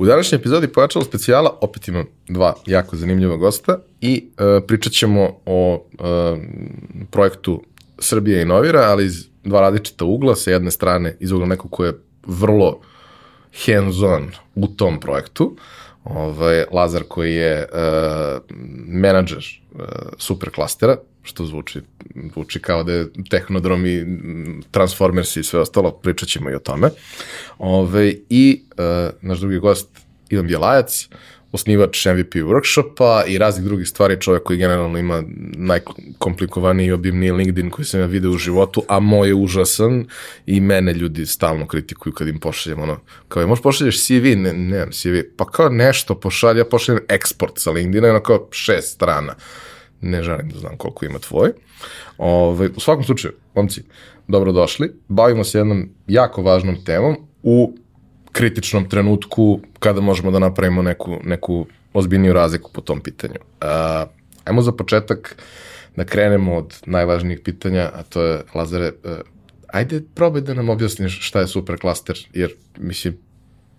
U 0.00 0.04
današnjoj 0.04 0.36
epizodi 0.36 0.68
pojačalo 0.68 1.04
specijala 1.04 1.58
opet 1.60 1.88
imam 1.88 2.04
dva 2.28 2.54
jako 2.66 2.96
zanimljiva 2.96 3.36
gosta 3.36 3.78
i 4.00 4.24
uh, 4.28 4.64
pričat 4.66 4.92
ćemo 4.92 5.30
o 5.46 5.86
uh, 5.92 6.38
projektu 7.10 7.62
Srbija 7.98 8.42
inovira, 8.42 8.80
ali 8.80 9.06
iz 9.06 9.26
dva 9.44 9.60
različita 9.60 10.04
ugla, 10.04 10.34
sa 10.36 10.50
jedne 10.50 10.70
strane 10.70 11.16
iz 11.20 11.32
ugla 11.32 11.46
nekog 11.46 11.70
ko 11.70 11.84
je 11.84 12.00
vrlo 12.26 12.80
hands-on 13.66 14.30
u 14.54 14.66
tom 14.66 15.00
projektu, 15.00 15.56
ovaj, 16.04 16.64
Lazar 16.72 17.02
koji 17.08 17.34
je 17.34 17.66
uh, 17.72 18.42
menadžer 18.86 19.44
uh, 19.72 19.80
super 20.18 20.50
klastera, 20.50 20.96
što 21.22 21.44
zvuči, 21.44 21.80
zvuči 22.32 22.60
kao 22.60 22.82
da 22.84 22.92
je 22.92 23.06
Tehnodrom 23.30 23.86
i 23.86 24.04
Transformers 24.70 25.36
i 25.36 25.42
sve 25.42 25.60
ostalo, 25.60 25.90
pričat 25.90 26.28
ćemo 26.28 26.50
i 26.50 26.54
o 26.54 26.58
tome. 26.58 26.90
Ove, 27.58 28.14
I 28.28 28.62
uh, 28.70 29.12
naš 29.20 29.38
drugi 29.38 29.58
gost, 29.58 29.88
Ivan 30.30 30.46
Bjelajac, 30.46 31.08
osnivač 31.52 32.06
MVP 32.06 32.34
workshopa 32.34 33.24
i 33.26 33.38
raznih 33.38 33.64
drugih 33.64 33.88
stvari, 33.88 34.20
čovjek 34.20 34.42
koji 34.42 34.58
generalno 34.58 34.98
ima 34.98 35.22
najkomplikovaniji 35.56 36.86
i 36.86 36.92
obimniji 36.92 37.32
LinkedIn 37.32 37.70
koji 37.70 37.86
sam 37.86 38.00
ja 38.00 38.06
video 38.06 38.30
u 38.30 38.38
životu, 38.38 38.82
a 38.88 39.00
moj 39.00 39.28
je 39.28 39.34
užasan 39.34 40.06
i 40.46 40.60
mene 40.60 40.92
ljudi 40.92 41.26
stalno 41.26 41.66
kritikuju 41.66 42.12
kad 42.12 42.28
im 42.28 42.40
pošaljem 42.40 42.80
ono, 42.80 43.00
kao 43.28 43.40
je, 43.40 43.46
možeš 43.46 43.62
pošalješ 43.62 44.06
CV? 44.06 44.36
Ne, 44.36 44.52
nemam 44.52 44.92
CV. 44.92 45.16
Pa 45.36 45.44
kao 45.44 45.68
nešto 45.68 46.14
pošalja, 46.14 46.58
ja 46.58 46.64
pošaljem 46.64 47.02
eksport 47.08 47.58
sa 47.58 47.70
LinkedIna, 47.70 48.08
ono 48.08 48.20
kao 48.20 48.48
šest 48.50 48.94
strana 48.94 49.34
ne 50.00 50.22
želim 50.22 50.48
da 50.48 50.58
znam 50.58 50.76
koliko 50.76 51.04
ima 51.04 51.18
tvoj. 51.18 51.50
Ove, 52.18 52.42
ovaj, 52.42 52.68
u 52.76 52.80
svakom 52.80 53.04
slučaju, 53.04 53.34
momci, 53.54 53.82
dobrodošli. 54.28 54.92
Bavimo 55.08 55.44
se 55.44 55.58
jednom 55.58 55.88
jako 56.06 56.42
važnom 56.42 56.84
temom 56.84 57.16
u 57.42 57.74
kritičnom 58.32 58.88
trenutku 58.88 59.60
kada 59.78 60.00
možemo 60.00 60.30
da 60.30 60.38
napravimo 60.38 60.82
neku, 60.82 61.18
neku 61.24 61.66
ozbiljniju 61.92 62.32
razliku 62.32 62.70
po 62.72 62.80
tom 62.80 63.00
pitanju. 63.00 63.38
Uh, 63.60 64.10
ajmo 64.44 64.62
za 64.62 64.72
početak 64.72 65.36
da 65.96 66.04
krenemo 66.04 66.56
od 66.56 66.76
najvažnijih 66.86 67.40
pitanja, 67.40 67.90
a 67.94 68.02
to 68.02 68.22
je, 68.22 68.42
Lazare, 68.54 68.92
uh, 69.04 69.18
ajde 69.66 70.02
probaj 70.14 70.42
da 70.42 70.54
nam 70.54 70.68
objasniš 70.68 71.20
šta 71.22 71.40
je 71.40 71.46
superklaster, 71.46 72.26
jer, 72.32 72.54
mislim, 72.78 73.18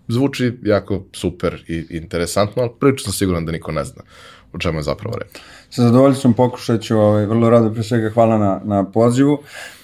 zvuči 0.08 0.52
jako 0.62 1.04
super 1.12 1.64
i 1.68 1.86
interesantno, 1.90 2.62
ali 2.62 2.70
prilično 2.80 3.12
siguran 3.12 3.46
da 3.46 3.52
niko 3.52 3.72
ne 3.72 3.84
zna 3.84 4.02
o 4.52 4.58
čemu 4.58 4.78
je 4.78 4.82
zapravo 4.82 5.16
reč. 5.16 5.40
Sa 5.70 5.82
zadovoljstvom 5.82 6.34
pokušat 6.34 6.80
ću, 6.80 6.98
ovaj, 6.98 7.26
vrlo 7.26 7.50
rado 7.50 7.72
pre 7.72 7.82
svega 7.82 8.10
hvala 8.10 8.38
na, 8.38 8.60
na 8.64 8.84
pozivu. 8.84 9.38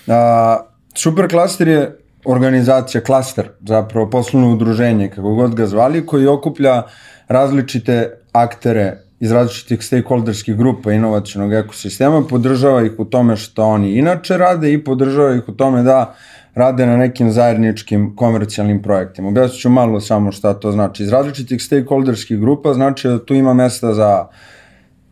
A, 0.07 0.61
super 0.95 1.29
klaster 1.31 1.69
je 1.69 1.99
organizacija, 2.25 3.01
klaster, 3.01 3.49
zapravo 3.67 4.11
poslovno 4.11 4.53
udruženje, 4.53 5.09
kako 5.09 5.35
god 5.35 5.55
ga 5.55 5.67
zvali, 5.67 6.07
koji 6.07 6.27
okuplja 6.27 6.83
različite 7.29 8.19
aktere 8.33 8.97
iz 9.21 9.33
različitih 9.33 9.83
stakeholderskih 9.83 10.57
grupa 10.57 10.93
inovacijnog 10.93 11.53
ekosistema, 11.53 12.23
podržava 12.31 12.83
ih 12.83 12.93
u 12.99 13.05
tome 13.05 13.37
što 13.37 13.65
oni 13.65 13.93
inače 13.93 14.37
rade 14.37 14.73
i 14.73 14.85
podržava 14.85 15.35
ih 15.35 15.49
u 15.49 15.53
tome 15.53 15.83
da 15.83 16.15
rade 16.55 16.87
na 16.87 16.97
nekim 16.97 17.31
zajedničkim 17.33 18.17
komercijalnim 18.17 18.83
projektima. 18.83 19.29
Objasnit 19.29 19.61
ću 19.61 19.71
malo 19.71 20.01
samo 20.01 20.33
šta 20.33 20.55
to 20.55 20.73
znači. 20.73 21.03
Iz 21.03 21.09
različitih 21.09 21.63
stakeholderskih 21.63 22.39
grupa 22.39 22.75
znači 22.75 23.09
da 23.09 23.25
tu 23.25 23.35
ima 23.35 23.55
mesta 23.55 23.95
za 23.95 24.27
uh, 24.29 24.37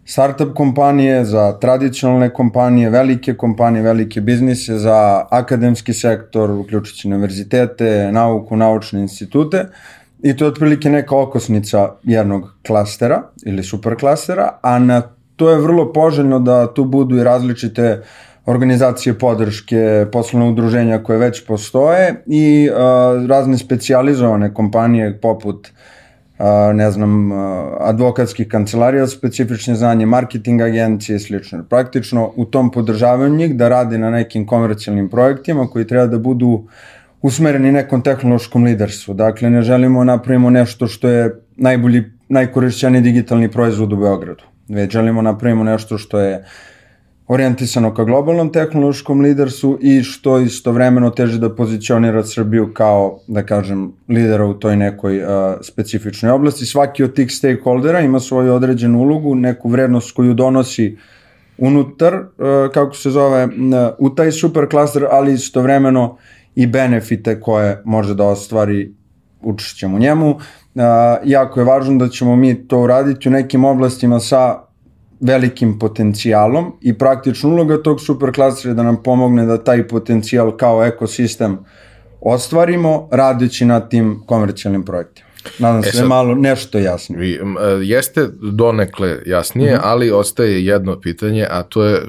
startup 0.06 0.54
kompanije, 0.54 1.24
za 1.24 1.58
tradicionalne 1.60 2.30
kompanije, 2.30 2.90
velike 2.90 3.34
kompanije, 3.34 3.82
velike 3.82 4.20
biznise, 4.20 4.78
za 4.78 5.26
akademski 5.30 5.92
sektor, 5.92 6.50
uključujući 6.50 7.08
univerzitete, 7.08 8.12
nauku, 8.12 8.56
naučne 8.56 9.00
institute. 9.00 9.66
I 10.22 10.36
to 10.36 10.44
je 10.44 10.48
otprilike 10.48 10.90
neka 10.90 11.16
okosnica 11.16 11.88
jednog 12.02 12.54
klastera 12.66 13.22
ili 13.46 13.62
superklastera, 13.62 14.58
a 14.62 14.78
na 14.78 15.02
to 15.36 15.50
je 15.50 15.58
vrlo 15.58 15.92
poželjno 15.92 16.38
da 16.38 16.74
tu 16.74 16.84
budu 16.84 17.16
i 17.16 17.24
različite 17.24 18.02
organizacije 18.46 19.18
podrške, 19.18 20.06
poslovne 20.12 20.48
udruženja 20.48 21.02
koje 21.02 21.18
već 21.18 21.46
postoje 21.46 22.22
i 22.26 22.70
uh, 22.70 22.76
razne 23.28 23.58
specializovane 23.58 24.54
kompanije 24.54 25.18
poput 25.20 25.68
uh, 25.68 25.95
ne 26.74 26.90
znam, 26.90 27.32
advokatskih 27.80 28.48
kancelarija, 28.48 29.06
specifične 29.06 29.74
znanje, 29.74 30.06
marketing 30.06 30.60
agencije 30.60 31.16
i 31.16 31.18
slično. 31.18 31.64
Praktično 31.64 32.32
u 32.36 32.44
tom 32.44 32.70
podržavanju 32.70 33.36
njih 33.36 33.56
da 33.56 33.68
rade 33.68 33.98
na 33.98 34.10
nekim 34.10 34.46
komercijalnim 34.46 35.08
projektima 35.08 35.66
koji 35.66 35.86
treba 35.86 36.06
da 36.06 36.18
budu 36.18 36.66
usmereni 37.22 37.72
nekom 37.72 38.02
tehnološkom 38.02 38.64
liderstvu. 38.64 39.14
Dakle, 39.14 39.50
ne 39.50 39.62
želimo 39.62 40.00
da 40.00 40.04
napravimo 40.04 40.50
nešto 40.50 40.86
što 40.86 41.08
je 41.08 41.40
najbolji, 41.56 42.04
najkorišćeni 42.28 43.00
digitalni 43.00 43.50
proizvod 43.50 43.92
u 43.92 43.96
Beogradu. 43.96 44.44
Već 44.68 44.92
želimo 44.92 45.22
da 45.22 45.30
napravimo 45.30 45.64
nešto 45.64 45.98
što 45.98 46.20
je 46.20 46.38
uh, 46.38 46.44
orijentisano 47.28 47.94
ka 47.94 48.04
globalnom 48.04 48.52
tehnološkom 48.52 49.20
lidersu 49.20 49.78
i 49.82 50.02
što 50.02 50.38
istovremeno 50.38 51.10
teže 51.10 51.38
da 51.38 51.54
pozicionira 51.54 52.24
Srbiju 52.24 52.70
kao, 52.74 53.18
da 53.26 53.42
kažem, 53.42 53.92
lidera 54.08 54.44
u 54.44 54.54
toj 54.54 54.76
nekoj 54.76 55.22
uh, 55.22 55.28
specifičnoj 55.62 56.32
oblasti. 56.32 56.66
Svaki 56.66 57.04
od 57.04 57.14
tih 57.14 57.32
stakeholdera 57.32 58.00
ima 58.00 58.20
svoju 58.20 58.54
određenu 58.54 58.98
ulogu, 58.98 59.34
neku 59.34 59.68
vrednost 59.68 60.14
koju 60.16 60.34
donosi 60.34 60.96
unutar, 61.58 62.14
uh, 62.14 62.26
kako 62.74 62.94
se 62.94 63.10
zove, 63.10 63.44
uh, 63.44 63.50
u 63.98 64.10
taj 64.10 64.32
super 64.32 64.68
klaster, 64.70 65.06
ali 65.10 65.32
istovremeno 65.32 66.16
i 66.54 66.66
benefite 66.66 67.40
koje 67.40 67.82
može 67.84 68.14
da 68.14 68.24
ostvari 68.24 68.94
učešćem 69.40 69.94
u 69.94 69.98
njemu. 69.98 70.30
Uh, 70.30 70.82
jako 71.24 71.60
je 71.60 71.64
važno 71.64 71.98
da 71.98 72.08
ćemo 72.08 72.36
mi 72.36 72.68
to 72.68 72.80
uraditi 72.80 73.28
u 73.28 73.32
nekim 73.32 73.64
oblastima 73.64 74.20
sa 74.20 74.65
velikim 75.20 75.78
potencijalom 75.78 76.72
i 76.80 76.98
praktično 76.98 77.50
uloga 77.50 77.82
tog 77.82 78.00
superklastera 78.00 78.70
je 78.70 78.74
da 78.74 78.82
nam 78.82 79.02
pomogne 79.02 79.46
da 79.46 79.64
taj 79.64 79.88
potencijal 79.88 80.56
kao 80.56 80.84
ekosistem 80.84 81.58
ostvarimo 82.20 83.08
radeći 83.12 83.64
na 83.64 83.80
tim 83.80 84.22
komercijalnim 84.26 84.84
projektima. 84.84 85.26
Nadam 85.58 85.82
se 85.82 85.88
e 85.88 85.92
da 85.92 85.98
je 85.98 86.04
malo 86.04 86.34
nešto 86.34 86.78
jasnije. 86.78 87.20
Vi, 87.20 87.40
jeste 87.82 88.28
donekle 88.52 89.18
jasnije, 89.26 89.74
mm 89.74 89.78
-hmm. 89.78 89.84
ali 89.84 90.10
ostaje 90.10 90.66
jedno 90.66 91.00
pitanje, 91.00 91.46
a 91.50 91.62
to 91.62 91.84
je 91.84 92.02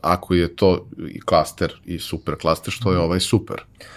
ako 0.00 0.34
je 0.34 0.56
to 0.56 0.86
i 1.08 1.20
klaster 1.20 1.80
i 1.84 1.98
super 1.98 2.34
klaster, 2.40 2.72
što 2.72 2.92
je 2.92 2.98
ovaj 2.98 3.20
super? 3.20 3.56
Uh, 3.56 3.93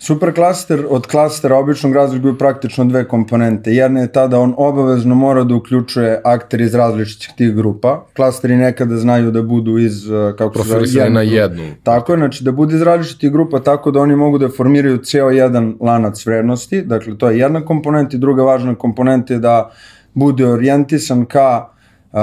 Superklaster 0.00 0.86
od 0.88 1.06
klastera 1.06 1.56
običnog 1.56 1.92
razlikuju 1.92 2.38
praktično 2.38 2.84
dve 2.84 3.08
komponente. 3.08 3.72
Jedna 3.72 4.00
je 4.00 4.12
ta 4.12 4.26
da 4.26 4.40
on 4.40 4.54
obavezno 4.56 5.14
mora 5.14 5.44
da 5.44 5.54
uključuje 5.54 6.20
akter 6.24 6.60
iz 6.60 6.74
različitih 6.74 7.34
tih 7.36 7.54
grupa. 7.54 8.04
Klasteri 8.16 8.56
nekada 8.56 8.96
znaju 8.96 9.30
da 9.30 9.42
budu 9.42 9.78
iz, 9.78 10.10
uh, 10.10 10.36
kako 10.38 10.64
se 10.64 10.86
zove, 10.86 11.10
na 11.10 11.22
jednu. 11.22 11.62
Tako 11.82 12.12
je, 12.12 12.18
znači 12.18 12.44
da 12.44 12.52
bude 12.52 12.74
iz 12.74 12.82
različitih 12.82 13.32
grupa 13.32 13.60
tako 13.60 13.90
da 13.90 14.00
oni 14.00 14.16
mogu 14.16 14.38
da 14.38 14.48
formiraju 14.48 14.98
ceo 14.98 15.30
jedan 15.30 15.74
lanac 15.80 16.26
vrednosti. 16.26 16.82
Dakle, 16.82 17.18
to 17.18 17.30
je 17.30 17.38
jedna 17.38 17.64
komponenta 17.64 18.16
i 18.16 18.20
druga 18.20 18.42
važna 18.42 18.74
komponenta 18.74 19.34
je 19.34 19.40
da 19.40 19.70
bude 20.14 20.46
orijentisan 20.46 21.26
ka 21.26 21.68
uh, 22.12 22.18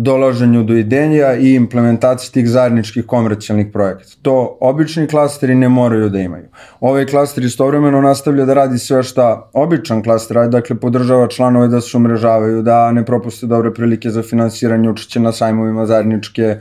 dolaženju 0.00 0.62
do 0.62 0.74
idenja 0.74 1.34
i 1.34 1.54
implementaciji 1.54 2.32
tih 2.32 2.48
zajedničkih 2.48 3.06
komercijalnih 3.06 3.66
projekata. 3.72 4.10
To 4.22 4.58
obični 4.60 5.06
klasteri 5.06 5.54
ne 5.54 5.68
moraju 5.68 6.08
da 6.08 6.18
imaju. 6.18 6.44
Ovaj 6.80 7.06
klaster 7.06 7.44
istovremeno 7.44 8.00
nastavlja 8.00 8.44
da 8.44 8.54
radi 8.54 8.78
sve 8.78 9.02
šta 9.02 9.50
običan 9.52 10.02
klaster 10.02 10.36
radi, 10.36 10.52
dakle 10.52 10.76
podržava 10.76 11.26
članove 11.28 11.68
da 11.68 11.80
se 11.80 11.96
umrežavaju, 11.96 12.62
da 12.62 12.92
ne 12.92 13.04
propuste 13.04 13.46
dobre 13.46 13.74
prilike 13.74 14.10
za 14.10 14.22
finansiranje, 14.22 14.90
učeće 14.90 15.20
na 15.20 15.32
sajmovima 15.32 15.86
zajedničke 15.86 16.56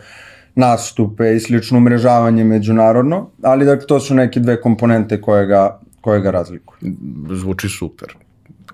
nastupe 0.56 1.36
i 1.36 1.40
slično 1.40 1.78
umrežavanje 1.78 2.44
međunarodno, 2.44 3.30
ali 3.44 3.66
dakle 3.66 3.88
to 3.88 4.00
su 4.00 4.16
neke 4.16 4.40
dve 4.40 4.62
komponente 4.62 5.22
koje 5.22 5.46
ga, 5.46 5.80
koje 6.02 6.22
ga 6.22 6.32
razlikuju. 6.32 6.96
Zvuči 7.32 7.70
super, 7.70 8.16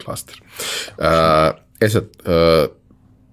klaster. 0.05 0.41
Uh, 0.97 1.05
e 1.81 1.89
sad, 1.89 2.03
uh, 2.03 2.82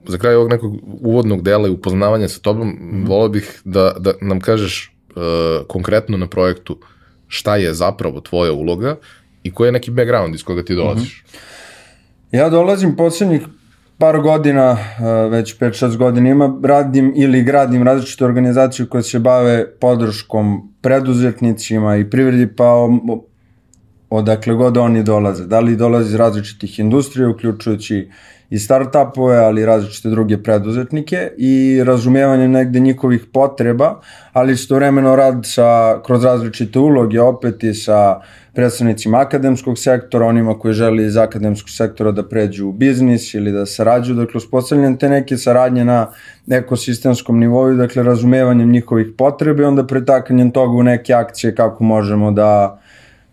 za 0.07 0.19
kraj 0.19 0.35
ovog 0.35 0.51
nekog 0.51 0.75
uvodnog 1.01 1.43
dela 1.43 1.69
i 1.69 1.71
upoznavanja 1.71 2.29
sa 2.29 2.41
tobom, 2.41 2.69
mm. 2.69 3.05
volao 3.09 3.29
bih 3.29 3.63
da, 3.65 3.95
da 3.99 4.13
nam 4.21 4.41
kažeš 4.41 4.95
uh, 5.09 5.23
konkretno 5.67 6.17
na 6.17 6.27
projektu 6.27 6.79
šta 7.29 7.57
je 7.57 7.75
zapravo 7.75 8.21
tvoja 8.21 8.53
uloga 8.53 8.97
i 9.43 9.55
koji 9.55 9.69
je 9.69 9.73
neki 9.73 9.91
background 9.91 10.35
iz 10.35 10.45
koga 10.45 10.65
ti 10.65 10.75
dolaziš. 10.75 11.25
Mm 11.25 11.29
-hmm. 11.29 11.51
Ja 12.33 12.49
dolazim 12.49 12.97
poslednjih 12.97 13.43
par 13.99 14.21
godina, 14.21 14.71
uh, 14.73 15.33
već 15.33 15.59
5-6 15.59 15.97
godina 15.97 16.31
ima, 16.31 16.61
radim 16.65 17.13
ili 17.17 17.43
gradim 17.43 17.83
različite 17.83 18.25
organizacije 18.25 18.87
koje 18.87 19.03
se 19.03 19.19
bave 19.19 19.71
podrškom 19.81 20.73
preduzetnicima 20.81 21.97
i 21.97 22.11
privredi, 22.11 22.49
pa 22.57 22.89
odakle 24.11 24.55
god 24.55 24.77
oni 24.77 25.03
dolaze. 25.03 25.47
Da 25.47 25.61
li 25.61 25.77
dolaze 25.77 26.09
iz 26.09 26.15
različitih 26.15 26.79
industrija, 26.79 27.29
uključujući 27.29 28.09
i 28.51 28.59
startupove, 28.59 29.37
ali 29.37 29.63
i 29.63 29.67
različite 29.67 30.11
druge 30.11 30.43
preduzetnike 30.43 31.31
i 31.39 31.83
razumevanje 31.85 32.49
negde 32.49 32.81
njihovih 32.81 33.25
potreba, 33.33 34.01
ali 34.33 34.53
istovremeno 34.53 35.17
rad 35.17 35.41
sa, 35.45 36.01
kroz 36.07 36.25
različite 36.25 36.79
uloge 36.79 37.21
opet 37.21 37.65
i 37.65 37.75
sa 37.75 38.21
predstavnicima 38.55 39.19
akademskog 39.19 39.79
sektora, 39.79 40.27
onima 40.27 40.59
koji 40.59 40.75
žele 40.75 41.05
iz 41.05 41.17
akademskog 41.17 41.71
sektora 41.71 42.13
da 42.13 42.29
pređu 42.29 42.67
u 42.69 42.73
biznis 42.73 43.35
ili 43.35 43.53
da 43.53 43.67
sarađuju, 43.67 44.17
dakle 44.17 44.39
uspostavljanje 44.39 44.97
te 44.97 45.09
neke 45.09 45.37
saradnje 45.37 45.85
na 45.85 46.07
ekosistemskom 46.51 47.39
nivou, 47.39 47.75
dakle 47.75 48.03
razumevanjem 48.03 48.71
njihovih 48.71 49.07
potrebe 49.19 49.63
i 49.63 49.67
onda 49.67 49.87
pretakanjem 49.87 50.51
toga 50.51 50.73
u 50.73 50.83
neke 50.83 51.15
akcije 51.15 51.55
kako 51.55 51.85
možemo 51.85 52.33
da 52.33 52.81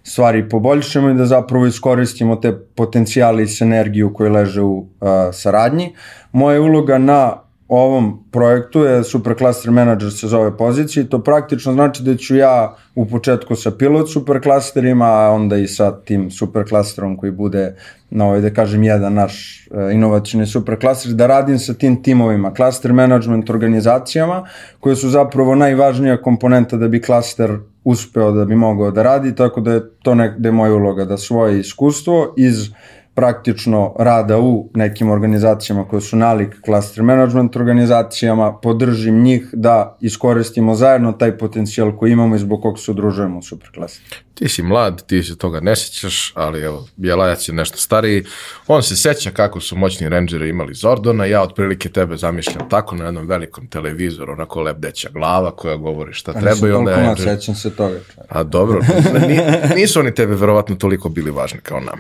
stvari 0.08 0.50
poboljšamo 0.50 1.10
i 1.10 1.14
da 1.14 1.26
zapravo 1.26 1.66
iskoristimo 1.66 2.36
te 2.36 2.58
potencijale 2.76 3.44
i 3.44 3.48
sinergiju 3.48 4.14
koje 4.14 4.30
leže 4.30 4.62
u 4.62 4.78
uh, 4.78 4.88
saradnji. 5.34 5.94
Moja 6.32 6.62
uloga 6.62 6.98
na 6.98 7.34
ovom 7.68 8.24
projektu 8.32 8.80
je 8.80 9.04
Supercluster 9.04 9.72
Manager 9.72 10.12
se 10.12 10.28
zove 10.28 10.58
pozicija 10.58 11.04
i 11.04 11.08
to 11.08 11.24
praktično 11.24 11.74
znači 11.74 12.04
da 12.04 12.16
ću 12.16 12.36
ja 12.36 12.76
u 12.96 13.06
početku 13.06 13.56
sa 13.56 13.72
pilot 13.72 14.10
superklasterima, 14.10 15.06
a 15.06 15.32
onda 15.32 15.58
i 15.58 15.68
sa 15.68 15.92
tim 15.92 16.32
superklasterom 16.32 17.18
koji 17.18 17.32
bude, 17.32 17.76
na 18.10 18.26
ovaj, 18.26 18.42
da 18.42 18.50
kažem, 18.54 18.84
jedan 18.84 19.14
naš 19.14 19.68
uh, 19.72 19.94
inovacijni 19.94 20.48
superklaster, 20.48 21.12
da 21.12 21.28
radim 21.28 21.60
sa 21.60 21.74
tim 21.74 22.04
timovima, 22.04 22.54
cluster 22.56 22.94
management 22.94 23.50
organizacijama, 23.50 24.46
koje 24.80 24.96
su 24.96 25.10
zapravo 25.10 25.56
najvažnija 25.56 26.22
komponenta 26.22 26.78
da 26.78 26.88
bi 26.88 27.02
klaster 27.02 27.58
uspeo 27.90 28.32
da 28.32 28.46
bi 28.46 28.56
mogao 28.56 28.92
da 28.92 29.04
radi, 29.04 29.36
tako 29.36 29.62
da 29.62 29.72
je 29.72 29.90
to 30.04 30.16
nekde 30.16 30.52
moja 30.52 30.74
uloga, 30.74 31.06
da 31.06 31.18
svoje 31.18 31.60
iskustvo 31.60 32.34
iz 32.38 32.70
praktično 33.18 33.96
rada 34.00 34.38
u 34.38 34.70
nekim 34.74 35.10
organizacijama 35.10 35.88
koje 35.88 36.02
su 36.02 36.16
nalik 36.18 36.56
cluster 36.66 37.04
management 37.04 37.56
organizacijama, 37.56 38.54
podržim 38.54 39.24
njih 39.24 39.50
da 39.54 39.98
iskoristimo 40.02 40.76
zajedno 40.76 41.12
taj 41.12 41.38
potencijal 41.38 41.98
koji 41.98 42.12
imamo 42.12 42.36
i 42.36 42.40
zbog 42.40 42.62
kog 42.62 42.80
se 42.80 42.92
udružujemo 42.92 43.40
u 43.40 43.42
superklasi. 43.42 44.02
Ti 44.34 44.50
si 44.50 44.64
mlad, 44.64 45.06
ti 45.06 45.24
se 45.24 45.38
toga 45.38 45.60
ne 45.60 45.76
sećaš, 45.76 46.34
ali 46.36 46.62
evo, 46.62 46.88
Bjelajac 46.96 47.48
je 47.48 47.54
nešto 47.54 47.78
stariji. 47.78 48.24
On 48.68 48.84
se 48.84 48.96
seća 48.96 49.32
kako 49.32 49.60
su 49.60 49.78
moćni 49.78 50.10
rangeri 50.10 50.50
imali 50.50 50.74
Zordona, 50.74 51.26
ja 51.26 51.42
otprilike 51.42 51.90
tebe 51.90 52.18
zamišljam 52.18 52.70
tako 52.70 52.96
na 52.96 53.06
jednom 53.06 53.28
velikom 53.28 53.68
televizoru, 53.68 54.34
onako 54.34 54.62
lebdeća 54.62 55.10
glava 55.14 55.52
koja 55.52 55.76
govori 55.76 56.14
šta 56.14 56.34
Pa 56.34 56.40
treba 56.40 56.68
i 56.68 56.72
onda 56.72 56.92
je... 56.92 57.10
je... 57.10 57.16
Sećam 57.18 57.56
se 57.56 57.76
toga. 57.76 58.00
A 58.30 58.44
dobro, 58.44 58.80
ni- 59.28 59.76
nisu 59.76 60.00
oni 60.00 60.14
tebe 60.14 60.36
verovatno 60.36 60.76
toliko 60.76 61.10
bili 61.10 61.32
važni 61.32 61.60
kao 61.60 61.80
nam. 61.80 62.00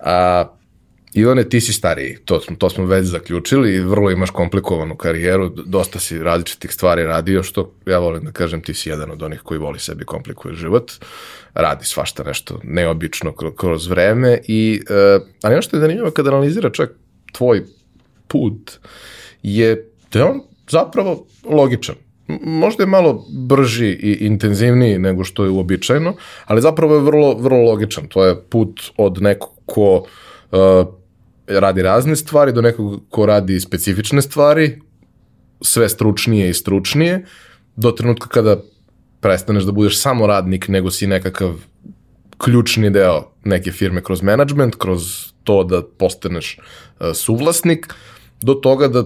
A, 0.00 0.35
Ivane, 1.16 1.48
ti 1.48 1.60
si 1.60 1.72
stariji, 1.72 2.16
to 2.24 2.40
smo, 2.40 2.56
to 2.56 2.70
smo 2.70 2.84
već 2.86 3.06
zaključili 3.06 3.80
vrlo 3.80 4.10
imaš 4.10 4.30
komplikovanu 4.30 4.96
karijeru, 4.96 5.48
dosta 5.48 5.98
si 5.98 6.18
različitih 6.18 6.72
stvari 6.72 7.04
radio, 7.04 7.42
što 7.42 7.72
ja 7.86 7.98
volim 7.98 8.24
da 8.24 8.32
kažem, 8.32 8.62
ti 8.62 8.74
si 8.74 8.88
jedan 8.88 9.10
od 9.10 9.22
onih 9.22 9.40
koji 9.40 9.58
voli 9.58 9.78
sebi 9.78 10.04
komplikuje 10.04 10.54
život, 10.54 10.92
radi 11.54 11.84
svašta 11.84 12.24
nešto 12.24 12.60
neobično 12.64 13.30
kro- 13.32 13.54
kroz 13.56 13.86
vreme, 13.86 14.38
i, 14.48 14.82
e, 14.90 15.18
ali 15.42 15.54
ono 15.54 15.62
što 15.62 15.76
je 15.76 15.80
zanimljivo 15.80 16.10
kada 16.10 16.30
analizira 16.30 16.70
čak 16.70 16.90
tvoj 17.32 17.64
put, 18.28 18.72
je 19.42 19.90
da 20.12 20.18
je 20.18 20.24
on 20.24 20.40
zapravo 20.68 21.26
logičan. 21.50 21.94
Možda 22.42 22.82
je 22.82 22.86
malo 22.86 23.24
brži 23.48 23.88
i 23.88 24.26
intenzivniji 24.26 24.98
nego 24.98 25.24
što 25.24 25.44
je 25.44 25.50
uobičajeno, 25.50 26.14
ali 26.44 26.60
zapravo 26.60 26.94
je 26.94 27.00
vrlo, 27.00 27.34
vrlo 27.34 27.62
logičan. 27.62 28.08
To 28.08 28.24
je 28.24 28.42
put 28.42 28.80
od 28.96 29.22
nekog 29.22 29.55
ko 29.66 30.06
uh, 30.52 30.86
radi 31.46 31.82
razne 31.82 32.16
stvari 32.16 32.52
do 32.52 32.62
nekog 32.62 33.02
ko 33.10 33.26
radi 33.26 33.60
specifične 33.60 34.22
stvari, 34.22 34.80
sve 35.60 35.88
stručnije 35.88 36.50
i 36.50 36.54
stručnije, 36.54 37.24
do 37.76 37.90
trenutka 37.92 38.28
kada 38.28 38.60
prestaneš 39.20 39.64
da 39.64 39.72
budeš 39.72 40.00
samo 40.00 40.26
radnik, 40.26 40.68
nego 40.68 40.90
si 40.90 41.06
nekakav 41.06 41.54
ključni 42.38 42.90
deo 42.90 43.30
neke 43.44 43.72
firme 43.72 44.02
kroz 44.02 44.22
management, 44.22 44.76
kroz 44.78 45.32
to 45.44 45.64
da 45.64 45.82
postaneš 45.98 46.58
uh, 46.58 47.06
suvlasnik, 47.14 47.94
do 48.42 48.54
toga 48.54 48.88
da 48.88 49.04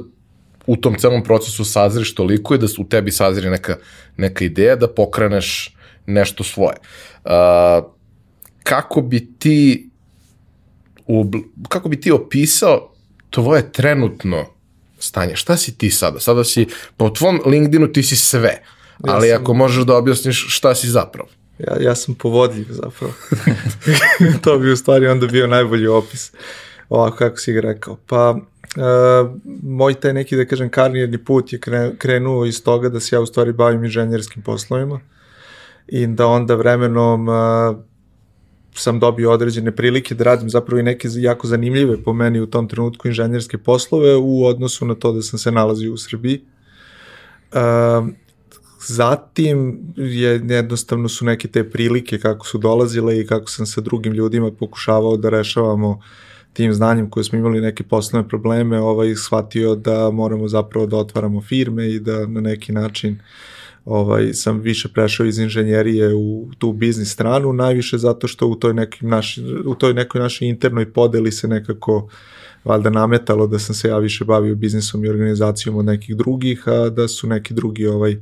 u 0.66 0.76
tom 0.76 0.94
celom 0.98 1.22
procesu 1.24 1.64
sazriš 1.64 2.14
toliko 2.14 2.54
i 2.54 2.58
da 2.58 2.66
u 2.78 2.84
tebi 2.84 3.10
sazri 3.10 3.50
neka, 3.50 3.76
neka 4.16 4.44
ideja 4.44 4.76
da 4.76 4.88
pokreneš 4.88 5.76
nešto 6.06 6.44
svoje. 6.44 6.76
Uh, 7.24 7.30
kako 8.62 9.02
bi 9.02 9.32
ti 9.38 9.89
ubl- 11.10 11.44
kako 11.68 11.88
bi 11.88 12.00
ti 12.00 12.12
opisao 12.12 12.90
tvoje 13.30 13.72
trenutno 13.72 14.46
stanje? 14.98 15.36
Šta 15.36 15.56
si 15.56 15.78
ti 15.78 15.90
sada? 15.90 16.20
Sada 16.20 16.44
si, 16.44 16.66
po 16.96 17.10
tvom 17.10 17.40
LinkedInu 17.46 17.92
ti 17.92 18.02
si 18.02 18.16
sve, 18.16 18.62
ali 19.02 19.28
sam- 19.28 19.42
ako 19.42 19.54
možeš 19.54 19.84
da 19.84 19.96
objasniš 19.96 20.46
šta 20.48 20.74
si 20.74 20.88
zapravo. 20.88 21.28
Ja, 21.58 21.76
ja 21.80 21.94
sam 21.94 22.14
povodljiv 22.14 22.66
zapravo. 22.70 23.12
to 24.44 24.58
bi 24.58 24.72
u 24.72 24.76
stvari 24.76 25.06
onda 25.06 25.26
bio 25.26 25.46
najbolji 25.46 25.86
opis. 25.86 26.32
Ovako 26.88 27.16
kako 27.16 27.36
si 27.36 27.52
ga 27.52 27.60
rekao. 27.60 27.96
Pa, 28.06 28.38
e, 28.76 28.80
moj 29.62 29.94
taj 29.94 30.12
neki, 30.12 30.36
da 30.36 30.44
kažem, 30.44 30.68
karijerni 30.70 31.24
put 31.24 31.52
je 31.52 31.60
kre- 31.60 31.96
krenuo 31.98 32.44
iz 32.44 32.64
toga 32.64 32.88
da 32.88 33.00
se 33.00 33.16
ja 33.16 33.20
u 33.20 33.26
stvari 33.26 33.52
bavim 33.52 33.84
inženjerskim 33.84 34.42
poslovima 34.42 35.00
i 35.88 36.06
da 36.06 36.26
onda 36.26 36.54
vremenom 36.54 37.28
e, 37.28 37.32
sam 38.74 39.00
dobio 39.00 39.32
određene 39.32 39.76
prilike 39.76 40.14
da 40.14 40.24
radim 40.24 40.50
zapravo 40.50 40.80
i 40.80 40.82
neke 40.82 41.08
jako 41.14 41.46
zanimljive 41.46 42.02
po 42.02 42.12
meni 42.12 42.40
u 42.40 42.46
tom 42.46 42.68
trenutku 42.68 43.08
inženjerske 43.08 43.58
poslove 43.58 44.16
u 44.16 44.46
odnosu 44.46 44.86
na 44.86 44.94
to 44.94 45.12
da 45.12 45.22
sam 45.22 45.38
se 45.38 45.52
nalazio 45.52 45.92
u 45.92 45.96
Srbiji. 45.96 46.40
Um, 47.54 48.14
zatim 48.86 49.80
je 49.96 50.42
jednostavno 50.48 51.08
su 51.08 51.24
neke 51.24 51.48
te 51.48 51.70
prilike 51.70 52.18
kako 52.18 52.46
su 52.46 52.58
dolazile 52.58 53.20
i 53.20 53.26
kako 53.26 53.50
sam 53.50 53.66
sa 53.66 53.80
drugim 53.80 54.12
ljudima 54.12 54.50
pokušavao 54.50 55.16
da 55.16 55.28
rešavamo 55.28 56.00
tim 56.52 56.74
znanjem 56.74 57.10
koje 57.10 57.24
smo 57.24 57.38
imali 57.38 57.60
neke 57.60 57.82
poslovne 57.82 58.28
probleme, 58.28 58.80
ovaj 58.80 59.14
shvatio 59.14 59.74
da 59.74 60.10
moramo 60.10 60.48
zapravo 60.48 60.86
da 60.86 60.96
otvaramo 60.96 61.40
firme 61.40 61.88
i 61.88 62.00
da 62.00 62.26
na 62.26 62.40
neki 62.40 62.72
način 62.72 63.18
ovaj 63.84 64.34
sam 64.34 64.60
više 64.60 64.88
prešao 64.88 65.26
iz 65.26 65.38
inženjerije 65.38 66.14
u 66.14 66.48
tu 66.58 66.72
biznis 66.72 67.12
stranu, 67.12 67.52
najviše 67.52 67.98
zato 67.98 68.28
što 68.28 68.46
u 68.46 68.54
toj 68.54 68.74
nekim 68.74 69.08
naši, 69.08 69.44
u 69.66 69.74
toj 69.74 69.94
nekoj 69.94 70.20
našoj 70.20 70.48
internoj 70.48 70.92
podeli 70.92 71.32
se 71.32 71.48
nekako 71.48 72.08
valjda 72.64 72.90
nametalo 72.90 73.46
da 73.46 73.58
sam 73.58 73.74
se 73.74 73.88
ja 73.88 73.98
više 73.98 74.24
bavio 74.24 74.54
biznisom 74.54 75.04
i 75.04 75.08
organizacijom 75.08 75.76
od 75.76 75.84
nekih 75.84 76.16
drugih, 76.16 76.68
a 76.68 76.88
da 76.88 77.08
su 77.08 77.26
neki 77.26 77.54
drugi 77.54 77.86
ovaj 77.86 78.16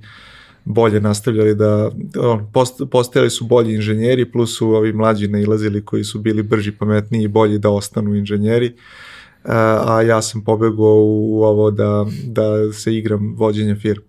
bolje 0.64 1.00
nastavljali 1.00 1.54
da 1.54 1.90
on, 2.18 2.46
post, 2.52 2.82
postajali 2.90 3.30
su 3.30 3.44
bolji 3.44 3.74
inženjeri 3.74 4.32
plus 4.32 4.56
su 4.58 4.68
ovi 4.68 4.92
mlađi 4.92 5.28
nailazili 5.28 5.84
koji 5.84 6.04
su 6.04 6.18
bili 6.18 6.42
brži, 6.42 6.72
pametniji 6.72 7.22
i 7.22 7.28
bolji 7.28 7.58
da 7.58 7.70
ostanu 7.70 8.14
inženjeri 8.14 8.74
a, 9.44 9.84
a 9.86 10.02
ja 10.02 10.22
sam 10.22 10.44
pobegao 10.44 11.04
u 11.04 11.42
ovo 11.42 11.70
da, 11.70 12.06
da 12.26 12.72
se 12.72 12.94
igram 12.94 13.34
vođenja 13.36 13.76
firme. 13.76 14.07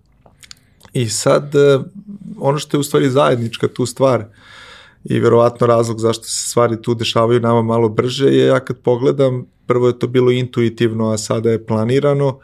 I 0.93 1.10
sad, 1.10 1.55
e, 1.55 1.79
ono 2.38 2.60
što 2.60 2.77
je 2.77 2.79
u 2.79 2.84
stvari 2.84 3.10
zajednička 3.10 3.67
tu 3.67 3.86
stvar 3.86 4.25
i 5.03 5.19
verovatno 5.19 5.67
razlog 5.67 6.00
zašto 6.00 6.24
se 6.24 6.50
stvari 6.50 6.81
tu 6.81 6.93
dešavaju 6.96 7.39
nama 7.39 7.62
malo 7.62 7.89
brže 7.89 8.27
je 8.27 8.46
ja 8.46 8.60
kad 8.60 8.77
pogledam, 8.77 9.46
prvo 9.65 9.88
je 9.88 10.00
to 10.00 10.08
bilo 10.08 10.31
intuitivno, 10.31 11.10
a 11.12 11.17
sada 11.17 11.51
je 11.51 11.65
planirano, 11.65 12.39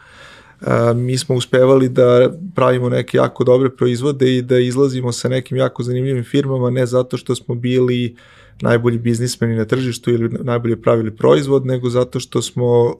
a, 0.61 0.93
mi 0.93 1.17
smo 1.17 1.35
uspevali 1.35 1.89
da 1.89 2.29
pravimo 2.55 2.89
neke 2.89 3.17
jako 3.17 3.43
dobre 3.43 3.69
proizvode 3.69 4.37
i 4.37 4.41
da 4.41 4.59
izlazimo 4.59 5.11
sa 5.11 5.29
nekim 5.29 5.57
jako 5.57 5.83
zanimljivim 5.83 6.23
firmama, 6.23 6.69
ne 6.69 6.85
zato 6.85 7.17
što 7.17 7.35
smo 7.35 7.55
bili 7.55 8.15
najbolji 8.61 8.97
biznismeni 8.97 9.55
na 9.55 9.65
tržištu 9.65 10.11
ili 10.11 10.29
najbolje 10.29 10.81
pravili 10.81 11.15
proizvod, 11.15 11.65
nego 11.65 11.89
zato 11.89 12.19
što 12.19 12.41
smo 12.41 12.83
uh, 12.83 12.95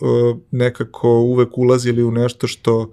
nekako 0.51 1.09
uvek 1.09 1.57
ulazili 1.57 2.03
u 2.03 2.11
nešto 2.11 2.47
što 2.47 2.91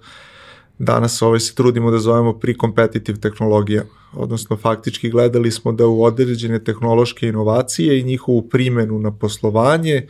danas 0.79 1.21
ovaj 1.21 1.39
se 1.39 1.55
trudimo 1.55 1.91
da 1.91 1.99
zovemo 1.99 2.33
pre-competitive 2.33 3.19
tehnologija, 3.19 3.83
odnosno 4.13 4.57
faktički 4.57 5.09
gledali 5.09 5.51
smo 5.51 5.71
da 5.71 5.87
u 5.87 6.03
određene 6.03 6.63
tehnološke 6.63 7.27
inovacije 7.27 7.99
i 7.99 8.03
njihovu 8.03 8.41
primenu 8.41 8.99
na 8.99 9.11
poslovanje 9.11 10.07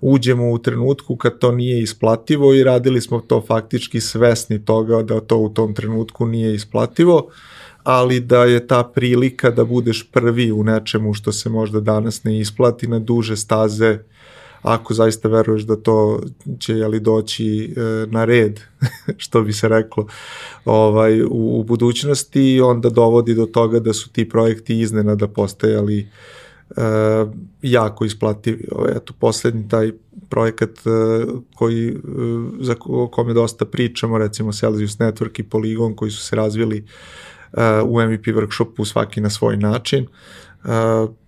uđemo 0.00 0.50
u 0.50 0.58
trenutku 0.58 1.16
kad 1.16 1.38
to 1.38 1.52
nije 1.52 1.82
isplativo 1.82 2.54
i 2.54 2.64
radili 2.64 3.00
smo 3.00 3.20
to 3.20 3.42
faktički 3.46 4.00
svesni 4.00 4.64
toga 4.64 5.02
da 5.02 5.20
to 5.20 5.36
u 5.36 5.48
tom 5.48 5.74
trenutku 5.74 6.26
nije 6.26 6.54
isplativo, 6.54 7.28
ali 7.82 8.20
da 8.20 8.44
je 8.44 8.66
ta 8.66 8.84
prilika 8.84 9.50
da 9.50 9.64
budeš 9.64 10.10
prvi 10.12 10.52
u 10.52 10.64
nečemu 10.64 11.14
što 11.14 11.32
se 11.32 11.48
možda 11.48 11.80
danas 11.80 12.24
ne 12.24 12.40
isplati 12.40 12.86
na 12.86 12.98
duže 12.98 13.36
staze 13.36 13.98
ako 14.62 14.94
zaista 14.94 15.28
veruješ 15.28 15.62
da 15.62 15.76
to 15.76 16.20
će 16.58 16.74
jeli 16.74 17.00
doći 17.00 17.74
e, 17.76 17.80
na 18.06 18.24
red, 18.24 18.60
što 19.16 19.42
bi 19.42 19.52
se 19.52 19.68
reklo, 19.68 20.06
ovaj, 20.64 21.22
u, 21.22 21.28
u 21.30 21.64
budućnosti, 21.64 22.60
onda 22.60 22.90
dovodi 22.90 23.34
do 23.34 23.46
toga 23.46 23.80
da 23.80 23.92
su 23.92 24.12
ti 24.12 24.28
projekti 24.28 24.80
iznenada 24.80 25.28
postajali 25.28 26.08
jako 27.62 28.04
isplativi. 28.04 28.68
Ovo, 28.72 28.88
eto, 28.88 29.12
poslednji 29.18 29.68
taj 29.68 29.92
projekat 30.28 30.70
koji, 31.54 31.96
za 32.60 32.76
o 32.80 33.08
kome 33.08 33.34
dosta 33.34 33.64
pričamo, 33.64 34.18
recimo 34.18 34.52
Celsius 34.52 34.98
Network 34.98 35.40
i 35.40 35.48
Polygon 35.48 35.94
koji 35.94 36.10
su 36.10 36.24
se 36.24 36.36
razvili 36.36 36.84
u 37.84 38.00
MVP 38.00 38.26
workshopu 38.26 38.84
svaki 38.84 39.20
na 39.20 39.30
svoj 39.30 39.56
način, 39.56 40.06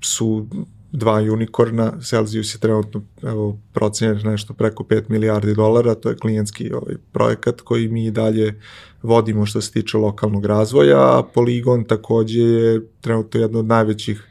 su 0.00 0.46
dva 0.92 1.14
unikorna, 1.32 1.92
Celsius 2.02 2.54
je 2.54 2.58
trenutno 2.58 3.02
evo, 3.22 3.58
procenjen 3.72 4.20
nešto 4.24 4.54
preko 4.54 4.84
5 4.84 5.02
milijardi 5.08 5.54
dolara, 5.54 5.94
to 5.94 6.08
je 6.08 6.16
klijentski 6.16 6.72
ovaj 6.72 6.94
projekat 7.12 7.60
koji 7.60 7.88
mi 7.88 8.10
dalje 8.10 8.60
vodimo 9.02 9.46
što 9.46 9.60
se 9.60 9.72
tiče 9.72 9.98
lokalnog 9.98 10.44
razvoja, 10.44 11.18
a 11.18 11.22
Polygon 11.34 11.86
takođe 11.86 12.40
je 12.40 12.86
trenutno 13.00 13.40
jedno 13.40 13.58
od 13.58 13.66
najvećih 13.66 14.24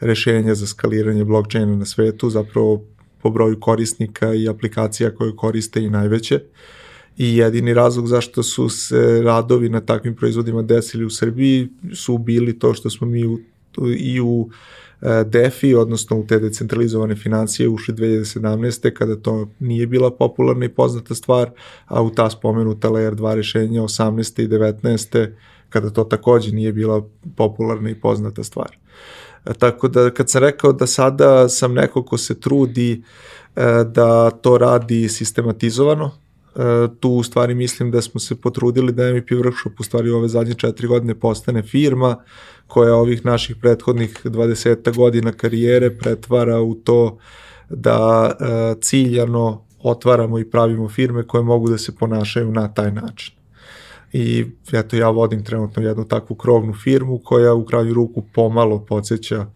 rešenja 0.00 0.54
za 0.54 0.66
skaliranje 0.66 1.24
blockchaina 1.24 1.76
na 1.76 1.84
svetu, 1.84 2.30
zapravo 2.30 2.84
po 3.22 3.30
broju 3.30 3.60
korisnika 3.60 4.34
i 4.34 4.48
aplikacija 4.48 5.14
koje 5.14 5.36
koriste 5.36 5.82
i 5.82 5.90
najveće. 5.90 6.40
I 7.16 7.36
jedini 7.36 7.74
razlog 7.74 8.06
zašto 8.06 8.42
su 8.42 8.68
se 8.68 9.22
radovi 9.22 9.68
na 9.68 9.80
takvim 9.80 10.16
proizvodima 10.16 10.62
desili 10.62 11.04
u 11.04 11.10
Srbiji 11.10 11.68
su 11.94 12.18
bili 12.18 12.58
to 12.58 12.74
što 12.74 12.90
smo 12.90 13.06
mi 13.06 13.26
u, 13.26 13.38
i 13.96 14.20
u 14.20 14.48
DeFi, 15.26 15.74
odnosno 15.74 16.16
u 16.16 16.26
te 16.26 16.38
decentralizovane 16.38 17.16
financije 17.16 17.68
ušli 17.68 17.94
2017. 17.94 18.94
kada 18.94 19.16
to 19.16 19.48
nije 19.58 19.86
bila 19.86 20.10
popularna 20.10 20.64
i 20.64 20.68
poznata 20.68 21.14
stvar, 21.14 21.50
a 21.86 22.02
u 22.02 22.10
ta 22.10 22.30
spomenuta 22.30 22.88
Layer 22.88 23.14
2 23.14 23.34
rešenja 23.34 23.82
18. 23.82 24.42
i 24.42 24.48
19. 24.48 25.32
kada 25.68 25.90
to 25.90 26.04
takođe 26.04 26.52
nije 26.52 26.72
bila 26.72 27.02
popularna 27.36 27.90
i 27.90 28.00
poznata 28.00 28.44
stvar. 28.44 28.76
E, 29.46 29.54
tako 29.54 29.88
da 29.88 30.10
kad 30.10 30.30
sam 30.30 30.42
rekao 30.42 30.72
da 30.72 30.86
sada 30.86 31.48
sam 31.48 31.74
neko 31.74 32.02
ko 32.02 32.18
se 32.18 32.40
trudi 32.40 33.02
e, 33.56 33.84
da 33.84 34.30
to 34.30 34.58
radi 34.58 35.08
sistematizovano, 35.08 36.10
tu 37.00 37.10
u 37.10 37.22
stvari 37.22 37.54
mislim 37.54 37.90
da 37.90 38.02
smo 38.02 38.20
se 38.20 38.40
potrudili 38.40 38.92
da 38.92 39.12
MVP 39.12 39.28
Workshop 39.28 39.80
u 39.80 39.82
stvari 39.82 40.10
ove 40.10 40.28
zadnje 40.28 40.54
četiri 40.54 40.86
godine 40.86 41.14
postane 41.14 41.62
firma 41.62 42.16
koja 42.66 42.94
ovih 42.94 43.24
naših 43.24 43.56
prethodnih 43.56 44.20
20 44.24 44.96
godina 44.96 45.32
karijere 45.32 45.98
pretvara 45.98 46.60
u 46.60 46.74
to 46.74 47.18
da 47.70 48.30
e, 48.30 48.80
ciljano 48.80 49.64
otvaramo 49.82 50.38
i 50.38 50.50
pravimo 50.50 50.88
firme 50.88 51.26
koje 51.26 51.42
mogu 51.42 51.70
da 51.70 51.78
se 51.78 51.96
ponašaju 51.96 52.52
na 52.52 52.74
taj 52.74 52.92
način. 52.92 53.34
I 54.12 54.46
eto 54.72 54.96
ja 54.96 55.08
vodim 55.08 55.44
trenutno 55.44 55.82
jednu 55.82 56.04
takvu 56.04 56.36
krovnu 56.36 56.74
firmu 56.74 57.18
koja 57.24 57.54
u 57.54 57.64
kraju 57.64 57.94
ruku 57.94 58.22
pomalo 58.34 58.78
podsjeća 58.78 59.46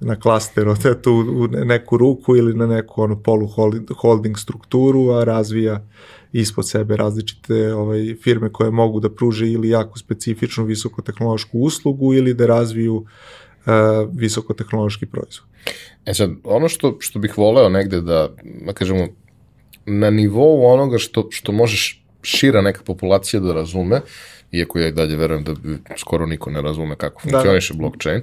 na 0.00 0.20
klaster 0.20 0.68
od 0.68 0.86
eto 0.86 1.12
u 1.12 1.46
neku 1.46 1.96
ruku 1.96 2.36
ili 2.36 2.54
na 2.54 2.66
neku 2.66 3.02
ono 3.02 3.22
polu 3.22 3.48
holding 3.96 4.38
strukturu, 4.38 5.10
a 5.10 5.24
razvija 5.24 5.86
ispod 6.32 6.68
sebe 6.68 6.96
različite 6.96 7.74
ovaj, 7.74 8.14
firme 8.22 8.52
koje 8.52 8.70
mogu 8.70 9.00
da 9.00 9.10
pruže 9.10 9.48
ili 9.48 9.68
jako 9.68 9.98
specifičnu 9.98 10.64
visokotehnološku 10.64 11.58
uslugu 11.58 12.14
ili 12.14 12.34
da 12.34 12.46
razviju 12.46 12.94
uh, 12.96 13.04
visokotehnološki 14.12 15.06
proizvod. 15.06 15.48
E 16.06 16.14
sad, 16.14 16.30
ono 16.44 16.68
što, 16.68 16.96
što 17.00 17.18
bih 17.18 17.38
voleo 17.38 17.68
negde 17.68 18.00
da, 18.00 18.28
da 18.66 18.72
kažemo, 18.72 19.06
na 19.86 20.10
nivou 20.10 20.66
onoga 20.66 20.98
što, 20.98 21.28
što 21.30 21.52
možeš 21.52 22.04
šira 22.22 22.62
neka 22.62 22.80
populacija 22.84 23.40
da 23.40 23.52
razume, 23.52 24.00
iako 24.52 24.78
ja 24.78 24.88
i 24.88 24.92
dalje 24.92 25.16
verujem 25.16 25.44
da 25.44 25.54
skoro 25.96 26.26
niko 26.26 26.50
ne 26.50 26.62
razume 26.62 26.96
kako 26.96 27.22
da. 27.24 27.30
funkcioniše 27.30 27.74
da. 27.74 27.78
blockchain. 27.78 28.22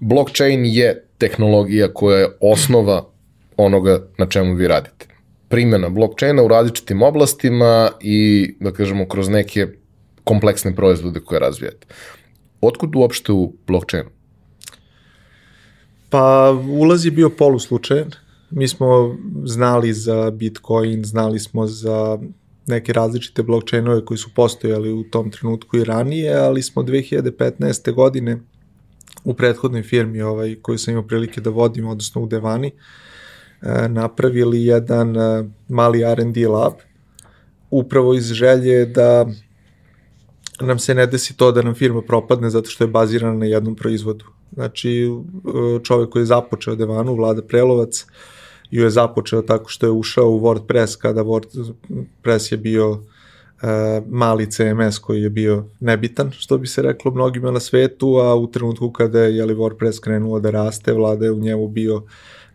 Blockchain 0.00 0.64
je 0.64 1.04
tehnologija 1.18 1.92
koja 1.94 2.18
je 2.18 2.28
osnova 2.40 3.08
onoga 3.56 4.06
na 4.18 4.26
čemu 4.26 4.54
vi 4.54 4.68
radite 4.68 5.09
primjena 5.50 5.88
blockchaina 5.88 6.42
u 6.42 6.48
različitim 6.48 7.02
oblastima 7.02 7.90
i, 8.00 8.54
da 8.60 8.72
kažemo, 8.72 9.08
kroz 9.08 9.28
neke 9.28 9.66
kompleksne 10.24 10.74
proizvode 10.76 11.20
koje 11.20 11.40
razvijate. 11.40 11.86
Otkud 12.60 12.96
uopšte 12.96 13.32
u 13.32 13.52
blockchainu? 13.66 14.10
Pa 16.10 16.50
ulaz 16.68 17.04
je 17.04 17.10
bio 17.10 17.30
poluslučajan. 17.30 18.10
Mi 18.50 18.68
smo 18.68 19.16
znali 19.44 19.92
za 19.92 20.30
Bitcoin, 20.30 21.04
znali 21.04 21.38
smo 21.38 21.66
za 21.66 22.18
neke 22.66 22.92
različite 22.92 23.42
blockchainove 23.42 24.04
koji 24.04 24.18
su 24.18 24.30
postojali 24.34 24.92
u 24.92 25.04
tom 25.10 25.30
trenutku 25.30 25.76
i 25.76 25.84
ranije, 25.84 26.34
ali 26.36 26.62
smo 26.62 26.82
2015. 26.82 27.92
godine 27.92 28.38
u 29.24 29.34
prethodnoj 29.34 29.82
firmi 29.82 30.22
ovaj, 30.22 30.56
koju 30.62 30.78
sam 30.78 30.92
imao 30.92 31.06
prilike 31.06 31.40
da 31.40 31.50
vodim, 31.50 31.86
odnosno 31.86 32.22
u 32.22 32.26
Devani, 32.26 32.66
uh, 32.66 33.09
napravili 33.88 34.64
jedan 34.64 35.16
e, 35.16 35.44
mali 35.68 36.02
R&D 36.02 36.48
lab 36.48 36.72
upravo 37.70 38.14
iz 38.14 38.32
želje 38.32 38.86
da 38.86 39.26
nam 40.60 40.78
se 40.78 40.94
ne 40.94 41.06
desi 41.06 41.36
to 41.36 41.52
da 41.52 41.62
nam 41.62 41.74
firma 41.74 42.02
propadne 42.02 42.50
zato 42.50 42.70
što 42.70 42.84
je 42.84 42.88
bazirana 42.88 43.34
na 43.34 43.46
jednom 43.46 43.76
proizvodu. 43.76 44.24
Znači, 44.52 45.08
e, 45.08 45.84
čovek 45.84 46.10
koji 46.10 46.20
je 46.20 46.26
započeo 46.26 46.74
Devanu, 46.74 47.14
Vlada 47.14 47.42
Prelovac, 47.42 48.06
ju 48.70 48.84
je 48.84 48.90
započeo 48.90 49.42
tako 49.42 49.68
što 49.68 49.86
je 49.86 49.90
ušao 49.90 50.30
u 50.30 50.40
WordPress 50.40 50.98
kada 50.98 51.24
WordPress 51.24 52.52
je 52.52 52.58
bio 52.58 53.00
mali 54.08 54.50
CMS 54.50 54.98
koji 54.98 55.22
je 55.22 55.30
bio 55.30 55.64
nebitan, 55.80 56.30
što 56.30 56.58
bi 56.58 56.66
se 56.66 56.82
reklo 56.82 57.10
mnogima 57.10 57.50
na 57.50 57.60
svetu, 57.60 58.16
a 58.16 58.34
u 58.34 58.46
trenutku 58.46 58.92
kada 58.92 59.20
je 59.20 59.36
jeli, 59.36 59.54
WordPress 59.54 60.00
krenuo 60.00 60.40
da 60.40 60.50
raste, 60.50 60.92
Vlada 60.92 61.24
je 61.24 61.32
u 61.32 61.40
njemu 61.40 61.68
bio 61.68 61.96
uh, 61.96 62.02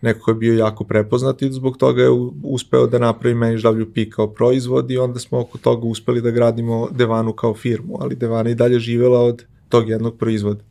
neko 0.02 0.20
ko 0.20 0.32
je 0.32 0.36
bio 0.36 0.58
jako 0.58 0.84
prepoznat 0.84 1.42
i 1.42 1.52
zbog 1.52 1.78
toga 1.78 2.02
je 2.02 2.10
uspeo 2.44 2.88
da 2.88 3.00
napravi 3.00 3.36
ManageWP 3.36 4.10
kao 4.10 4.28
proizvod 4.28 4.92
i 4.92 4.98
onda 4.98 5.20
smo 5.20 5.40
oko 5.40 5.58
toga 5.58 5.88
uspeli 5.88 6.22
da 6.22 6.32
gradimo 6.32 6.90
Devanu 6.92 7.34
kao 7.34 7.54
firmu, 7.54 7.98
ali 8.00 8.16
Devana 8.16 8.50
i 8.50 8.56
dalje 8.56 8.80
živela 8.80 9.20
od 9.20 9.44
tog 9.70 9.90
jednog 9.90 10.18
proizvoda. 10.18 10.64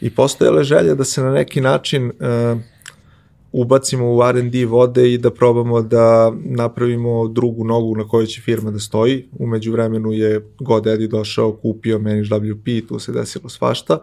I 0.00 0.10
postojale 0.10 0.64
želje 0.64 0.94
da 0.94 1.04
se 1.04 1.22
na 1.22 1.32
neki 1.32 1.60
način 1.60 2.06
uh, 2.06 2.60
ubacimo 3.52 4.14
u 4.14 4.22
R&D 4.28 4.66
vode 4.66 5.12
i 5.12 5.18
da 5.18 5.30
probamo 5.30 5.82
da 5.82 6.32
napravimo 6.44 7.28
drugu 7.28 7.64
nogu 7.64 7.96
na 7.96 8.08
kojoj 8.08 8.26
će 8.26 8.40
firma 8.40 8.70
da 8.70 8.78
stoji. 8.78 9.28
Umeđu 9.38 9.72
vremenu 9.72 10.12
je 10.12 10.40
GoDaddy 10.60 11.08
došao, 11.08 11.52
kupio 11.52 11.98
ManageWP, 11.98 12.88
tu 12.88 12.98
se 12.98 13.12
desilo 13.12 13.48
svašta. 13.48 13.94
Uh, 13.94 14.02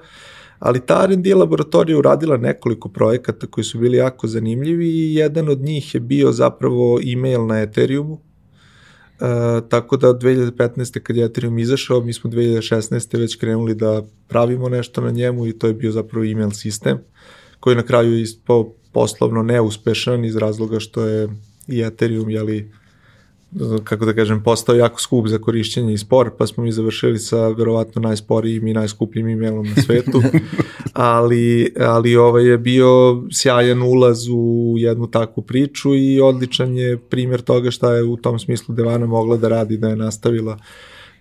ali 0.60 0.86
ta 0.86 1.04
R&D 1.04 1.36
laboratorija 1.36 1.98
uradila 1.98 2.38
nekoliko 2.38 2.90
projekata 2.90 3.48
koji 3.48 3.66
su 3.66 3.80
bili 3.80 3.98
jako 3.98 4.28
zanimljivi 4.28 4.90
i 4.90 5.16
jedan 5.16 5.50
od 5.50 5.60
njih 5.60 5.94
je 5.96 6.00
bio 6.00 6.32
zapravo 6.32 7.00
email 7.14 7.46
na 7.46 7.62
Ethereumu, 7.62 8.20
E, 9.20 9.62
tako 9.70 9.98
da 9.98 10.10
od 10.10 10.22
2015. 10.22 11.00
kad 11.00 11.16
je 11.16 11.26
Ethereum 11.26 11.60
izašao, 11.60 12.02
mi 12.02 12.14
smo 12.14 12.30
2016. 12.30 13.18
već 13.18 13.36
krenuli 13.36 13.76
da 13.76 14.04
pravimo 14.28 14.70
nešto 14.70 15.02
na 15.02 15.12
njemu 15.12 15.48
i 15.48 15.60
to 15.60 15.68
je 15.68 15.74
bio 15.74 15.92
zapravo 15.92 16.26
email 16.26 16.52
sistem 16.52 16.98
koji 17.60 17.76
na 17.76 17.84
kraju 17.84 18.18
je 18.18 18.26
poslovno 18.92 19.44
neuspešan 19.44 20.26
iz 20.26 20.36
razloga 20.36 20.80
što 20.80 21.06
je 21.06 21.30
i 21.68 21.82
Ethereum 21.82 22.30
jeli, 22.30 22.72
kako 23.84 24.06
da 24.06 24.14
kažem, 24.14 24.44
postao 24.44 24.76
jako 24.76 25.02
skup 25.02 25.28
za 25.28 25.38
korišćenje 25.38 25.94
i 25.94 25.98
spor, 25.98 26.32
pa 26.38 26.48
smo 26.48 26.64
mi 26.64 26.72
završili 26.72 27.20
sa 27.20 27.48
verovatno 27.48 28.02
najsporijim 28.02 28.68
i 28.68 28.74
najskupljim 28.74 29.28
emailom 29.28 29.66
na 29.76 29.84
svetu, 29.84 30.22
ali, 30.94 31.74
ali 31.80 32.16
ovaj 32.16 32.46
je 32.46 32.58
bio 32.58 33.24
sjajan 33.32 33.82
ulaz 33.82 34.28
u 34.30 34.76
jednu 34.78 35.08
takvu 35.08 35.44
priču 35.44 35.96
i 35.96 36.22
odličan 36.22 36.78
je 36.78 36.98
primjer 36.98 37.42
toga 37.42 37.72
šta 37.72 37.94
je 37.94 38.04
u 38.04 38.18
tom 38.18 38.40
smislu 38.40 38.76
Devana 38.76 39.06
mogla 39.06 39.38
da 39.38 39.48
radi, 39.48 39.78
da 39.78 39.90
je 39.90 39.96
nastavila 39.96 40.58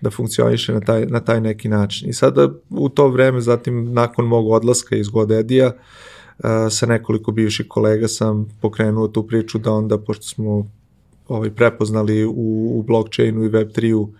da 0.01 0.11
funkcioniše 0.11 0.73
na 0.73 0.81
taj, 0.81 1.07
na 1.07 1.21
taj 1.21 1.41
neki 1.41 1.69
način. 1.69 2.09
I 2.09 2.13
sada 2.13 2.51
u 2.71 2.89
to 2.89 3.09
vreme, 3.09 3.41
zatim 3.41 3.93
nakon 3.93 4.27
mog 4.27 4.51
odlaska 4.51 4.97
iz 4.97 5.09
Godedija, 5.09 5.73
sa 6.71 6.87
nekoliko 6.87 7.33
bivših 7.33 7.67
kolega 7.69 8.09
sam 8.09 8.49
pokrenuo 8.61 9.09
tu 9.09 9.27
priču 9.27 9.59
da 9.59 9.73
onda, 9.73 9.99
pošto 9.99 10.25
smo 10.25 10.71
ovaj, 11.29 11.51
prepoznali 11.51 12.25
u, 12.25 12.33
u 12.79 12.83
blockchainu 12.83 13.45
i 13.45 13.49
Web3-u 13.49 14.13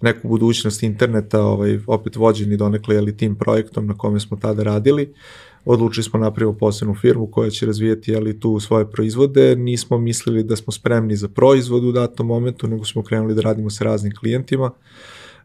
neku 0.00 0.28
budućnost 0.28 0.82
interneta, 0.82 1.42
ovaj, 1.42 1.78
opet 1.86 2.16
vođeni 2.16 2.56
donekle 2.56 2.96
ali 2.96 3.16
tim 3.16 3.36
projektom 3.36 3.86
na 3.86 3.94
kome 3.94 4.20
smo 4.20 4.36
tada 4.36 4.62
radili. 4.62 5.14
Odlučili 5.64 6.04
smo 6.04 6.20
napravimo 6.20 6.58
posebnu 6.58 6.94
firmu 6.94 7.26
koja 7.26 7.50
će 7.50 7.66
razvijeti 7.66 8.16
ali 8.16 8.40
tu 8.40 8.60
svoje 8.60 8.90
proizvode. 8.90 9.56
Nismo 9.56 9.98
mislili 9.98 10.42
da 10.42 10.56
smo 10.56 10.72
spremni 10.72 11.16
za 11.16 11.28
proizvod 11.28 11.84
u 11.84 11.92
datom 11.92 12.26
momentu, 12.26 12.66
nego 12.66 12.84
smo 12.84 13.02
krenuli 13.02 13.34
da 13.34 13.40
radimo 13.42 13.70
sa 13.70 13.84
raznim 13.84 14.12
klijentima. 14.20 14.70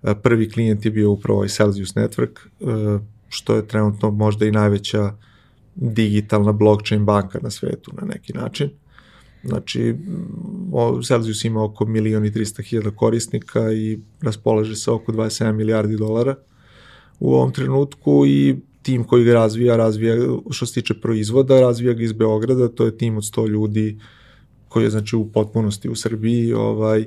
E, 0.03 0.15
prvi 0.23 0.49
klijent 0.49 0.85
je 0.85 0.91
bio 0.91 1.11
upravo 1.11 1.37
ovaj 1.37 1.49
Celsius 1.49 1.95
Network, 1.95 2.39
e, 2.39 2.99
što 3.29 3.55
je 3.55 3.67
trenutno 3.67 4.11
možda 4.11 4.45
i 4.45 4.51
najveća 4.51 5.13
digitalna 5.75 6.51
blockchain 6.51 7.05
banka 7.05 7.39
na 7.41 7.49
svetu 7.49 7.91
na 8.01 8.07
neki 8.07 8.33
način. 8.33 8.69
Znači, 9.43 9.95
Celsius 11.07 11.45
ima 11.45 11.63
oko 11.63 11.85
milijon 11.85 12.25
i 12.25 12.31
300 12.31 12.63
hiljada 12.63 12.91
korisnika 12.91 13.71
i 13.71 13.99
raspolaže 14.21 14.75
sa 14.75 14.93
oko 14.93 15.11
27 15.11 15.51
milijardi 15.51 15.97
dolara 15.97 16.35
u 17.19 17.33
ovom 17.33 17.51
trenutku 17.51 18.25
i 18.27 18.55
tim 18.81 19.03
koji 19.03 19.23
ga 19.23 19.33
razvija, 19.33 19.77
razvija 19.77 20.15
što 20.49 20.65
se 20.65 20.73
tiče 20.73 20.93
proizvoda, 20.93 21.61
razvija 21.61 21.93
ga 21.93 22.03
iz 22.03 22.13
Beograda, 22.13 22.67
to 22.67 22.85
je 22.85 22.97
tim 22.97 23.17
od 23.17 23.23
100 23.23 23.47
ljudi 23.47 23.99
koji 24.67 24.83
je 24.83 24.89
znači 24.89 25.15
u 25.15 25.31
potpunosti 25.31 25.89
u 25.89 25.95
Srbiji, 25.95 26.53
ovaj, 26.53 27.05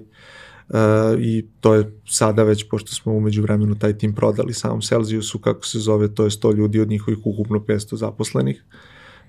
Uh, 0.69 0.77
i 1.21 1.47
to 1.61 1.75
je 1.75 1.93
sada 2.07 2.43
već, 2.43 2.69
pošto 2.69 2.95
smo 2.95 3.13
umeđu 3.13 3.43
vremenu 3.43 3.75
taj 3.79 3.99
tim 3.99 4.15
prodali 4.15 4.55
samom 4.55 4.81
Celsiusu, 4.81 5.39
kako 5.39 5.67
se 5.67 5.79
zove, 5.79 6.15
to 6.15 6.25
je 6.25 6.31
100 6.31 6.57
ljudi 6.57 6.81
od 6.81 6.89
njihovih 6.89 7.19
ukupno 7.25 7.59
500 7.59 7.97
zaposlenih, 7.97 8.65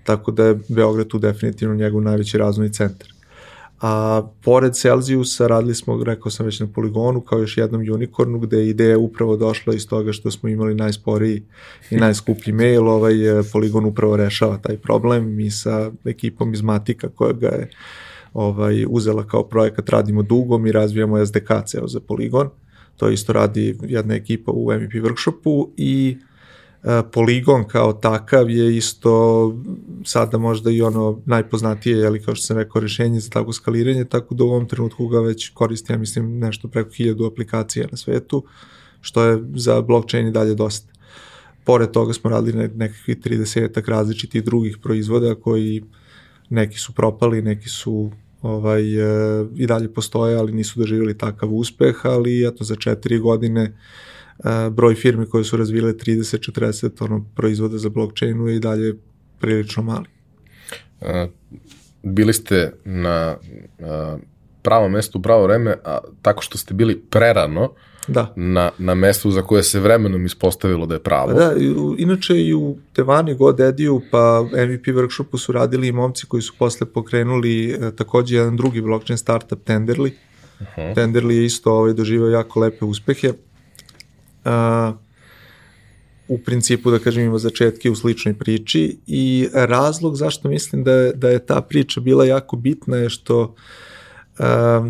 tako 0.07 0.31
da 0.31 0.45
je 0.45 0.59
Beograd 0.67 1.07
tu 1.07 1.19
definitivno 1.19 1.75
njegov 1.75 2.01
najveći 2.01 2.37
razvojni 2.37 2.73
centar. 2.73 3.09
A 3.81 4.21
pored 4.43 4.73
Celsiusa 4.73 5.47
radili 5.47 5.75
smo, 5.75 6.03
rekao 6.03 6.31
sam 6.31 6.45
već 6.45 6.59
na 6.59 6.67
poligonu, 6.67 7.21
kao 7.21 7.39
još 7.39 7.57
jednom 7.57 7.81
unicornu, 7.93 8.39
gde 8.39 8.57
je 8.57 8.69
ideja 8.69 8.97
upravo 8.97 9.37
došla 9.37 9.73
iz 9.73 9.87
toga 9.87 10.13
što 10.13 10.31
smo 10.31 10.49
imali 10.49 10.75
najsporiji 10.75 11.43
i 11.89 11.95
najskuplji 12.05 12.53
mail, 12.53 12.87
ovaj 12.87 13.39
e, 13.39 13.43
poligon 13.53 13.85
upravo 13.85 14.17
rešava 14.17 14.57
taj 14.57 14.77
problem, 14.77 15.35
mi 15.35 15.51
sa 15.51 15.91
ekipom 16.05 16.53
iz 16.53 16.61
Matika 16.61 17.09
koja 17.09 17.33
ga 17.33 17.47
je 17.47 17.69
ovaj, 18.33 18.85
uzela 18.89 19.27
kao 19.27 19.43
projekat, 19.43 19.89
radimo 19.89 20.23
dugo, 20.23 20.57
mi 20.57 20.71
razvijamo 20.71 21.25
SDK 21.25 21.49
ceo 21.65 21.87
za 21.87 21.99
poligon, 21.99 22.49
to 22.95 23.09
isto 23.09 23.33
radi 23.33 23.77
jedna 23.81 24.15
ekipa 24.15 24.51
u 24.51 24.71
MVP 24.71 24.93
workshopu 24.93 25.69
i 25.77 26.17
E, 26.17 26.36
poligon 27.11 27.63
kao 27.63 27.93
takav 27.93 28.49
je 28.49 28.77
isto 28.77 29.53
sada 30.03 30.37
možda 30.37 30.71
i 30.71 30.81
ono 30.81 31.21
najpoznatije, 31.25 31.97
jeli, 31.97 32.23
kao 32.23 32.35
što 32.35 32.45
sam 32.45 32.57
rekao, 32.57 32.81
rešenje 32.81 33.19
za 33.19 33.29
tako 33.29 33.53
skaliranje, 33.53 34.05
tako 34.05 34.35
da 34.35 34.43
u 34.43 34.47
ovom 34.47 34.67
trenutku 34.67 35.07
ga 35.07 35.19
već 35.19 35.49
koristi, 35.49 35.93
ja 35.93 35.97
mislim, 35.97 36.39
nešto 36.39 36.67
preko 36.67 36.89
hiljadu 36.89 37.25
aplikacija 37.25 37.87
na 37.91 37.97
svetu, 37.97 38.43
što 39.01 39.23
je 39.23 39.43
za 39.55 39.81
blockchain 39.81 40.27
i 40.27 40.31
dalje 40.31 40.55
dosta. 40.55 40.93
Pored 41.65 41.91
toga 41.91 42.13
smo 42.13 42.29
radili 42.29 42.69
nekakvih 42.75 43.17
30 43.17 43.89
različitih 43.89 44.43
drugih 44.43 44.77
proizvoda 44.83 45.35
koji 45.35 45.83
neki 46.49 46.79
su 46.79 46.93
propali, 46.93 47.41
neki 47.41 47.69
su 47.69 48.11
ovaj, 48.41 48.81
e, 48.81 49.45
i 49.55 49.67
dalje 49.67 49.93
postoje, 49.93 50.37
ali 50.37 50.53
nisu 50.53 50.79
doživjeli 50.79 51.17
takav 51.17 51.53
uspeh, 51.53 51.95
ali 52.03 52.47
eto 52.47 52.63
za 52.63 52.75
četiri 52.75 53.19
godine 53.19 53.63
uh, 53.63 54.16
broj 54.71 54.95
firmi 54.95 55.25
koje 55.25 55.43
su 55.43 55.57
razvile 55.57 55.93
30-40 55.93 57.03
ono, 57.03 57.25
proizvoda 57.35 57.77
za 57.77 57.89
blockchainu 57.89 58.47
je 58.47 58.55
i 58.55 58.59
dalje 58.59 58.95
prilično 59.39 59.83
mali. 59.83 60.05
A, 61.01 61.27
bili 62.03 62.33
ste 62.33 62.73
na 62.85 63.37
a, 63.79 64.17
pravo 64.61 64.89
mesto 64.89 65.19
u 65.19 65.21
pravo 65.21 65.43
vreme, 65.43 65.75
a 65.85 65.97
tako 66.21 66.41
što 66.41 66.57
ste 66.57 66.73
bili 66.73 67.01
prerano 67.09 67.69
da. 68.07 68.33
na, 68.35 68.71
na 68.77 68.95
mestu 68.95 69.31
za 69.31 69.41
koje 69.41 69.63
se 69.63 69.79
vremenom 69.79 70.25
ispostavilo 70.25 70.85
da 70.85 70.95
je 70.95 70.99
pravo. 70.99 71.27
Pa 71.27 71.33
da, 71.33 71.53
inače 71.97 72.41
i 72.41 72.53
u 72.53 72.77
Tevani, 72.93 73.35
God 73.35 73.59
Ediju, 73.59 74.01
pa 74.11 74.41
MVP 74.43 74.85
workshopu 74.87 75.37
su 75.37 75.51
radili 75.51 75.87
i 75.87 75.91
momci 75.91 76.25
koji 76.25 76.41
su 76.41 76.53
posle 76.59 76.87
pokrenuli 76.87 77.71
e, 77.71 77.91
takođe 77.95 78.35
jedan 78.35 78.57
drugi 78.57 78.81
blockchain 78.81 79.17
startup 79.17 79.59
Tenderly. 79.67 80.11
Uh 80.59 80.67
-huh. 80.77 80.95
Tenderly 80.95 81.31
je 81.31 81.45
isto 81.45 81.71
ovaj, 81.71 81.93
doživao 81.93 82.29
jako 82.29 82.59
lepe 82.59 82.85
uspehe 82.85 83.33
u 86.27 86.37
principu, 86.37 86.91
da 86.91 86.99
kažem, 86.99 87.23
ima 87.23 87.37
začetke 87.37 87.89
u 87.89 87.95
sličnoj 87.95 88.33
priči 88.33 88.97
i 89.07 89.47
razlog 89.53 90.15
zašto 90.15 90.49
mislim 90.49 90.83
da 90.83 90.91
je, 90.91 91.13
da 91.13 91.29
je 91.29 91.45
ta 91.45 91.61
priča 91.61 92.01
bila 92.01 92.25
jako 92.25 92.55
bitna 92.55 92.97
je 92.97 93.09
što 93.09 93.55
a, 94.39 94.89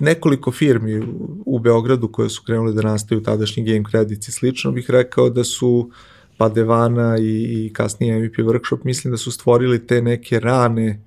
nekoliko 0.00 0.52
firmi 0.52 1.02
u 1.46 1.58
Beogradu 1.58 2.08
koje 2.08 2.30
su 2.30 2.42
krenule 2.46 2.72
da 2.72 2.82
nastaju 2.82 3.22
tadašnji 3.22 3.64
Game 3.64 3.84
Credits 3.90 4.28
i 4.28 4.32
slično 4.32 4.72
bih 4.72 4.90
rekao 4.90 5.30
da 5.30 5.44
su 5.44 5.90
Padevana 6.36 7.18
i, 7.18 7.66
i 7.66 7.72
kasnije 7.72 8.18
MVP 8.18 8.36
Workshop 8.36 8.78
mislim 8.84 9.10
da 9.10 9.16
su 9.18 9.32
stvorili 9.32 9.86
te 9.86 10.02
neke 10.02 10.40
rane 10.40 11.00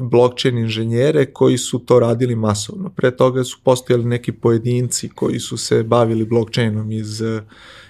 blockchain 0.00 0.58
inženjere 0.58 1.32
koji 1.32 1.58
su 1.58 1.78
to 1.78 2.00
radili 2.00 2.36
masovno. 2.36 2.90
Pre 2.90 3.16
toga 3.16 3.44
su 3.44 3.58
postojali 3.64 4.04
neki 4.04 4.32
pojedinci 4.32 5.08
koji 5.08 5.40
su 5.40 5.56
se 5.56 5.82
bavili 5.82 6.24
blockchainom 6.24 6.92
iz, 6.92 7.22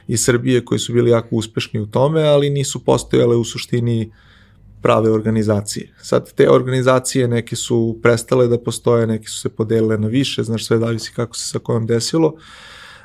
iz 0.06 0.24
Srbije 0.24 0.64
koji 0.64 0.78
su 0.78 0.92
bili 0.92 1.10
jako 1.10 1.28
uspešni 1.36 1.80
u 1.80 1.86
tome, 1.86 2.22
ali 2.22 2.50
nisu 2.50 2.84
postojale 2.84 3.36
u 3.36 3.44
suštini 3.44 4.12
prave 4.82 5.10
organizacije. 5.10 5.94
Sad 6.02 6.32
te 6.34 6.50
organizacije 6.50 7.28
neke 7.28 7.56
su 7.56 7.98
prestale 8.02 8.48
da 8.48 8.58
postoje, 8.58 9.06
neke 9.06 9.28
su 9.28 9.40
se 9.40 9.48
podelile 9.48 9.98
na 9.98 10.08
više, 10.08 10.42
znaš 10.42 10.66
sve 10.66 10.78
davisi 10.78 11.12
kako 11.16 11.36
se 11.36 11.48
sa 11.48 11.58
kojom 11.58 11.86
desilo, 11.86 12.34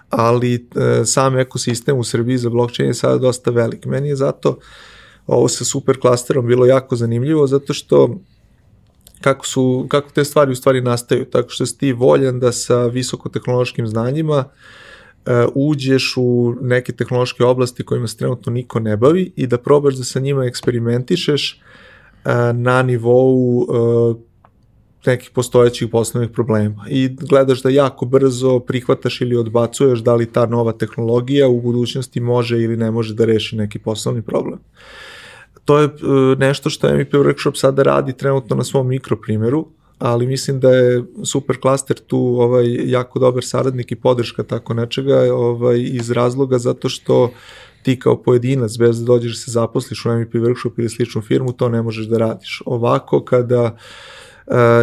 ali 0.09 0.53
e, 0.55 1.05
sam 1.05 1.37
ekosistem 1.37 1.97
u 1.97 2.03
Srbiji 2.03 2.37
za 2.37 2.49
blockchain 2.49 2.89
je 2.89 2.93
sada 2.93 3.17
dosta 3.17 3.51
velik. 3.51 3.85
Meni 3.85 4.09
je 4.09 4.15
zato 4.15 4.57
ovo 5.27 5.47
sa 5.47 5.65
super 5.65 5.99
klasterom 5.99 6.47
bilo 6.47 6.65
jako 6.65 6.95
zanimljivo 6.95 7.47
zato 7.47 7.73
što 7.73 8.19
kako, 9.21 9.45
su, 9.45 9.85
kako 9.89 10.09
te 10.09 10.23
stvari 10.23 10.51
u 10.51 10.55
stvari 10.55 10.81
nastaju, 10.81 11.25
tako 11.25 11.49
što 11.49 11.65
si 11.65 11.77
ti 11.77 11.93
voljan 11.93 12.39
da 12.39 12.51
sa 12.51 12.85
visokotehnološkim 12.85 13.87
znanjima 13.87 14.37
uh, 14.37 15.31
uđeš 15.55 16.13
u 16.17 16.55
neke 16.61 16.93
tehnološke 16.93 17.43
oblasti 17.43 17.83
kojima 17.83 18.07
se 18.07 18.17
trenutno 18.17 18.51
niko 18.51 18.79
ne 18.79 18.97
bavi 18.97 19.31
i 19.35 19.47
da 19.47 19.57
probaš 19.57 19.95
da 19.95 20.03
sa 20.03 20.19
njima 20.19 20.45
eksperimentišeš 20.45 21.61
uh, 22.25 22.31
na 22.53 22.81
nivou 22.81 23.57
uh, 23.57 24.17
nekih 25.05 25.29
postojećih 25.33 25.87
poslovnih 25.87 26.31
problema 26.31 26.85
i 26.89 27.09
gledaš 27.09 27.61
da 27.61 27.69
jako 27.69 28.05
brzo 28.05 28.59
prihvataš 28.59 29.21
ili 29.21 29.37
odbacuješ 29.37 29.99
da 29.99 30.15
li 30.15 30.31
ta 30.31 30.45
nova 30.45 30.71
tehnologija 30.71 31.47
u 31.47 31.61
budućnosti 31.61 32.19
može 32.19 32.61
ili 32.61 32.77
ne 32.77 32.91
može 32.91 33.13
da 33.13 33.25
reši 33.25 33.55
neki 33.55 33.79
poslovni 33.79 34.21
problem. 34.21 34.59
Uh, 34.59 35.16
to 35.67 35.79
je 35.79 35.85
e, 35.85 35.89
nešto 36.37 36.69
što 36.69 36.95
MVP 36.95 37.13
Workshop 37.13 37.59
sada 37.59 37.83
radi 37.83 38.13
trenutno 38.13 38.55
na 38.55 38.63
svom 38.63 38.87
mikroprimjeru, 38.87 39.67
ali 39.99 40.27
mislim 40.27 40.59
da 40.59 40.69
je 40.69 41.03
super 41.23 41.59
klaster 41.59 41.99
tu 41.99 42.17
ovaj 42.17 42.89
jako 42.89 43.19
dobar 43.19 43.43
saradnik 43.43 43.91
i 43.91 43.95
podrška 43.95 44.43
tako 44.43 44.73
nečega 44.73 45.33
ovaj 45.33 45.81
iz 45.81 46.11
razloga 46.11 46.57
zato 46.57 46.89
što 46.89 47.31
ti 47.83 47.99
kao 47.99 48.23
pojedinac 48.23 48.77
bez 48.77 48.99
da 48.99 49.05
dođeš 49.05 49.31
da 49.31 49.39
se 49.39 49.51
zaposliš 49.51 50.05
u 50.05 50.09
MVP 50.09 50.33
workshop 50.33 50.71
ili 50.77 50.89
sličnu 50.89 51.21
firmu 51.21 51.53
to 51.53 51.69
ne 51.69 51.81
možeš 51.81 52.05
da 52.05 52.17
radiš. 52.17 52.61
Ovako 52.65 53.23
kada 53.23 53.63
uh, 53.63 53.71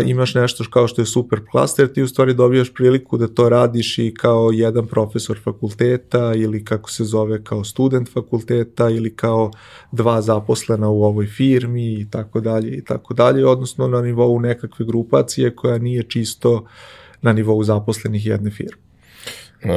imaš 0.06 0.34
nešto 0.34 0.64
kao 0.70 0.88
što 0.88 1.02
je 1.02 1.06
super 1.06 1.40
klaster, 1.50 1.92
ti 1.92 2.02
u 2.02 2.08
stvari 2.08 2.34
dobijaš 2.34 2.74
priliku 2.74 3.16
da 3.16 3.28
to 3.28 3.48
radiš 3.48 3.98
i 3.98 4.14
kao 4.14 4.50
jedan 4.52 4.86
profesor 4.86 5.40
fakulteta 5.44 6.32
ili 6.34 6.64
kako 6.64 6.90
se 6.90 7.04
zove 7.04 7.44
kao 7.44 7.64
student 7.64 8.12
fakulteta 8.12 8.90
ili 8.90 9.16
kao 9.16 9.50
dva 9.92 10.22
zaposlena 10.22 10.88
u 10.88 11.04
ovoj 11.04 11.26
firmi 11.26 12.00
i 12.00 12.06
tako 12.10 12.40
dalje 12.40 12.76
i 12.76 12.84
tako 12.84 13.14
dalje, 13.14 13.46
odnosno 13.46 13.88
na 13.88 14.02
nivou 14.02 14.40
nekakve 14.40 14.86
grupacije 14.86 15.56
koja 15.56 15.78
nije 15.78 16.02
čisto 16.02 16.64
na 17.22 17.32
nivou 17.32 17.64
zaposlenih 17.64 18.26
jedne 18.26 18.50
firme. 18.50 18.84
Uh, 19.64 19.70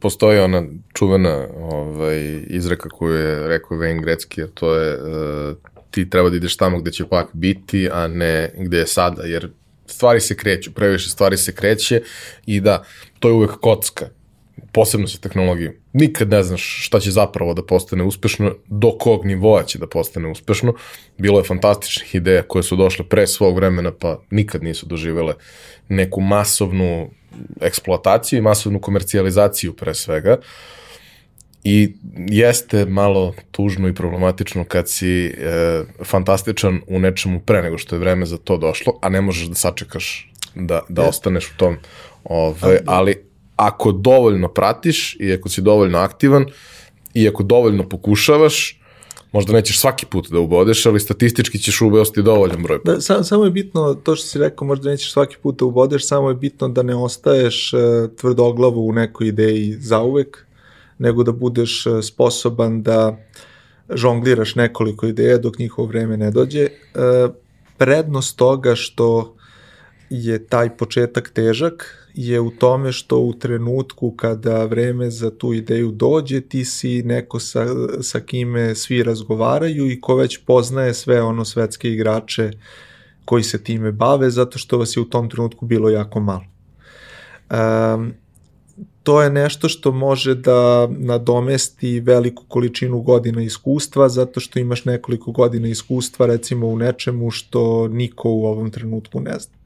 postoji 0.00 0.38
ona 0.38 0.62
čuvena 0.94 1.46
ovaj, 1.60 2.42
izreka 2.46 2.88
koju 2.88 3.14
je 3.14 3.48
rekao 3.48 3.78
Wayne 3.78 4.04
Gretzky, 4.04 4.44
a 4.44 4.48
to 4.54 4.74
je 4.74 4.96
uh, 5.02 5.56
ti 5.90 6.10
treba 6.10 6.30
da 6.30 6.36
ideš 6.36 6.56
tamo 6.56 6.78
gde 6.78 6.92
će 6.92 7.08
pak 7.08 7.28
biti, 7.32 7.88
a 7.92 8.08
ne 8.08 8.50
gde 8.56 8.78
je 8.78 8.86
sada, 8.86 9.22
jer 9.22 9.50
stvari 9.86 10.20
se 10.20 10.36
kreću, 10.36 10.72
previše 10.72 11.10
stvari 11.10 11.36
se 11.36 11.54
kreće 11.54 12.02
i 12.46 12.60
da, 12.60 12.84
to 13.18 13.28
je 13.28 13.34
uvek 13.34 13.50
kocka, 13.50 14.06
posebno 14.72 15.06
sa 15.08 15.18
tehnologijom. 15.18 15.74
Nikad 15.92 16.28
ne 16.28 16.42
znaš 16.42 16.86
šta 16.86 17.00
će 17.00 17.10
zapravo 17.10 17.54
da 17.54 17.66
postane 17.66 18.04
uspešno, 18.04 18.54
do 18.66 18.90
kog 18.98 19.26
nivoa 19.26 19.62
će 19.62 19.78
da 19.78 19.86
postane 19.86 20.30
uspešno. 20.30 20.74
Bilo 21.18 21.38
je 21.38 21.44
fantastičnih 21.44 22.14
ideja 22.14 22.42
koje 22.42 22.62
su 22.62 22.76
došle 22.76 23.04
pre 23.08 23.26
svog 23.26 23.56
vremena, 23.56 23.92
pa 23.92 24.20
nikad 24.30 24.62
nisu 24.62 24.86
doživele 24.86 25.34
neku 25.88 26.20
masovnu 26.20 27.10
eksploataciju 27.60 28.38
i 28.38 28.42
masovnu 28.42 28.80
komercijalizaciju 28.80 29.72
pre 29.72 29.94
svega. 29.94 30.36
Uh, 30.38 30.44
I 31.64 31.94
jeste 32.28 32.84
malo 32.84 33.34
tužno 33.50 33.88
i 33.88 33.94
problematično 33.94 34.64
kad 34.64 34.88
si 34.88 35.26
e, 35.26 35.32
fantastičan 36.04 36.80
u 36.86 36.98
nečemu 36.98 37.40
pre 37.40 37.62
nego 37.62 37.78
što 37.78 37.96
je 37.96 38.00
vreme 38.00 38.26
za 38.26 38.36
to 38.36 38.56
došlo, 38.56 38.98
a 39.02 39.08
ne 39.08 39.20
možeš 39.20 39.48
da 39.48 39.54
sačekaš 39.54 40.32
da, 40.54 40.80
da 40.88 41.02
yes. 41.02 41.08
ostaneš 41.08 41.50
u 41.50 41.56
tom. 41.56 41.76
Ove, 42.24 42.80
ali 42.86 43.24
ako 43.56 43.92
dovoljno 43.92 44.48
pratiš 44.48 45.16
i 45.20 45.32
ako 45.32 45.48
si 45.48 45.62
dovoljno 45.62 45.98
aktivan 45.98 46.46
i 47.14 47.28
ako 47.28 47.42
dovoljno 47.42 47.88
pokušavaš, 47.88 48.80
možda 49.32 49.52
nećeš 49.52 49.80
svaki 49.80 50.06
put 50.06 50.30
da 50.30 50.38
ubodeš, 50.38 50.86
ali 50.86 51.00
statistički 51.00 51.58
ćeš 51.58 51.80
ubesti 51.80 52.22
dovoljan 52.22 52.62
broj. 52.62 52.78
Da, 52.84 53.00
sam, 53.00 53.24
samo 53.24 53.44
je 53.44 53.50
bitno, 53.50 53.94
to 53.94 54.16
što 54.16 54.26
si 54.26 54.38
rekao, 54.38 54.66
možda 54.66 54.90
nećeš 54.90 55.12
svaki 55.12 55.36
put 55.42 55.58
da 55.58 55.64
ubodeš, 55.64 56.06
samo 56.06 56.28
je 56.28 56.34
bitno 56.34 56.68
da 56.68 56.82
ne 56.82 56.94
ostaješ 56.94 57.72
uh, 57.72 57.80
tvrdoglavu 58.16 58.88
u 58.88 58.92
nekoj 58.92 59.28
ideji 59.28 59.76
zauvek, 59.80 60.46
nego 60.98 61.22
da 61.22 61.32
budeš 61.32 61.86
e, 61.86 62.02
sposoban 62.02 62.82
da 62.82 63.16
žongliraš 63.90 64.54
nekoliko 64.54 65.06
ideja 65.06 65.38
dok 65.38 65.58
njihovo 65.58 65.88
vreme 65.88 66.16
ne 66.16 66.30
dođe. 66.30 66.62
E, 66.62 66.70
prednost 67.78 68.36
toga 68.36 68.74
što 68.74 69.34
je 70.10 70.46
taj 70.46 70.76
početak 70.76 71.30
težak 71.34 71.94
je 72.14 72.40
u 72.40 72.50
tome 72.50 72.92
što 72.92 73.18
u 73.18 73.34
trenutku 73.34 74.10
kada 74.10 74.64
vreme 74.64 75.10
za 75.10 75.30
tu 75.30 75.52
ideju 75.52 75.90
dođe, 75.90 76.40
ti 76.40 76.64
si 76.64 77.02
neko 77.02 77.40
sa, 77.40 77.66
sa 78.02 78.20
kime 78.20 78.74
svi 78.74 79.02
razgovaraju 79.02 79.90
i 79.90 80.00
ko 80.00 80.16
već 80.16 80.38
poznaje 80.46 80.94
sve 80.94 81.22
ono 81.22 81.44
svetske 81.44 81.90
igrače 81.90 82.50
koji 83.24 83.42
se 83.42 83.64
time 83.64 83.92
bave, 83.92 84.30
zato 84.30 84.58
što 84.58 84.78
vas 84.78 84.96
je 84.96 85.00
u 85.00 85.04
tom 85.04 85.30
trenutku 85.30 85.66
bilo 85.66 85.90
jako 85.90 86.20
malo. 86.20 86.44
Um, 87.50 88.14
to 89.02 89.22
je 89.22 89.30
nešto 89.30 89.68
što 89.68 89.92
može 89.92 90.34
da 90.34 90.88
nadomesti 90.90 92.00
veliku 92.00 92.44
količinu 92.48 93.00
godina 93.00 93.42
iskustva, 93.42 94.08
zato 94.08 94.40
što 94.40 94.58
imaš 94.58 94.84
nekoliko 94.84 95.32
godina 95.32 95.68
iskustva 95.68 96.26
recimo 96.26 96.66
u 96.66 96.76
nečemu 96.76 97.30
što 97.30 97.88
niko 97.88 98.30
u 98.30 98.44
ovom 98.44 98.70
trenutku 98.70 99.20
ne 99.20 99.38
zna. 99.38 99.58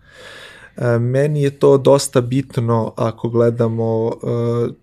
E, 0.77 0.99
meni 0.99 1.43
je 1.43 1.51
to 1.51 1.79
dosta 1.79 2.21
bitno 2.21 2.93
ako 2.97 3.29
gledamo 3.29 4.13
e, 4.13 4.17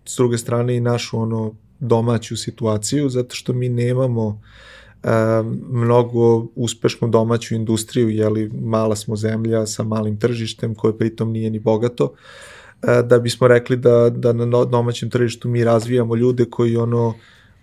s 0.06 0.18
druge 0.18 0.38
strane 0.38 0.78
i 0.78 0.82
našu 0.82 1.20
ono 1.20 1.54
domaću 1.80 2.38
situaciju, 2.38 3.10
zato 3.10 3.36
što 3.36 3.54
mi 3.54 3.70
nemamo 3.70 4.42
e, 5.04 5.10
mnogo 5.70 6.48
uspešnu 6.56 7.08
domaću 7.08 7.56
industriju, 7.56 8.10
jeli 8.10 8.52
mala 8.62 8.96
smo 8.96 9.16
zemlja 9.16 9.66
sa 9.66 9.84
malim 9.84 10.20
tržištem 10.20 10.76
koje 10.76 10.98
pritom 10.98 11.32
nije 11.32 11.50
ni 11.50 11.60
bogato, 11.60 12.14
da 12.82 13.20
bismo 13.20 13.48
rekli 13.48 13.78
da, 13.78 14.10
da 14.10 14.34
na 14.34 14.66
domaćem 14.66 15.10
tržištu 15.10 15.50
mi 15.50 15.64
razvijamo 15.64 16.16
ljude 16.16 16.46
koji 16.46 16.78
ono 16.78 17.14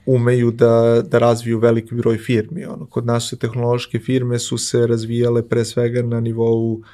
umeju 0.07 0.51
da, 0.51 1.03
da 1.03 1.19
razviju 1.19 1.59
veliki 1.59 1.95
broj 1.95 2.19
firmi. 2.19 2.65
Ono, 2.65 2.87
kod 2.87 3.07
nas 3.07 3.35
tehnološke 3.41 3.99
firme 3.99 4.39
su 4.39 4.59
se 4.59 4.87
razvijale 4.87 5.43
pre 5.49 5.65
svega 5.65 6.03
na 6.03 6.21
nivou 6.21 6.73
uh, 6.73 6.87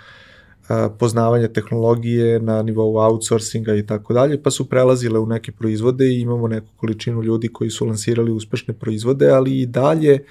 poznavanja 0.99 1.49
tehnologije 1.49 2.41
na 2.41 2.63
nivou 2.63 2.97
outsourcinga 2.97 3.75
i 3.75 3.87
tako 3.87 4.15
dalje, 4.15 4.43
pa 4.43 4.51
su 4.51 4.69
prelazile 4.69 5.19
u 5.19 5.27
neke 5.27 5.53
proizvode 5.53 6.07
i 6.07 6.21
imamo 6.21 6.49
neku 6.49 6.69
količinu 6.77 7.23
ljudi 7.23 7.49
koji 7.49 7.71
su 7.71 7.87
lansirali 7.87 8.33
uspešne 8.33 8.75
proizvode, 8.75 9.31
ali 9.31 9.61
i 9.61 9.67
dalje 9.67 10.25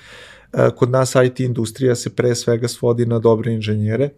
kod 0.75 0.89
nas 0.89 1.15
IT 1.25 1.39
industrija 1.39 1.95
se 1.95 2.09
pre 2.09 2.35
svega 2.35 2.67
svodi 2.67 3.05
na 3.05 3.19
dobre 3.19 3.53
inženjere. 3.53 4.09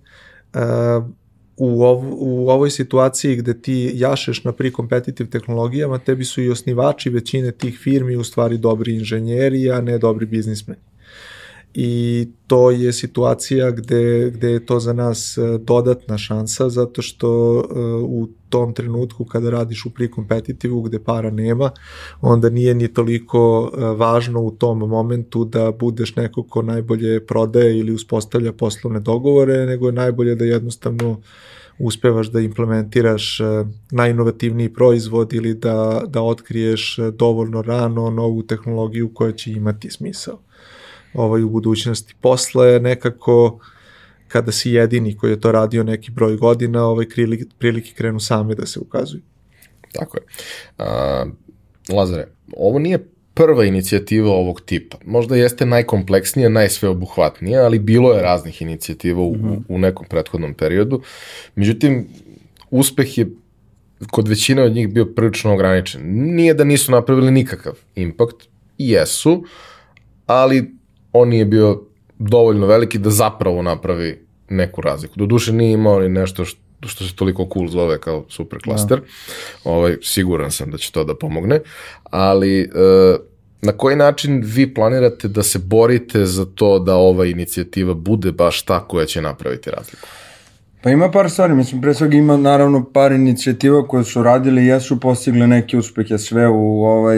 U, 1.58 1.84
ov, 1.84 2.04
u 2.12 2.50
ovoj 2.50 2.70
situaciji 2.70 3.36
gde 3.36 3.62
ti 3.62 3.92
jašeš 3.94 4.44
na 4.44 4.52
pre-competitive 4.52 5.30
tehnologijama, 5.30 5.98
tebi 5.98 6.26
su 6.26 6.42
i 6.42 6.50
osnivači 6.50 7.10
većine 7.10 7.52
tih 7.52 7.80
firmi 7.84 8.16
u 8.16 8.24
stvari 8.24 8.58
dobri 8.58 8.96
inženjeri, 8.96 9.72
a 9.72 9.82
ne 9.82 9.98
dobri 9.98 10.26
biznismeni 10.26 10.82
i 11.74 12.28
to 12.48 12.72
je 12.72 12.94
situacija 12.94 13.72
gde, 13.72 14.32
gde 14.34 14.52
je 14.52 14.66
to 14.66 14.80
za 14.80 14.94
nas 14.94 15.38
e, 15.38 15.58
dodatna 15.58 16.18
šansa 16.18 16.70
zato 16.70 17.02
što 17.02 17.52
uh, 17.54 17.64
u 18.10 18.28
tom 18.50 18.74
trenutku 18.74 19.26
kada 19.26 19.50
radiš 19.50 19.86
u 19.86 19.90
pre-competitivu 19.90 20.82
gde 20.82 21.04
para 21.04 21.32
nema, 21.32 21.72
onda 22.22 22.50
nije 22.50 22.76
ni 22.76 22.94
toliko 22.94 23.62
uh, 23.62 24.00
važno 24.00 24.42
u 24.42 24.52
tom 24.52 24.80
momentu 24.80 25.46
da 25.46 25.72
budeš 25.72 26.16
neko 26.16 26.44
ko 26.44 26.62
najbolje 26.62 27.26
prodaje 27.26 27.80
ili 27.80 27.94
uspostavlja 27.94 28.54
poslovne 28.54 29.00
dogovore, 29.00 29.66
nego 29.66 29.86
je 29.86 29.92
najbolje 29.92 30.36
da 30.36 30.46
jednostavno 30.46 31.22
uspevaš 31.80 32.28
da 32.32 32.40
implementiraš 32.40 33.40
najinovativniji 33.92 34.74
proizvod 34.74 35.34
ili 35.34 35.54
da, 35.54 36.04
da 36.08 36.22
otkriješ 36.22 36.98
dovoljno 37.14 37.62
rano 37.62 38.10
novu 38.10 38.44
tehnologiju 38.44 39.14
koja 39.14 39.32
će 39.32 39.52
imati 39.52 39.90
smisao 39.90 40.40
ovaj, 41.14 41.44
u 41.44 41.50
budućnosti. 41.50 42.14
Posle 42.22 42.80
nekako 42.80 43.60
kada 44.28 44.52
si 44.52 44.72
jedini 44.72 45.18
koji 45.18 45.32
je 45.32 45.42
to 45.42 45.52
radio 45.52 45.84
neki 45.84 46.12
broj 46.12 46.38
godina, 46.38 46.86
ovaj 46.86 47.10
prilike, 47.10 47.46
prilike 47.60 47.92
krenu 47.94 48.20
same 48.20 48.56
da 48.56 48.66
se 48.66 48.80
ukazuju. 48.80 49.22
Tako 49.94 50.18
je. 50.18 50.24
A, 50.78 51.26
Lazare, 51.90 52.28
ovo 52.58 52.80
nije 52.80 53.08
prva 53.34 53.66
inicijativa 53.66 54.32
ovog 54.32 54.62
tipa. 54.62 54.98
Možda 55.06 55.36
jeste 55.36 55.66
najkompleksnija, 55.66 56.50
najsveobuhvatnija, 56.50 57.64
ali 57.64 57.80
bilo 57.80 58.14
je 58.14 58.22
raznih 58.22 58.62
inicijativa 58.62 59.22
u, 59.22 59.36
u 59.70 59.78
nekom 59.78 60.06
prethodnom 60.10 60.54
periodu. 60.54 61.02
Međutim, 61.56 62.08
uspeh 62.72 63.18
je 63.18 63.30
kod 64.12 64.28
većine 64.28 64.64
od 64.64 64.74
njih 64.74 64.94
bio 64.94 65.06
prilično 65.06 65.54
ograničen. 65.54 66.02
Nije 66.36 66.54
da 66.54 66.64
nisu 66.64 66.92
napravili 66.92 67.32
nikakav 67.32 67.74
impakt, 67.96 68.36
jesu, 68.78 69.44
ali 70.26 70.72
on 71.14 71.30
nije 71.30 71.46
bio 71.46 71.82
dovoljno 72.20 72.68
veliki 72.68 72.98
da 72.98 73.10
zapravo 73.10 73.62
napravi 73.62 74.26
neku 74.50 74.82
razliku. 74.82 75.14
Do 75.16 75.26
duše 75.26 75.54
nije 75.54 75.74
imao 75.74 76.00
ni 76.00 76.10
nešto 76.10 76.46
što 76.46 76.64
što 76.88 77.06
se 77.06 77.16
toliko 77.16 77.48
cool 77.54 77.68
zove 77.68 78.00
kao 78.00 78.26
superklaster. 78.30 79.00
Da. 79.00 79.06
Ovaj, 79.72 79.98
siguran 80.02 80.52
sam 80.52 80.72
da 80.72 80.78
će 80.78 80.92
to 80.92 81.04
da 81.04 81.16
pomogne. 81.16 81.60
Ali 82.04 82.62
e, 82.62 82.68
na 83.62 83.72
koji 83.72 83.96
način 83.96 84.42
vi 84.46 84.74
planirate 84.74 85.28
da 85.28 85.44
se 85.44 85.60
borite 85.60 86.26
za 86.26 86.46
to 86.46 86.80
da 86.80 86.96
ova 86.96 87.26
inicijativa 87.26 87.94
bude 87.94 88.32
baš 88.32 88.62
ta 88.62 88.80
koja 88.80 89.06
će 89.06 89.22
napraviti 89.22 89.70
razliku? 89.72 90.08
Pa 90.82 90.90
ima 90.90 91.12
par 91.12 91.30
stvari, 91.30 91.54
mislim, 91.54 91.82
pre 91.82 91.94
svega 91.94 92.18
ima 92.18 92.38
naravno 92.38 92.86
par 92.94 93.12
inicijativa 93.12 93.88
koje 93.88 94.04
su 94.04 94.24
radili 94.24 94.64
i 94.64 94.68
jesu 94.68 95.00
postigle 95.00 95.48
neke 95.48 95.78
uspehe, 95.78 96.18
sve 96.18 96.48
u 96.48 96.84
ovaj, 96.86 97.18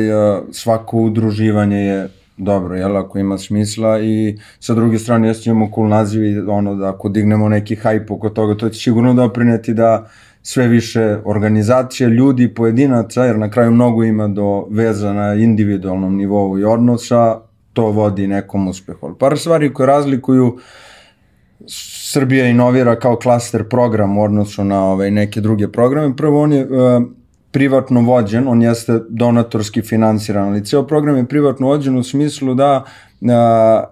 svako 0.51 0.97
udruživanje 0.97 1.77
je 1.77 2.09
dobro, 2.37 2.75
jel, 2.75 2.97
ako 2.97 3.19
ima 3.19 3.37
smisla 3.37 3.99
i 3.99 4.37
sa 4.59 4.73
druge 4.73 4.99
strane 4.99 5.27
jesmo 5.27 5.51
imamo 5.51 5.71
cool 5.75 5.87
naziv 5.87 6.23
i 6.23 6.39
ono 6.39 6.75
da 6.75 6.89
ako 6.89 7.09
dignemo 7.09 7.49
neki 7.49 7.75
hype 7.75 8.13
oko 8.13 8.29
toga, 8.29 8.57
to 8.57 8.69
će 8.69 8.79
sigurno 8.79 9.13
doprineti 9.13 9.73
da 9.73 10.09
sve 10.41 10.67
više 10.67 11.17
organizacije, 11.25 12.09
ljudi, 12.09 12.53
pojedinaca, 12.53 13.25
jer 13.25 13.39
na 13.39 13.49
kraju 13.49 13.71
mnogo 13.71 14.03
ima 14.03 14.27
do 14.27 14.67
veza 14.69 15.13
na 15.13 15.33
individualnom 15.33 16.15
nivou 16.15 16.59
i 16.59 16.63
odnosa, 16.63 17.39
to 17.73 17.91
vodi 17.91 18.27
nekom 18.27 18.67
uspehu. 18.67 19.15
Par 19.19 19.37
stvari 19.37 19.73
koje 19.73 19.87
razlikuju 19.87 20.57
Srbija 22.11 22.47
inovira 22.47 22.99
kao 22.99 23.15
klaster 23.15 23.69
program 23.69 24.17
u 24.17 24.23
odnosu 24.23 24.63
na 24.63 24.85
ove, 24.85 25.11
neke 25.11 25.41
druge 25.41 25.67
programe. 25.67 26.15
Prvo, 26.15 26.41
on 26.41 26.53
je 26.53 26.65
uh, 26.65 27.03
privatno 27.55 28.01
vođen, 28.01 28.47
on 28.47 28.61
jeste 28.61 28.99
donatorski 29.09 29.81
finansiran, 29.81 30.47
ali 30.47 30.65
ceo 30.65 30.83
program 30.87 31.17
je 31.17 31.25
privatno 31.25 31.67
vođen 31.67 31.97
u 31.97 32.03
smislu 32.03 32.53
da 32.53 32.83
a, 33.29 33.83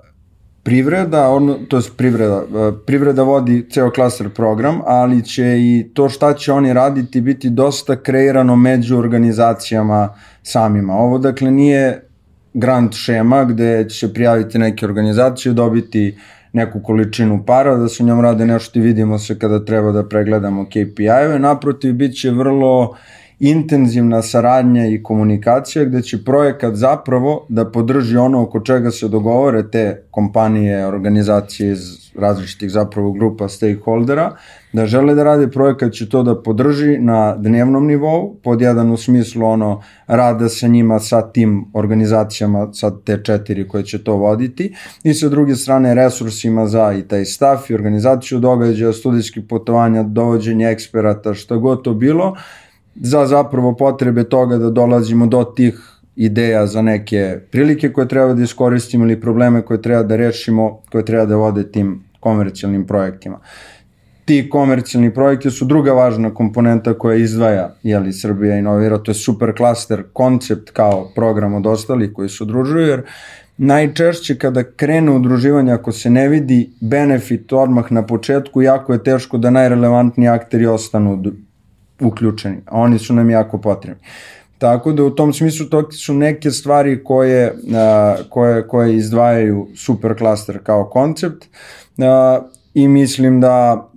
privreda, 0.64 1.30
on, 1.30 1.56
to 1.70 1.78
je 1.78 1.84
privreda, 1.98 2.44
privreda 2.86 3.24
vodi 3.24 3.66
ceo 3.72 3.92
klaster 3.92 4.30
program, 4.30 4.82
ali 4.86 5.24
će 5.24 5.44
i 5.44 5.92
to 5.94 6.10
šta 6.10 6.34
će 6.34 6.52
oni 6.52 6.74
raditi 6.74 7.22
biti 7.22 7.50
dosta 7.50 7.96
kreirano 7.96 8.56
među 8.56 8.98
organizacijama 8.98 10.10
samima. 10.42 10.94
Ovo 10.94 11.18
dakle 11.18 11.52
nije 11.52 12.08
grant 12.54 12.94
šema 12.94 13.44
gde 13.44 13.90
će 13.90 14.14
prijaviti 14.14 14.60
neke 14.60 14.86
organizacije, 14.86 15.54
dobiti 15.54 16.18
neku 16.54 16.80
količinu 16.84 17.44
para, 17.48 17.78
da 17.78 17.88
se 17.88 18.04
njom 18.04 18.22
rade 18.22 18.46
nešto 18.46 18.80
i 18.80 18.82
vidimo 18.82 19.20
se 19.20 19.40
kada 19.40 19.66
treba 19.66 19.92
da 19.92 20.04
pregledamo 20.04 20.66
KPI-eve, 20.66 21.40
naprotiv 21.40 21.94
bit 21.94 22.16
će 22.22 22.32
vrlo 22.32 22.82
uh, 22.82 22.98
intenzivna 23.40 24.22
saradnja 24.22 24.88
i 24.88 25.04
komunikacija 25.04 25.86
gde 25.86 26.02
će 26.02 26.24
projekat 26.24 26.76
zapravo 26.76 27.46
da 27.50 27.72
podrži 27.72 28.18
ono 28.18 28.42
oko 28.42 28.60
čega 28.60 28.92
se 28.92 29.08
dogovore 29.08 29.70
te 29.72 30.04
kompanije, 30.12 30.88
organizacije 30.88 31.72
iz 31.72 32.04
različitih 32.16 32.72
zapravo 32.72 33.12
grupa 33.12 33.48
stakeholdera, 33.50 34.36
da 34.74 34.86
žele 34.86 35.16
da 35.16 35.24
rade 35.24 35.48
projekat 35.48 35.94
će 35.94 36.10
to 36.10 36.24
da 36.24 36.42
podrži 36.42 36.98
na 36.98 37.36
dnevnom 37.36 37.88
nivou, 37.88 38.36
pod 38.44 38.62
jedan 38.62 38.92
u 38.92 38.98
smislu 38.98 39.46
ono 39.46 39.82
rada 40.08 40.50
sa 40.50 40.68
njima, 40.68 41.00
sa 41.00 41.22
tim 41.32 41.66
organizacijama, 41.74 42.74
sa 42.74 42.92
te 43.00 43.20
četiri 43.24 43.68
koje 43.68 43.84
će 43.84 44.04
to 44.04 44.16
voditi 44.16 44.74
i 45.04 45.14
sa 45.14 45.30
druge 45.30 45.56
strane 45.56 45.96
resursima 45.96 46.68
za 46.68 46.94
i 46.94 47.08
taj 47.08 47.26
staff 47.26 47.70
i 47.70 47.74
organizaciju 47.74 48.40
događaja, 48.40 48.94
studijskih 48.94 49.44
putovanja, 49.50 50.04
dovođenje 50.04 50.70
eksperata, 50.70 51.34
šta 51.34 51.56
god 51.56 51.84
to 51.84 51.94
bilo, 51.94 52.36
za 52.96 53.26
zapravo 53.26 53.76
potrebe 53.76 54.24
toga 54.24 54.58
da 54.58 54.70
dolazimo 54.70 55.28
do 55.28 55.44
tih 55.44 55.94
ideja 56.16 56.68
za 56.68 56.82
neke 56.82 57.40
prilike 57.52 57.94
koje 57.94 58.08
treba 58.08 58.34
da 58.34 58.44
iskoristimo 58.44 59.06
ili 59.06 59.22
probleme 59.22 59.62
koje 59.62 59.82
treba 59.82 60.04
da 60.04 60.16
rešimo, 60.16 60.82
koje 60.92 61.06
treba 61.06 61.26
da 61.26 61.36
vode 61.36 61.72
tim 61.72 62.04
komercijalnim 62.20 62.88
projektima. 62.88 63.40
Ti 64.26 64.50
komercijalni 64.50 65.14
projekti 65.14 65.52
su 65.52 65.66
druga 65.66 65.94
važna 65.94 66.34
komponenta 66.34 66.94
koja 66.94 67.18
izdvaja 67.18 67.76
jeli, 67.84 68.14
Srbija 68.14 68.58
inovira, 68.58 68.98
to 68.98 69.12
je 69.12 69.16
super 69.16 69.56
klaster 69.58 70.04
koncept 70.14 70.70
kao 70.70 71.12
program 71.16 71.54
od 71.54 71.68
ostalih 71.68 72.14
koji 72.14 72.30
se 72.30 72.44
udružuju, 72.44 72.88
jer 72.88 73.02
najčešće 73.58 74.38
kada 74.38 74.64
krene 74.64 75.12
udruživanje, 75.12 75.72
ako 75.72 75.92
se 75.92 76.10
ne 76.10 76.30
vidi 76.30 76.70
benefit 76.82 77.54
odmah 77.54 77.92
na 77.92 78.06
početku, 78.06 78.62
jako 78.62 78.94
je 78.94 79.04
teško 79.04 79.38
da 79.38 79.50
najrelevantniji 79.50 80.28
akteri 80.28 80.66
ostanu 80.66 81.14
uključeni, 82.04 82.58
oni 82.72 83.00
su 83.00 83.14
nam 83.14 83.30
jako 83.30 83.58
potrebni. 83.58 84.04
Tako 84.58 84.92
da 84.94 85.04
u 85.04 85.10
tom 85.10 85.34
smislu 85.34 85.66
to 85.66 85.92
su 85.92 86.14
neke 86.14 86.52
stvari 86.52 87.04
koje, 87.04 87.54
a, 87.76 88.16
koje, 88.30 88.68
koje 88.68 88.96
izdvajaju 88.96 89.68
superklaster 89.76 90.60
kao 90.64 90.86
koncept 90.86 91.46
a, 91.98 92.40
i 92.74 92.88
mislim 92.88 93.42
da 93.42 93.90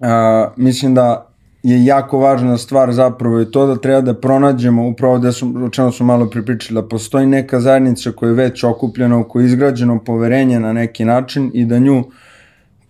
a, 0.00 0.48
mislim 0.56 0.94
da 0.94 1.30
je 1.62 1.84
jako 1.84 2.18
važna 2.18 2.58
stvar 2.58 2.92
zapravo 2.92 3.40
i 3.40 3.50
to 3.50 3.66
da 3.66 3.76
treba 3.76 4.00
da 4.00 4.14
pronađemo 4.14 4.88
upravo 4.88 5.18
da 5.18 5.32
su, 5.32 5.52
o 5.64 5.68
čemu 5.68 5.92
smo 5.92 6.06
malo 6.06 6.30
pripričali, 6.30 6.82
da 6.82 6.88
postoji 6.88 7.26
neka 7.26 7.60
zajednica 7.60 8.12
koja 8.12 8.28
je 8.28 8.34
već 8.34 8.64
okupljena, 8.64 9.24
koja 9.24 9.42
je 9.42 9.46
izgrađeno 9.46 9.98
poverenje 10.04 10.60
na 10.60 10.72
neki 10.72 11.04
način 11.04 11.50
i 11.54 11.64
da 11.64 11.78
nju 11.78 12.04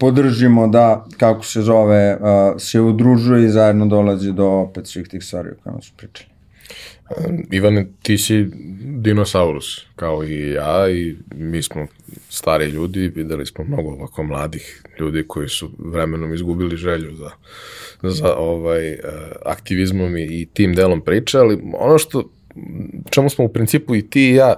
podržimo 0.01 0.69
da, 0.69 1.07
kako 1.19 1.45
se 1.45 1.63
zove, 1.63 2.17
uh, 2.17 2.61
se 2.61 2.81
udružuje 2.81 3.45
i 3.45 3.49
zajedno 3.49 3.87
dolazi 3.87 4.33
do 4.33 4.47
opet 4.47 4.87
svih 4.87 5.09
tih 5.09 5.25
stvari 5.25 5.49
o 5.49 5.63
kojima 5.63 5.81
smo 5.83 5.97
pričali. 5.97 6.31
Ivane, 7.51 7.87
ti 8.03 8.19
si 8.19 8.47
dinosaurus, 8.83 9.87
kao 9.97 10.25
i 10.25 10.51
ja, 10.51 10.91
i 10.91 11.17
mi 11.35 11.63
smo 11.63 11.87
stari 12.29 12.65
ljudi, 12.65 13.13
videli 13.15 13.47
smo 13.47 13.65
mnogo 13.65 13.89
ovako 13.89 14.23
mladih 14.23 14.83
ljudi 15.01 15.25
koji 15.29 15.49
su 15.49 15.71
vremenom 15.79 16.35
izgubili 16.35 16.77
želju 16.77 17.15
za, 17.15 17.31
za 18.03 18.35
ovaj, 18.37 18.99
aktivizmom 19.45 20.17
i, 20.17 20.23
i 20.23 20.49
tim 20.53 20.75
delom 20.75 21.01
priče, 21.01 21.39
ali 21.39 21.63
ono 21.79 21.99
što, 21.99 22.31
čemu 23.11 23.31
smo 23.31 23.45
u 23.45 23.53
principu 23.53 23.97
i 23.97 24.11
ti 24.11 24.31
i 24.31 24.35
ja 24.35 24.55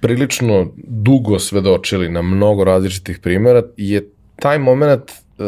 prilično 0.00 0.72
dugo 0.76 1.38
svedočili 1.38 2.08
na 2.08 2.22
mnogo 2.22 2.64
različitih 2.64 3.18
primjera, 3.18 3.62
je 3.76 4.08
taj 4.40 4.58
moment 4.58 5.02
uh, 5.38 5.46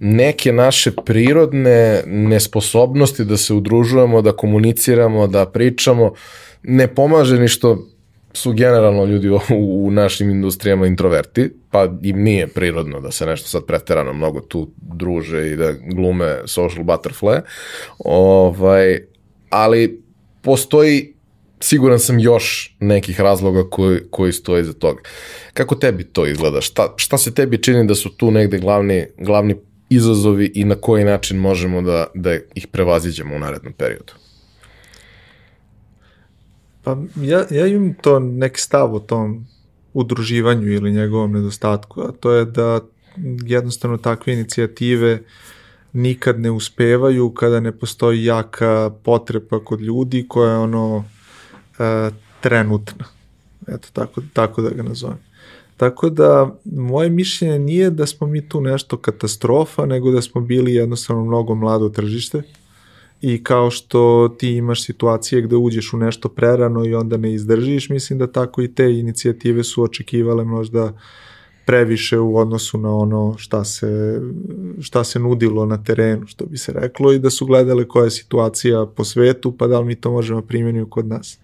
neke 0.00 0.52
naše 0.52 0.92
prirodne 1.04 2.02
nesposobnosti 2.06 3.24
da 3.24 3.36
se 3.36 3.54
udružujemo, 3.54 4.22
da 4.22 4.32
komuniciramo, 4.32 5.26
da 5.26 5.46
pričamo, 5.46 6.12
ne 6.62 6.88
pomaže 6.94 7.38
ni 7.38 7.48
što 7.48 7.78
su 8.32 8.52
generalno 8.52 9.04
ljudi 9.04 9.30
u 9.58 9.90
našim 9.90 10.30
industrijama 10.30 10.86
introverti, 10.86 11.50
pa 11.70 11.88
im 12.02 12.22
nije 12.22 12.46
prirodno 12.46 13.00
da 13.00 13.10
se 13.10 13.26
nešto 13.26 13.48
sad 13.48 13.64
preterano 13.66 14.12
mnogo 14.12 14.40
tu 14.40 14.70
druže 14.76 15.52
i 15.52 15.56
da 15.56 15.72
glume 15.72 16.38
social 16.46 16.84
butterfly. 16.84 17.40
Ovaj, 17.98 18.98
ali 19.50 20.02
postoji 20.42 21.14
siguran 21.60 21.98
sam 21.98 22.18
još 22.18 22.76
nekih 22.80 23.20
razloga 23.20 23.70
koji, 23.70 24.00
koji 24.10 24.32
stoje 24.32 24.64
za 24.64 24.72
toga. 24.72 25.02
Kako 25.54 25.74
tebi 25.74 26.04
to 26.04 26.26
izgleda? 26.26 26.60
Šta, 26.60 26.94
šta 26.96 27.18
se 27.18 27.34
tebi 27.34 27.62
čini 27.62 27.86
da 27.86 27.94
su 27.94 28.16
tu 28.16 28.30
negde 28.30 28.58
glavni, 28.58 29.06
glavni 29.18 29.56
izazovi 29.88 30.52
i 30.54 30.64
na 30.64 30.74
koji 30.74 31.04
način 31.04 31.38
možemo 31.38 31.82
da, 31.82 32.06
da 32.14 32.34
ih 32.54 32.66
prevaziđemo 32.66 33.36
u 33.36 33.38
narednom 33.38 33.72
periodu? 33.72 34.12
Pa 36.82 36.96
ja, 37.16 37.44
ja 37.50 37.66
imam 37.66 37.94
to 37.94 38.18
neki 38.18 38.60
stav 38.60 38.94
o 38.94 38.98
tom 38.98 39.46
udruživanju 39.92 40.72
ili 40.72 40.92
njegovom 40.92 41.32
nedostatku, 41.32 42.00
a 42.00 42.12
to 42.20 42.32
je 42.32 42.44
da 42.44 42.80
jednostavno 43.46 43.96
takve 43.96 44.32
inicijative 44.32 45.18
nikad 45.92 46.40
ne 46.40 46.50
uspevaju 46.50 47.30
kada 47.30 47.60
ne 47.60 47.78
postoji 47.78 48.24
jaka 48.24 48.90
potreba 49.04 49.64
kod 49.64 49.80
ljudi 49.80 50.26
koja 50.28 50.60
ono 50.60 51.04
e, 51.78 52.10
trenutna. 52.40 53.04
Eto, 53.68 53.88
tako, 53.92 54.22
tako 54.32 54.62
da 54.62 54.70
ga 54.70 54.82
nazovem. 54.82 55.18
Tako 55.76 56.10
da, 56.10 56.54
moje 56.64 57.10
mišljenje 57.10 57.58
nije 57.58 57.90
da 57.90 58.06
smo 58.06 58.26
mi 58.26 58.48
tu 58.48 58.60
nešto 58.60 58.96
katastrofa, 58.96 59.86
nego 59.86 60.10
da 60.10 60.22
smo 60.22 60.40
bili 60.40 60.74
jednostavno 60.74 61.24
mnogo 61.24 61.54
mlado 61.54 61.88
tržište 61.88 62.42
i 63.20 63.44
kao 63.44 63.70
što 63.70 64.28
ti 64.38 64.50
imaš 64.50 64.84
situacije 64.84 65.42
gde 65.42 65.56
uđeš 65.56 65.92
u 65.92 65.96
nešto 65.96 66.28
prerano 66.28 66.84
i 66.84 66.94
onda 66.94 67.16
ne 67.16 67.34
izdržiš, 67.34 67.88
mislim 67.88 68.18
da 68.18 68.32
tako 68.32 68.62
i 68.62 68.74
te 68.74 68.84
inicijative 68.84 69.64
su 69.64 69.82
očekivale 69.82 70.44
možda 70.44 70.92
previše 71.68 72.18
u 72.18 72.36
odnosu 72.36 72.78
na 72.78 72.96
ono 72.96 73.34
šta 73.38 73.64
se, 73.64 74.20
šta 74.80 75.04
se 75.04 75.18
nudilo 75.18 75.66
na 75.66 75.82
terenu, 75.84 76.26
što 76.26 76.46
bi 76.46 76.58
se 76.58 76.72
reklo, 76.72 77.12
i 77.12 77.18
da 77.18 77.30
su 77.30 77.46
gledale 77.46 77.88
koja 77.88 78.04
je 78.04 78.10
situacija 78.10 78.86
po 78.96 79.04
svetu, 79.04 79.52
pa 79.56 79.66
da 79.66 79.80
li 79.80 79.86
mi 79.86 79.94
to 79.94 80.10
možemo 80.10 80.42
primjeniti 80.42 80.90
kod 80.90 81.06
nas. 81.06 81.38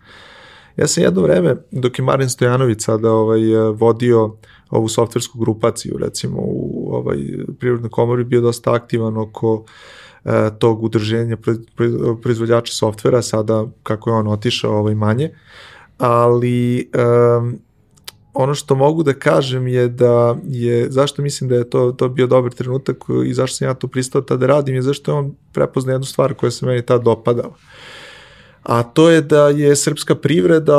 Ja 0.77 0.87
sam 0.87 1.03
jedno 1.03 1.23
vreme, 1.23 1.57
dok 1.71 1.99
je 1.99 2.05
Marin 2.05 2.29
Stojanović 2.29 2.83
sada 2.83 3.13
ovaj, 3.13 3.41
vodio 3.75 4.37
ovu 4.71 4.89
softversku 4.89 5.39
grupaciju, 5.39 5.99
recimo 5.99 6.37
u 6.41 6.89
ovaj, 6.95 7.19
Prirodnoj 7.59 7.91
komori, 7.91 8.25
bio 8.25 8.41
dosta 8.41 8.73
aktivan 8.75 9.17
oko 9.17 9.65
e, 10.25 10.51
tog 10.59 10.83
udrženja 10.83 11.37
proizvođača 12.23 12.73
softvera, 12.73 13.23
sada 13.23 13.67
kako 13.83 14.11
je 14.11 14.17
on 14.17 14.29
otišao 14.29 14.79
ovaj, 14.79 14.95
manje, 14.95 15.31
ali 15.99 16.79
e, 16.81 16.85
ono 18.35 18.55
što 18.55 18.75
mogu 18.75 19.03
da 19.03 19.13
kažem 19.13 19.67
je 19.69 19.89
da 19.89 20.37
je, 20.45 20.91
zašto 20.91 21.23
mislim 21.23 21.51
da 21.51 21.57
je 21.57 21.71
to, 21.71 21.93
to 21.93 22.09
bio 22.09 22.27
dobar 22.27 22.53
trenutak 22.53 22.97
i 23.27 23.35
zašto 23.35 23.57
sam 23.57 23.69
ja 23.69 23.75
tu 23.75 23.89
pristao 23.89 24.23
tada 24.23 24.41
da 24.41 24.47
radim 24.47 24.75
je 24.75 24.83
zašto 24.83 25.11
je 25.11 25.19
on 25.19 25.35
prepoznao 25.53 25.95
jednu 25.95 26.07
stvar 26.07 26.35
koja 26.35 26.51
se 26.51 26.67
meni 26.67 26.83
tada 26.83 27.03
dopadala 27.03 27.55
a 28.65 28.83
to 28.83 29.11
je 29.11 29.21
da 29.21 29.49
je 29.49 29.77
srpska 29.77 30.15
privreda 30.15 30.79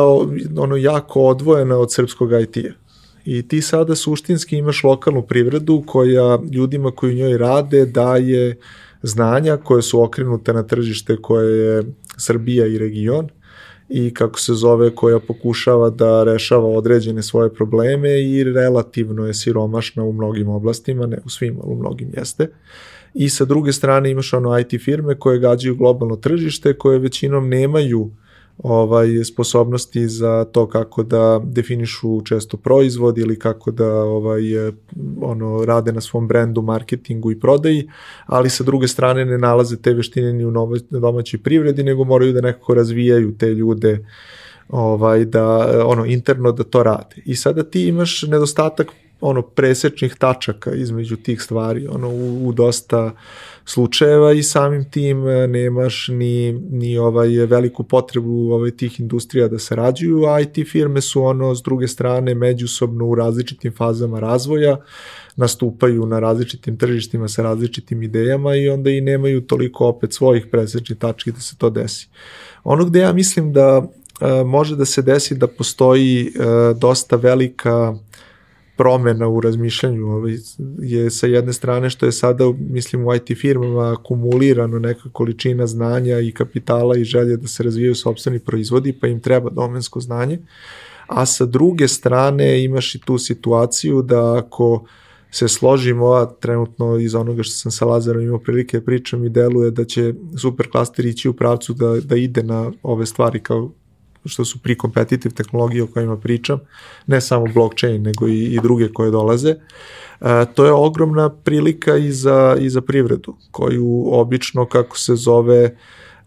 ono 0.58 0.76
jako 0.76 1.22
odvojena 1.22 1.78
od 1.78 1.94
srpskog 1.94 2.30
IT-a. 2.42 2.74
I 3.26 3.48
ti 3.48 3.62
sada 3.62 3.96
suštinski 3.96 4.58
imaš 4.58 4.84
lokalnu 4.84 5.22
privredu 5.22 5.84
koja 5.88 6.40
ljudima 6.52 6.92
koji 6.92 7.14
u 7.14 7.18
njoj 7.18 7.38
rade 7.38 7.86
daje 7.86 8.58
znanja 9.04 9.58
koje 9.58 9.82
su 9.82 10.02
okrenute 10.02 10.54
na 10.54 10.64
tržište 10.64 11.18
koje 11.22 11.58
je 11.60 11.84
Srbija 12.18 12.66
i 12.66 12.78
region 12.78 13.30
i 13.90 14.14
kako 14.14 14.40
se 14.40 14.54
zove 14.54 14.96
koja 14.96 15.20
pokušava 15.20 15.90
da 15.90 16.24
rešava 16.24 16.68
određene 16.68 17.24
svoje 17.24 17.54
probleme 17.54 18.22
i 18.22 18.44
relativno 18.44 19.26
je 19.26 19.34
siromašna 19.34 20.04
u 20.04 20.14
mnogim 20.14 20.50
oblastima, 20.50 21.06
ne 21.06 21.18
u 21.26 21.30
svim, 21.30 21.60
ali 21.64 21.74
u 21.74 21.76
mnogim 21.76 22.12
jeste. 22.18 22.44
Uh, 22.44 22.50
i 23.16 23.30
sa 23.30 23.46
druge 23.46 23.74
strane 23.74 24.12
imaš 24.12 24.34
ono 24.34 24.60
IT 24.60 24.82
firme 24.84 25.16
koje 25.16 25.40
gađaju 25.40 25.76
globalno 25.76 26.16
tržište, 26.16 26.74
koje 26.74 27.00
većinom 27.00 27.50
nemaju 27.50 28.12
ovaj 28.58 29.24
sposobnosti 29.24 30.08
za 30.08 30.46
to 30.52 30.68
kako 30.68 31.04
da 31.04 31.42
definišu 31.44 32.22
često 32.22 32.58
proizvod 32.58 33.18
ili 33.18 33.40
kako 33.40 33.72
da 33.72 33.94
ovaj 33.94 34.42
ono 35.22 35.66
rade 35.66 35.92
na 35.92 36.02
svom 36.02 36.28
brendu, 36.28 36.62
marketingu 36.62 37.32
i 37.32 37.40
prodaji, 37.40 37.90
ali 38.26 38.50
sa 38.50 38.64
druge 38.64 38.88
strane 38.88 39.26
ne 39.26 39.38
nalaze 39.38 39.78
te 39.78 39.94
veštine 39.94 40.34
ni 40.34 40.46
u 40.46 40.54
domaćoj 40.90 41.40
privredi, 41.40 41.84
nego 41.84 42.04
moraju 42.04 42.34
da 42.34 42.42
nekako 42.42 42.74
razvijaju 42.74 43.38
te 43.38 43.54
ljude 43.54 44.06
ovaj 44.70 45.26
da 45.26 45.72
ono 45.86 46.06
interno 46.06 46.52
da 46.52 46.64
to 46.64 46.84
rade. 46.84 47.16
I 47.26 47.36
sada 47.36 47.64
ti 47.64 47.88
imaš 47.88 48.24
nedostatak 48.24 48.88
ono 49.22 49.42
presečnih 49.42 50.16
tačaka 50.16 50.72
između 50.72 51.16
tih 51.16 51.42
stvari 51.42 51.88
ono 51.88 52.10
u, 52.10 52.48
u 52.48 52.52
dosta 52.52 53.12
slučajeva 53.66 54.34
i 54.34 54.44
samim 54.44 54.90
tim 54.92 55.28
e, 55.28 55.48
nemaš 55.48 56.08
ni, 56.08 56.52
ni 56.52 56.98
ovaj 56.98 57.28
veliku 57.28 57.84
potrebu 57.84 58.52
ovaj 58.52 58.72
tih 58.72 59.00
industrija 59.00 59.48
da 59.48 59.60
sarađuju, 59.60 60.22
IT 60.42 60.68
firme 60.72 61.02
su 61.02 61.24
ono 61.24 61.56
s 61.56 61.62
druge 61.64 61.88
strane 61.88 62.36
međusobno 62.36 63.06
u 63.06 63.16
različitim 63.16 63.74
fazama 63.74 64.20
razvoja 64.20 64.78
nastupaju 65.36 66.06
na 66.06 66.20
različitim 66.20 66.78
tržištima 66.78 67.28
sa 67.28 67.44
različitim 67.44 68.04
idejama 68.04 68.56
i 68.56 68.70
onda 68.70 68.90
i 68.90 69.02
nemaju 69.02 69.42
toliko 69.42 69.88
opet 69.88 70.14
svojih 70.14 70.48
presečnih 70.52 71.00
tački 71.00 71.32
da 71.32 71.40
se 71.40 71.58
to 71.58 71.70
desi. 71.70 72.08
Ono 72.64 72.86
gde 72.86 73.00
ja 73.00 73.14
mislim 73.14 73.54
da 73.54 73.88
e, 74.22 74.44
može 74.44 74.76
da 74.76 74.86
se 74.86 75.02
desi 75.02 75.36
da 75.36 75.48
postoji 75.48 76.28
e, 76.28 76.30
dosta 76.74 77.16
velika 77.16 77.96
promena 78.78 79.28
u 79.28 79.42
razmišljanju 79.42 80.08
ovaj, 80.08 80.38
je 80.80 81.12
sa 81.12 81.28
jedne 81.28 81.54
strane 81.54 81.90
što 81.90 82.06
je 82.06 82.12
sada, 82.12 82.44
mislim, 82.60 83.08
u 83.08 83.16
IT 83.16 83.38
firmama 83.42 83.94
akumulirano 83.94 84.80
neka 84.80 85.10
količina 85.12 85.68
znanja 85.68 86.20
i 86.20 86.32
kapitala 86.32 86.98
i 86.98 87.04
želje 87.04 87.38
da 87.38 87.48
se 87.48 87.64
razvijaju 87.64 87.96
sobstveni 87.96 88.40
proizvodi, 88.40 88.94
pa 88.94 89.08
im 89.08 89.20
treba 89.20 89.50
domensko 89.50 90.00
znanje, 90.00 90.40
a 91.08 91.26
sa 91.26 91.46
druge 91.46 91.88
strane 91.88 92.64
imaš 92.64 92.96
i 92.96 93.00
tu 93.00 93.18
situaciju 93.18 94.02
da 94.02 94.38
ako 94.38 94.86
se 95.32 95.48
složimo, 95.48 96.12
a 96.12 96.26
trenutno 96.40 96.98
iz 96.98 97.16
onoga 97.16 97.44
što 97.44 97.54
sam 97.54 97.72
sa 97.72 97.86
Lazarom 97.86 98.24
imao 98.24 98.40
prilike 98.40 98.80
da 98.80 98.86
pričam 98.86 99.26
i 99.26 99.30
deluje 99.30 99.72
da 99.72 99.86
će 99.86 100.14
superklaster 100.42 101.06
ići 101.06 101.30
u 101.30 101.34
pravcu 101.34 101.74
da, 101.74 102.00
da 102.00 102.16
ide 102.16 102.44
na 102.44 102.72
ove 102.84 103.06
stvari 103.06 103.40
kao 103.40 103.72
što 104.30 104.46
su 104.46 104.60
pre-competitive 104.60 105.34
tehnologije 105.34 105.84
o 105.84 105.88
kojima 105.88 106.18
pričam, 106.18 106.60
ne 107.08 107.22
samo 107.22 107.46
blockchain, 107.54 108.02
nego 108.02 108.28
i, 108.28 108.44
i 108.44 108.60
druge 108.64 108.88
koje 108.94 109.12
dolaze, 109.12 109.50
e, 109.50 109.56
to 110.56 110.66
je 110.66 110.72
ogromna 110.72 111.30
prilika 111.30 111.98
i 111.98 112.12
za, 112.12 112.58
i 112.60 112.70
za 112.70 112.82
privredu, 112.82 113.36
koju 113.52 114.08
obično, 114.12 114.66
kako 114.66 114.98
se 114.98 115.16
zove, 115.16 115.78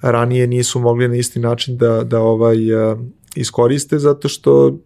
ranije 0.01 0.47
nisu 0.47 0.81
mogli 0.81 1.09
na 1.09 1.17
isti 1.17 1.41
način 1.41 1.77
da, 1.77 2.05
da 2.05 2.21
ovaj 2.21 2.93
e, 2.93 2.97
iskoriste 3.35 3.99
zato 3.99 4.29
što 4.29 4.79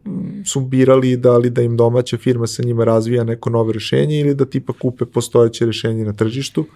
su 0.46 0.60
birali 0.60 1.16
da 1.16 1.36
li 1.36 1.50
da 1.50 1.62
im 1.62 1.76
domaća 1.76 2.16
firma 2.16 2.46
sa 2.46 2.62
njima 2.62 2.84
razvija 2.84 3.24
neko 3.24 3.50
novo 3.50 3.72
rešenje 3.72 4.20
ili 4.20 4.34
da 4.34 4.44
tipa 4.44 4.72
kupe 4.72 5.04
postojeće 5.04 5.66
rešenje 5.66 6.04
na 6.04 6.12
tržištu. 6.12 6.60
Uh, 6.60 6.66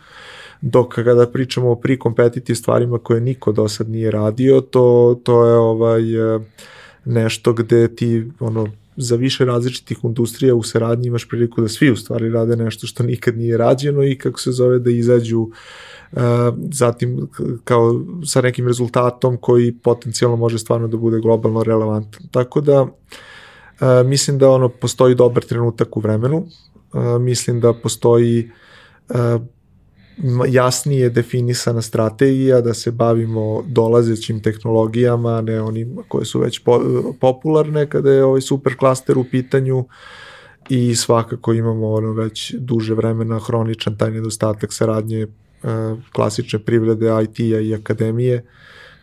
dok 0.60 0.94
kada 0.94 1.26
pričamo 1.26 1.70
o 1.70 1.74
pre-competitive 1.74 2.54
stvarima 2.54 2.98
koje 2.98 3.20
niko 3.20 3.52
do 3.52 3.68
sad 3.68 3.88
nije 3.88 4.10
radio, 4.10 4.60
to, 4.60 5.20
to 5.24 5.46
je 5.46 5.54
ovaj, 5.54 6.02
nešto 7.04 7.52
gde 7.52 7.96
ti 7.96 8.30
ono, 8.40 8.68
za 8.96 9.16
više 9.16 9.44
različitih 9.44 9.98
industrija 10.02 10.54
u 10.54 10.62
saradnji 10.62 11.06
imaš 11.06 11.28
priliku 11.28 11.60
da 11.60 11.68
svi 11.68 11.90
u 11.90 11.96
stvari 11.96 12.30
rade 12.30 12.56
nešto 12.56 12.86
što 12.86 13.02
nikad 13.02 13.36
nije 13.36 13.56
rađeno 13.56 14.04
i 14.04 14.18
kako 14.18 14.40
se 14.40 14.52
zove 14.52 14.78
da 14.78 14.90
izađu 14.90 15.40
uh, 15.40 16.20
zatim 16.72 17.28
kao 17.64 18.04
sa 18.24 18.40
nekim 18.40 18.66
rezultatom 18.66 19.36
koji 19.36 19.72
potencijalno 19.72 20.36
može 20.36 20.58
stvarno 20.58 20.88
da 20.88 20.96
bude 20.96 21.20
globalno 21.20 21.62
relevantan. 21.62 22.22
Tako 22.30 22.60
da 22.60 22.82
uh, 22.82 22.90
mislim 24.04 24.38
da 24.38 24.50
ono 24.50 24.68
postoji 24.68 25.14
dobar 25.14 25.44
trenutak 25.44 25.96
u 25.96 26.00
vremenu, 26.00 26.36
uh, 26.36 27.20
mislim 27.20 27.60
da 27.60 27.72
postoji 27.72 28.50
uh, 29.08 29.16
jasnije 30.48 31.10
definisana 31.10 31.82
strategija 31.82 32.60
da 32.60 32.74
se 32.74 32.90
bavimo 32.90 33.64
dolazećim 33.66 34.42
tehnologijama, 34.42 35.40
ne 35.40 35.62
onim 35.62 35.98
koje 36.08 36.24
su 36.24 36.40
već 36.40 36.58
po, 36.58 36.82
popularne 37.20 37.86
kada 37.86 38.12
je 38.12 38.24
ovaj 38.24 38.40
superklaster 38.40 39.18
u 39.18 39.24
pitanju 39.24 39.84
i 40.68 40.94
svakako 40.94 41.54
imamo 41.54 41.92
ono 41.92 42.12
već 42.12 42.54
duže 42.58 42.94
vremena 42.94 43.38
hroničan 43.38 43.98
taj 43.98 44.10
nedostatak 44.10 44.72
saradnje 44.72 45.22
e, 45.22 45.26
klasične 46.12 46.58
privrede, 46.58 47.06
IT-a 47.22 47.60
i 47.60 47.74
akademije 47.74 48.44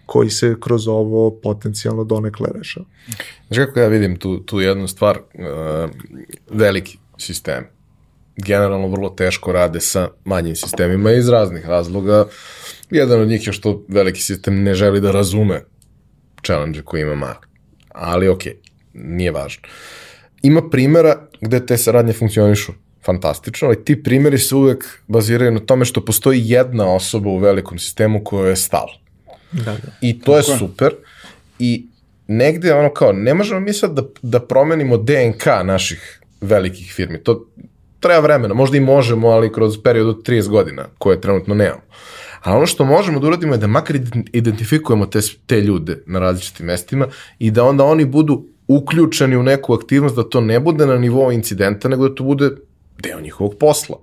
koji 0.06 0.30
se 0.30 0.56
kroz 0.60 0.88
ovo 0.88 1.32
potencijalno 1.32 2.04
donekle 2.04 2.50
rešava. 2.54 2.86
Znaš 3.48 3.66
kako 3.66 3.80
ja 3.80 3.88
vidim 3.88 4.16
tu, 4.16 4.40
tu 4.40 4.60
jednu 4.60 4.88
stvar, 4.88 5.18
uh, 5.18 5.90
veliki 6.50 6.98
sistem 7.18 7.64
generalno 8.38 8.88
vrlo 8.88 9.10
teško 9.10 9.52
rade 9.52 9.80
sa 9.80 10.10
manjim 10.26 10.56
sistemima 10.56 11.12
iz 11.12 11.30
raznih 11.30 11.66
razloga. 11.66 12.26
Jedan 12.90 13.22
od 13.22 13.28
njih 13.28 13.48
je 13.48 13.54
što 13.54 13.86
veliki 13.88 14.22
sistem 14.22 14.64
ne 14.64 14.74
želi 14.74 15.02
da 15.02 15.12
razume 15.12 15.64
challenge 16.46 16.82
koji 16.82 17.02
ima 17.02 17.16
mali. 17.16 17.46
Ali 17.90 18.28
ok, 18.28 18.42
nije 18.94 19.32
važno. 19.32 19.68
Ima 20.42 20.70
primera 20.70 21.28
gde 21.42 21.66
te 21.66 21.78
saradnje 21.78 22.14
funkcionišu 22.14 22.74
fantastično, 23.06 23.68
ali 23.68 23.86
ti 23.86 24.04
primeri 24.04 24.38
se 24.38 24.56
uvek 24.56 24.86
baziraju 25.08 25.52
na 25.52 25.60
tome 25.60 25.86
što 25.86 26.06
postoji 26.06 26.42
jedna 26.50 26.96
osoba 26.96 27.30
u 27.30 27.38
velikom 27.38 27.80
sistemu 27.80 28.24
koja 28.24 28.50
je 28.50 28.56
stal. 28.56 28.88
Da, 29.52 29.64
da. 29.64 29.92
I 30.02 30.20
to 30.20 30.38
je 30.38 30.44
super. 30.44 30.96
I 31.60 31.88
negde 32.28 32.74
ono 32.74 32.94
kao, 32.94 33.12
ne 33.12 33.34
možemo 33.34 33.60
mi 33.60 33.74
sad 33.74 33.94
da, 33.94 34.04
da 34.22 34.40
promenimo 34.40 34.98
DNK 34.98 35.46
naših 35.64 36.22
velikih 36.42 36.94
firmi. 36.96 37.24
To 37.24 37.48
treba 38.04 38.20
vremena, 38.20 38.54
možda 38.54 38.78
i 38.78 38.80
možemo, 38.80 39.28
ali 39.28 39.52
kroz 39.52 39.78
period 39.84 40.08
od 40.08 40.28
30 40.28 40.50
godina, 40.50 40.86
koje 40.98 41.22
trenutno 41.22 41.56
nemamo. 41.56 41.82
A 42.44 42.56
ono 42.58 42.66
što 42.66 42.86
možemo 42.86 43.20
da 43.20 43.28
uradimo 43.28 43.54
je 43.54 43.58
da 43.58 43.68
makar 43.68 43.96
identifikujemo 44.34 45.06
te, 45.06 45.20
te 45.46 45.62
ljude 45.62 46.04
na 46.06 46.20
različitim 46.20 46.66
mestima 46.66 47.08
i 47.40 47.52
da 47.52 47.64
onda 47.64 47.84
oni 47.84 48.06
budu 48.06 48.46
uključeni 48.68 49.38
u 49.38 49.44
neku 49.44 49.74
aktivnost, 49.74 50.16
da 50.16 50.30
to 50.30 50.42
ne 50.42 50.60
bude 50.60 50.86
na 50.86 50.98
nivou 50.98 51.32
incidenta, 51.32 51.90
nego 51.90 52.10
da 52.10 52.16
to 52.16 52.24
bude 52.24 52.50
deo 53.04 53.22
njihovog 53.22 53.56
posla. 53.60 53.98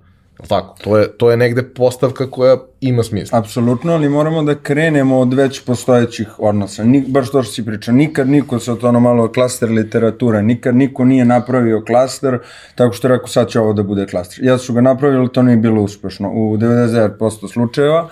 Tako, 0.48 0.76
to 0.85 0.98
je, 0.98 1.12
to 1.12 1.31
je 1.31 1.37
negde 1.37 1.62
postavka 1.62 2.31
koja 2.31 2.57
ima 2.81 3.03
smisla. 3.03 3.38
Apsolutno, 3.38 3.92
ali 3.92 4.09
moramo 4.09 4.42
da 4.42 4.55
krenemo 4.55 5.18
od 5.18 5.35
već 5.35 5.64
postojećih 5.64 6.29
odnosa. 6.38 6.85
Nik, 6.85 7.09
baš 7.09 7.31
to 7.31 7.42
što 7.42 7.53
si 7.53 7.66
priča, 7.66 7.92
nikad 7.92 8.29
niko 8.29 8.59
sa 8.59 8.74
to 8.74 8.88
ono 8.88 9.00
malo 9.00 9.33
klaster 9.33 9.70
literatura, 9.70 10.42
nikad 10.42 10.76
niko 10.76 11.05
nije 11.05 11.24
napravio 11.24 11.85
klaster, 11.87 12.38
tako 12.74 12.92
što 12.92 13.09
rekao 13.09 13.26
sad 13.26 13.48
će 13.48 13.61
ovo 13.61 13.72
da 13.72 13.83
bude 13.83 14.07
klaster. 14.07 14.44
Ja 14.44 14.59
su 14.59 14.72
ga 14.72 14.81
napravili, 14.81 15.33
to 15.33 15.42
nije 15.42 15.57
bilo 15.57 15.83
uspešno 15.83 16.31
u 16.31 16.57
99% 16.57 17.53
slučajeva 17.53 18.09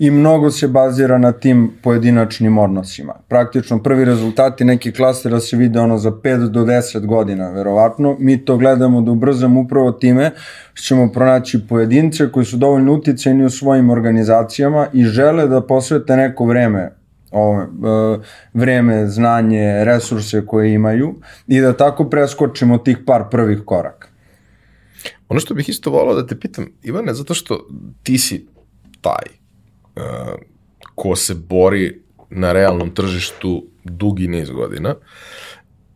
i 0.00 0.10
mnogo 0.10 0.50
se 0.50 0.68
bazira 0.68 1.18
na 1.18 1.32
tim 1.32 1.70
pojedinačnim 1.82 2.58
odnosima. 2.58 3.14
Praktično 3.28 3.82
prvi 3.82 4.04
rezultati 4.04 4.64
nekih 4.64 4.94
klastera 4.96 5.40
se 5.40 5.56
vide 5.56 5.80
ono 5.80 5.98
za 5.98 6.10
5 6.10 6.48
do 6.48 6.64
10 6.64 7.06
godina, 7.06 7.50
verovatno. 7.50 8.16
Mi 8.18 8.44
to 8.44 8.56
gledamo 8.56 9.00
da 9.00 9.10
ubrzamo 9.10 9.60
upravo 9.60 9.92
time 9.92 10.30
što 10.74 10.86
ćemo 10.86 11.12
pronaći 11.12 11.66
pojedince 11.68 12.32
koji 12.32 12.46
su 12.46 12.56
dovoljno 12.56 12.92
uticajni 12.92 13.44
u 13.44 13.50
svojim 13.50 13.90
organizacijama 13.90 14.86
i 14.92 15.04
žele 15.04 15.46
da 15.46 15.66
posvete 15.66 16.16
neko 16.16 16.44
vreme 16.44 16.92
ove, 17.30 17.66
vreme, 18.54 19.06
znanje, 19.06 19.84
resurse 19.84 20.46
koje 20.46 20.74
imaju 20.74 21.14
i 21.46 21.60
da 21.60 21.72
tako 21.76 22.04
preskočimo 22.04 22.78
tih 22.78 22.98
par 23.06 23.24
prvih 23.30 23.62
koraka. 23.64 24.08
Ono 25.28 25.40
što 25.40 25.54
bih 25.54 25.68
isto 25.68 25.90
volao 25.90 26.14
da 26.14 26.26
te 26.26 26.40
pitam, 26.40 26.66
Ivane, 26.82 27.14
zato 27.14 27.34
što 27.34 27.66
ti 28.02 28.18
si 28.18 28.46
taj 29.00 29.39
ko 30.94 31.16
se 31.16 31.34
bori 31.34 32.00
na 32.30 32.52
realnom 32.52 32.94
tržištu 32.94 33.66
dugi 33.84 34.28
niz 34.28 34.50
godina 34.50 34.94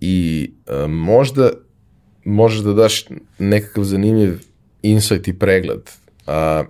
i 0.00 0.50
uh, 0.66 0.90
možda 0.90 1.50
možeš 2.24 2.60
da 2.60 2.72
daš 2.72 3.04
nekakav 3.38 3.84
zanimljiv 3.84 4.38
insight 4.82 5.28
i 5.28 5.38
pregled. 5.38 5.80
Uh, 6.26 6.66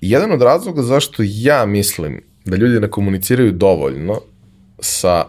jedan 0.00 0.32
od 0.32 0.42
razloga 0.42 0.82
zašto 0.82 1.22
ja 1.26 1.66
mislim 1.66 2.22
da 2.44 2.56
ljudi 2.56 2.80
ne 2.80 2.90
komuniciraju 2.90 3.52
dovoljno 3.52 4.20
sa 4.80 5.24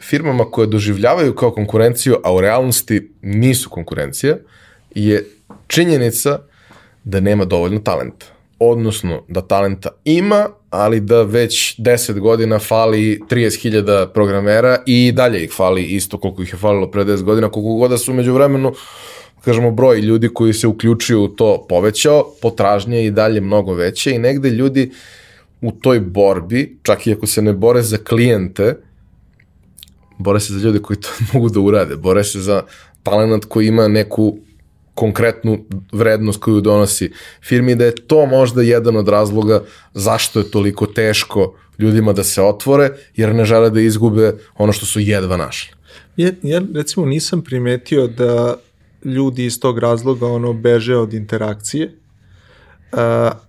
firmama 0.00 0.44
koje 0.44 0.66
doživljavaju 0.66 1.34
kao 1.34 1.50
konkurenciju, 1.50 2.16
a 2.24 2.34
u 2.34 2.40
realnosti 2.40 3.12
nisu 3.22 3.70
konkurencija, 3.70 4.36
je 4.94 5.26
činjenica 5.66 6.38
da 7.04 7.20
nema 7.20 7.44
dovoljno 7.44 7.78
talenta 7.78 8.26
odnosno 8.70 9.22
da 9.28 9.40
talenta 9.40 9.88
ima, 10.04 10.48
ali 10.70 11.00
da 11.00 11.22
već 11.22 11.78
10 11.78 12.20
godina 12.20 12.58
fali 12.58 13.20
30.000 13.30 14.12
programera 14.12 14.78
i 14.86 15.12
dalje 15.12 15.44
ih 15.44 15.52
fali 15.56 15.84
isto 15.84 16.18
koliko 16.18 16.42
ih 16.42 16.52
je 16.52 16.58
falilo 16.58 16.90
pre 16.90 17.04
10 17.04 17.22
godina, 17.22 17.48
koliko 17.48 17.74
god 17.74 17.90
da 17.90 17.98
su 17.98 18.12
među 18.12 18.34
vremenu 18.34 18.72
kažemo, 19.44 19.70
broj 19.70 20.00
ljudi 20.00 20.28
koji 20.34 20.52
se 20.52 20.66
uključuju 20.66 21.22
u 21.22 21.28
to 21.28 21.66
povećao, 21.68 22.24
potražnje 22.42 22.96
je 22.96 23.06
i 23.06 23.10
dalje 23.10 23.40
mnogo 23.40 23.74
veće 23.74 24.14
i 24.14 24.18
negde 24.18 24.50
ljudi 24.50 24.90
u 25.60 25.72
toj 25.72 26.00
borbi, 26.00 26.78
čak 26.82 27.06
i 27.06 27.12
ako 27.12 27.26
se 27.26 27.42
ne 27.42 27.52
bore 27.52 27.82
za 27.82 27.96
klijente, 27.96 28.76
bore 30.18 30.40
se 30.40 30.52
za 30.52 30.66
ljude 30.66 30.78
koji 30.78 31.00
to 31.00 31.08
mogu 31.32 31.48
da 31.48 31.60
urade, 31.60 31.96
bore 31.96 32.24
se 32.24 32.40
za 32.40 32.62
talent 33.02 33.44
koji 33.44 33.66
ima 33.66 33.88
neku 33.88 34.36
konkretnu 34.94 35.64
vrednost 35.92 36.40
koju 36.40 36.60
donosi 36.60 37.12
firmi, 37.42 37.74
da 37.74 37.84
je 37.84 37.94
to 37.94 38.26
možda 38.26 38.62
jedan 38.62 38.96
od 38.96 39.08
razloga 39.08 39.62
zašto 39.94 40.38
je 40.38 40.50
toliko 40.50 40.86
teško 40.86 41.54
ljudima 41.78 42.12
da 42.12 42.24
se 42.24 42.42
otvore, 42.42 42.90
jer 43.16 43.34
ne 43.34 43.44
žele 43.44 43.70
da 43.70 43.80
izgube 43.80 44.34
ono 44.54 44.72
što 44.72 44.86
su 44.86 45.00
jedva 45.00 45.36
našli. 45.36 45.74
Ja, 46.16 46.32
ja 46.42 46.62
recimo 46.74 47.06
nisam 47.06 47.42
primetio 47.42 48.06
da 48.06 48.56
ljudi 49.04 49.44
iz 49.44 49.60
tog 49.60 49.78
razloga 49.78 50.26
ono 50.26 50.52
beže 50.52 50.96
od 50.96 51.14
interakcije, 51.14 51.92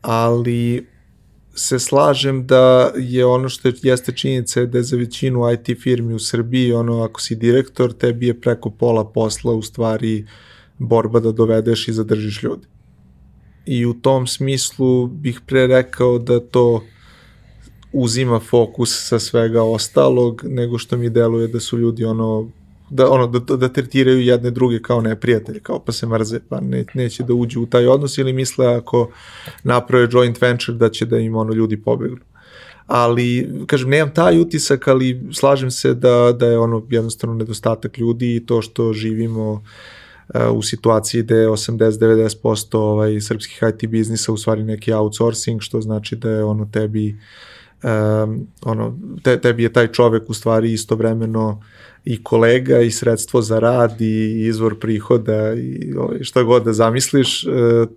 ali 0.01 0.87
se 1.55 1.79
slažem 1.79 2.47
da 2.47 2.91
je 2.97 3.25
ono 3.25 3.49
što 3.49 3.71
jeste 3.81 4.11
činjenica 4.11 4.65
da 4.65 4.77
je 4.77 4.83
za 4.83 4.97
većinu 4.97 5.51
IT 5.51 5.81
firmi 5.81 6.13
u 6.13 6.19
Srbiji, 6.19 6.73
ono 6.73 7.03
ako 7.03 7.21
si 7.21 7.35
direktor, 7.35 7.93
tebi 7.93 8.27
je 8.27 8.41
preko 8.41 8.69
pola 8.69 9.05
posla 9.05 9.53
u 9.53 9.61
stvari 9.61 10.23
uh, 10.23 10.29
borba 10.83 11.19
da 11.19 11.31
dovedeš 11.31 11.87
i 11.87 11.93
zadržiš 11.93 12.43
ljude. 12.43 12.67
I 13.65 13.85
u 13.85 13.93
tom 13.93 14.27
smislu 14.27 15.07
bih 15.07 15.41
pre 15.45 15.67
rekao 15.67 16.19
da 16.19 16.39
to 16.39 16.83
uzima 17.93 18.39
fokus 18.39 19.07
sa 19.07 19.19
svega 19.19 19.63
ostalog, 19.63 20.41
nego 20.45 20.77
što 20.77 20.97
mi 20.97 21.09
deluje 21.09 21.47
da 21.47 21.59
su 21.59 21.77
ljudi 21.77 22.05
ono 22.05 22.49
da 22.89 23.09
ono 23.09 23.27
da, 23.27 23.55
da 23.55 23.69
tretiraju 23.69 24.21
jedne 24.21 24.51
druge 24.51 24.81
kao 24.81 25.01
neprijatelje, 25.01 25.59
kao 25.59 25.79
pa 25.79 25.91
se 25.91 26.07
mrze, 26.07 26.39
pa 26.49 26.59
ne, 26.61 26.85
neće 26.93 27.23
da 27.23 27.33
uđu 27.33 27.61
u 27.61 27.65
taj 27.65 27.87
odnos 27.87 28.17
ili 28.17 28.33
misle 28.33 28.75
ako 28.75 29.09
naprave 29.63 30.07
joint 30.11 30.41
venture 30.41 30.77
da 30.77 30.89
će 30.89 31.05
da 31.05 31.17
im 31.17 31.35
ono 31.35 31.53
ljudi 31.53 31.81
pobegnu. 31.81 32.19
Ali, 32.87 33.49
kažem, 33.67 33.89
nemam 33.89 34.13
taj 34.13 34.39
utisak, 34.39 34.87
ali 34.87 35.23
slažem 35.31 35.71
se 35.71 35.93
da, 35.93 36.35
da 36.39 36.47
je 36.47 36.59
ono 36.59 36.85
jednostavno 36.89 37.35
nedostatak 37.35 37.97
ljudi 37.97 38.35
i 38.35 38.45
to 38.45 38.61
što 38.61 38.93
živimo 38.93 39.51
uh, 39.51 39.61
u 40.53 40.61
situaciji 40.61 41.23
gde 41.23 41.35
je 41.35 41.49
80-90% 41.49 42.77
ovaj, 42.77 43.21
srpskih 43.21 43.63
IT 43.69 43.89
biznisa 43.89 44.31
u 44.31 44.37
stvari 44.37 44.63
neki 44.63 44.93
outsourcing, 44.93 45.61
što 45.61 45.81
znači 45.81 46.15
da 46.15 46.29
je 46.29 46.43
ono 46.43 46.65
tebi 46.65 47.17
um, 47.83 48.47
ono, 48.61 48.99
te, 49.23 49.41
tebi 49.41 49.63
je 49.63 49.73
taj 49.73 49.87
čovek 49.87 50.29
u 50.29 50.33
stvari 50.33 50.73
istovremeno 50.73 51.61
i 52.05 52.23
kolega 52.23 52.79
i 52.79 52.91
sredstvo 52.91 53.41
za 53.41 53.59
rad 53.59 54.01
i 54.01 54.45
izvor 54.47 54.79
prihoda 54.79 55.53
i 55.53 55.93
ovaj, 55.97 56.23
šta 56.23 56.43
god 56.43 56.63
da 56.63 56.73
zamisliš, 56.73 57.43
e, 57.43 57.47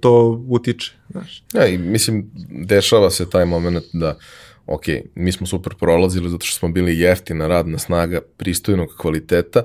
to 0.01 0.45
utiče. 0.49 0.93
Znaš. 1.11 1.43
Ja, 1.53 1.67
i 1.67 1.79
mislim, 1.79 2.31
dešava 2.51 3.11
se 3.11 3.31
taj 3.31 3.45
moment 3.45 3.85
da 3.93 4.19
ok, 4.67 4.83
mi 5.15 5.33
smo 5.33 5.47
super 5.47 5.75
prolazili 5.75 6.31
zato 6.31 6.47
što 6.47 6.59
smo 6.59 6.69
bili 6.69 6.99
jeftina 6.99 7.47
radna 7.47 7.79
snaga 7.79 8.21
pristojnog 8.37 8.89
kvaliteta, 8.99 9.63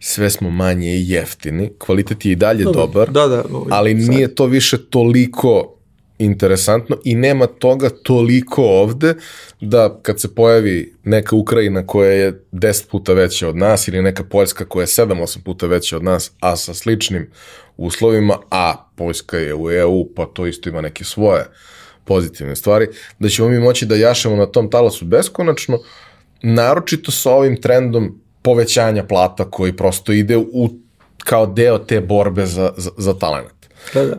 sve 0.00 0.30
smo 0.30 0.50
manje 0.50 0.96
i 0.96 1.10
jeftini, 1.10 1.72
kvalitet 1.78 2.24
je 2.24 2.32
i 2.32 2.36
dalje 2.36 2.64
da, 2.64 2.70
dobar, 2.70 3.10
da, 3.10 3.26
da, 3.26 3.44
ali 3.70 4.02
sad. 4.02 4.14
nije 4.14 4.34
to 4.34 4.46
više 4.46 4.78
toliko 4.90 5.76
interesantno 6.18 6.96
i 7.04 7.14
nema 7.14 7.46
toga 7.46 7.90
toliko 8.02 8.62
ovde 8.62 9.14
da 9.60 9.98
kad 10.02 10.20
se 10.20 10.34
pojavi 10.34 10.94
neka 11.04 11.36
Ukrajina 11.36 11.86
koja 11.86 12.10
je 12.10 12.44
10 12.52 12.90
puta 12.90 13.12
veća 13.12 13.48
od 13.48 13.56
nas 13.56 13.88
ili 13.88 14.02
neka 14.02 14.24
Poljska 14.24 14.64
koja 14.64 14.82
je 14.82 14.86
7-8 14.86 15.42
puta 15.44 15.66
veća 15.66 15.96
od 15.96 16.04
nas, 16.04 16.32
a 16.40 16.56
sa 16.56 16.74
sličnim 16.74 17.30
uslovima, 17.76 18.38
a 18.50 18.90
Poljska 18.96 19.36
je 19.36 19.54
u 19.54 19.70
EU, 19.70 20.08
pa 20.16 20.26
to 20.26 20.46
isto 20.46 20.68
ima 20.68 20.80
neke 20.80 21.04
svoje 21.04 21.44
pozitivne 22.04 22.56
stvari, 22.56 22.88
da 23.18 23.28
ćemo 23.28 23.48
mi 23.48 23.58
moći 23.58 23.86
da 23.86 23.96
jašemo 23.96 24.36
na 24.36 24.46
tom 24.46 24.70
talasu 24.70 25.04
beskonačno, 25.04 25.78
naročito 26.42 27.10
sa 27.10 27.30
ovim 27.30 27.60
trendom 27.60 28.20
povećanja 28.42 29.04
plata 29.04 29.50
koji 29.50 29.76
prosto 29.76 30.12
ide 30.12 30.36
u, 30.36 30.68
kao 31.18 31.46
deo 31.46 31.78
te 31.78 32.00
borbe 32.00 32.46
za, 32.46 32.72
za, 32.76 32.90
za 32.96 33.14
talent. 33.14 33.66
Da, 33.94 34.04
da. 34.04 34.16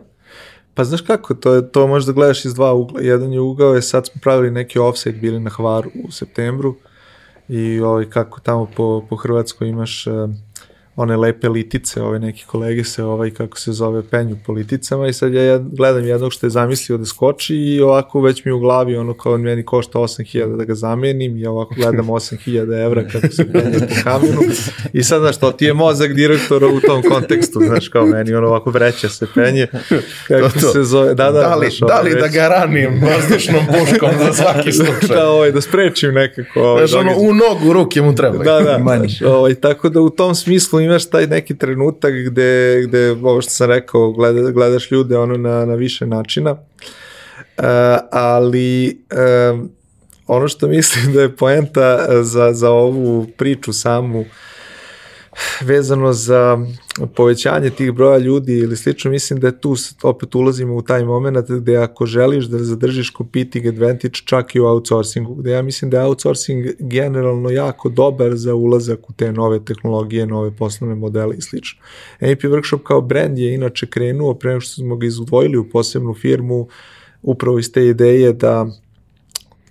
Pa 0.73 0.83
znaš 0.83 1.01
kako, 1.01 1.33
to, 1.33 1.53
je, 1.53 1.71
to 1.71 1.87
možda 1.87 2.11
gledaš 2.11 2.45
iz 2.45 2.53
dva 2.53 2.73
ugla. 2.73 3.01
Jedan 3.01 3.33
je 3.33 3.39
ugao 3.39 3.73
je 3.73 3.81
sad 3.81 4.05
smo 4.05 4.21
pravili 4.21 4.51
neki 4.51 4.79
offset, 4.79 5.15
bili 5.15 5.39
na 5.39 5.49
Hvaru 5.49 5.91
u 6.07 6.11
septembru 6.11 6.75
i 7.47 7.79
ovaj, 7.79 8.09
kako 8.09 8.39
tamo 8.39 8.67
po, 8.75 9.05
po 9.09 9.15
Hrvatskoj 9.15 9.67
imaš 9.69 10.07
uh, 10.07 10.29
one 11.01 11.17
lepe 11.17 11.49
litice, 11.49 12.01
ove 12.01 12.19
neki 12.19 12.45
kolege 12.45 12.83
se 12.83 13.03
ovaj, 13.03 13.31
kako 13.31 13.59
se 13.59 13.71
zove, 13.71 14.03
penju 14.03 14.37
po 14.45 14.53
liticama 14.53 15.07
i 15.07 15.13
sad 15.13 15.33
ja 15.33 15.57
gledam 15.57 16.05
jednog 16.05 16.33
što 16.33 16.45
je 16.45 16.49
zamislio 16.49 16.97
da 16.97 17.05
skoči 17.05 17.55
i 17.55 17.81
ovako 17.81 18.21
već 18.21 18.45
mi 18.45 18.51
u 18.51 18.59
glavi 18.59 18.95
ono 18.95 19.13
kao 19.13 19.37
meni 19.37 19.65
košta 19.65 19.99
8000 19.99 20.57
da 20.57 20.63
ga 20.63 20.75
zamenim 20.75 21.37
i 21.37 21.45
ovako 21.45 21.73
gledam 21.75 22.07
8000 22.17 22.85
evra 22.85 23.03
kako 23.07 23.27
se 23.27 23.51
penje 23.51 23.79
po 23.79 23.95
kamenu 24.03 24.41
i 24.93 25.03
sad 25.03 25.21
znaš 25.21 25.39
to 25.39 25.51
ti 25.51 25.65
je 25.65 25.73
mozak 25.73 26.13
direktora 26.13 26.67
u 26.67 26.79
tom 26.79 27.01
kontekstu, 27.09 27.59
znaš 27.59 27.87
kao 27.87 28.05
meni 28.05 28.33
ono 28.33 28.47
ovako 28.47 28.69
vreća 28.69 29.09
se 29.09 29.27
penje 29.35 29.67
kako 30.27 30.49
to, 30.49 30.59
to. 30.59 30.71
se 30.71 30.83
zove, 30.83 31.13
da 31.13 31.31
da, 31.31 31.31
da 31.31 31.55
li, 31.55 31.69
znaš, 31.69 31.79
da 31.79 32.01
li 32.01 32.15
da 32.15 32.27
ga 32.27 32.47
ranim 32.47 33.01
vazdušnom 33.01 33.61
puškom 33.67 34.09
za 34.25 34.33
svaki 34.33 34.71
slučaj 34.79 35.17
da, 35.17 35.29
ovaj, 35.29 35.51
da 35.51 35.61
sprečim 35.61 36.13
nekako 36.13 36.61
ovaj, 36.61 36.87
znaš, 36.87 36.99
ono, 36.99 37.11
u 37.17 37.33
nogu 37.33 37.73
ruke 37.73 38.01
mu 38.01 38.15
treba 38.15 38.43
da, 38.43 38.59
da, 38.59 38.79
znaš, 38.83 39.21
ovaj, 39.21 39.55
tako 39.55 39.89
da 39.89 40.01
u 40.01 40.09
tom 40.09 40.35
smislu 40.35 40.81
imaš 40.91 41.09
taj 41.09 41.27
neki 41.27 41.57
trenutak 41.57 42.13
gde, 42.13 42.83
gde 42.87 43.11
ovo 43.11 43.41
što 43.41 43.51
sam 43.51 43.69
rekao, 43.69 44.11
gleda, 44.11 44.51
gledaš 44.51 44.91
ljude 44.91 45.17
ono 45.17 45.37
na, 45.37 45.65
na 45.65 45.75
više 45.75 46.05
načina, 46.05 46.51
uh, 46.51 47.65
ali 48.11 49.01
um, 49.51 49.69
ono 50.27 50.47
što 50.47 50.67
mislim 50.67 51.13
da 51.13 51.21
je 51.21 51.35
poenta 51.35 52.07
za, 52.23 52.53
za 52.53 52.69
ovu 52.69 53.27
priču 53.37 53.73
samu 53.73 54.25
vezano 55.61 56.13
za 56.13 56.65
povećanje 57.15 57.69
tih 57.69 57.91
broja 57.91 58.17
ljudi 58.17 58.57
ili 58.57 58.77
slično, 58.77 59.11
mislim 59.11 59.39
da 59.39 59.47
je 59.47 59.61
tu 59.61 59.75
opet 60.03 60.35
ulazimo 60.35 60.75
u 60.75 60.81
taj 60.81 61.05
moment 61.05 61.49
gde 61.49 61.77
ako 61.77 62.05
želiš 62.05 62.45
da 62.45 62.59
zadržiš 62.59 63.13
competing 63.17 63.67
advantage 63.67 64.19
čak 64.25 64.55
i 64.55 64.59
u 64.59 64.65
outsourcingu, 64.65 65.35
gde 65.35 65.51
ja 65.51 65.61
mislim 65.61 65.91
da 65.91 65.99
je 65.99 66.05
outsourcing 66.05 66.65
generalno 66.79 67.49
jako 67.49 67.89
dobar 67.89 68.35
za 68.35 68.55
ulazak 68.55 69.09
u 69.09 69.13
te 69.13 69.31
nove 69.31 69.65
tehnologije, 69.65 70.25
nove 70.25 70.51
poslovne 70.51 70.95
modele 70.95 71.35
i 71.37 71.41
slično. 71.41 71.81
NP 72.19 72.43
Workshop 72.43 72.83
kao 72.83 73.01
brand 73.01 73.37
je 73.37 73.53
inače 73.53 73.87
krenuo 73.87 74.33
pre 74.33 74.49
nego 74.49 74.61
što 74.61 74.81
smo 74.81 74.95
ga 74.95 75.07
izudvojili 75.07 75.57
u 75.57 75.69
posebnu 75.69 76.13
firmu 76.13 76.67
upravo 77.21 77.59
iz 77.59 77.71
te 77.71 77.87
ideje 77.87 78.33
da 78.33 78.67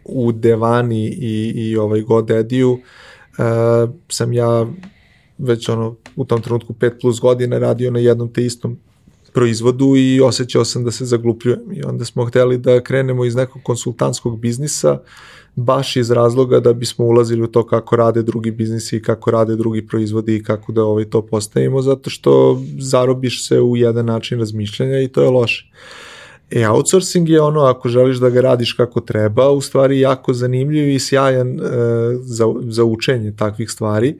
u 0.04 0.32
Devani 0.32 1.06
i, 1.06 1.52
i 1.56 1.76
ovaj 1.76 2.00
GoDaddy-u 2.00 2.72
uh, 2.72 2.78
sam 4.08 4.32
ja 4.32 4.66
već 5.40 5.68
ono 5.68 5.94
u 6.16 6.24
tom 6.24 6.42
trenutku 6.42 6.72
5 6.72 7.00
plus 7.00 7.20
godina 7.20 7.58
radio 7.58 7.90
na 7.90 7.98
jednom 7.98 8.32
te 8.32 8.44
istom 8.44 8.78
proizvodu 9.32 9.96
i 9.96 10.20
osjećao 10.20 10.64
sam 10.64 10.84
da 10.84 10.90
se 10.90 11.04
zaglupljujem 11.04 11.72
i 11.72 11.82
onda 11.84 12.04
smo 12.04 12.24
hteli 12.24 12.58
da 12.58 12.80
krenemo 12.80 13.24
iz 13.24 13.34
nekog 13.34 13.62
konsultantskog 13.62 14.40
biznisa 14.40 14.98
baš 15.56 15.96
iz 15.96 16.10
razloga 16.10 16.60
da 16.60 16.72
bismo 16.72 17.04
ulazili 17.04 17.42
u 17.42 17.46
to 17.46 17.66
kako 17.66 17.96
rade 17.96 18.22
drugi 18.22 18.50
biznisi 18.50 18.96
i 18.96 19.02
kako 19.02 19.30
rade 19.30 19.56
drugi 19.56 19.86
proizvodi 19.86 20.36
i 20.36 20.42
kako 20.42 20.72
da 20.72 20.84
ovaj 20.84 21.04
to 21.04 21.22
postavimo 21.22 21.82
zato 21.82 22.10
što 22.10 22.62
zarobiš 22.78 23.48
se 23.48 23.60
u 23.60 23.76
jedan 23.76 24.06
način 24.06 24.38
razmišljanja 24.38 25.00
i 25.00 25.08
to 25.08 25.22
je 25.22 25.30
loše. 25.30 25.70
E, 26.50 26.66
outsourcing 26.68 27.28
je 27.28 27.40
ono, 27.40 27.60
ako 27.60 27.88
želiš 27.88 28.16
da 28.16 28.30
ga 28.30 28.40
radiš 28.40 28.72
kako 28.72 29.00
treba, 29.00 29.50
u 29.50 29.60
stvari 29.60 30.00
jako 30.00 30.32
zanimljiv 30.32 30.88
i 30.88 30.98
sjajan 30.98 31.60
e, 31.60 31.62
za, 32.20 32.44
za 32.68 32.84
učenje 32.84 33.32
takvih 33.36 33.70
stvari. 33.70 34.14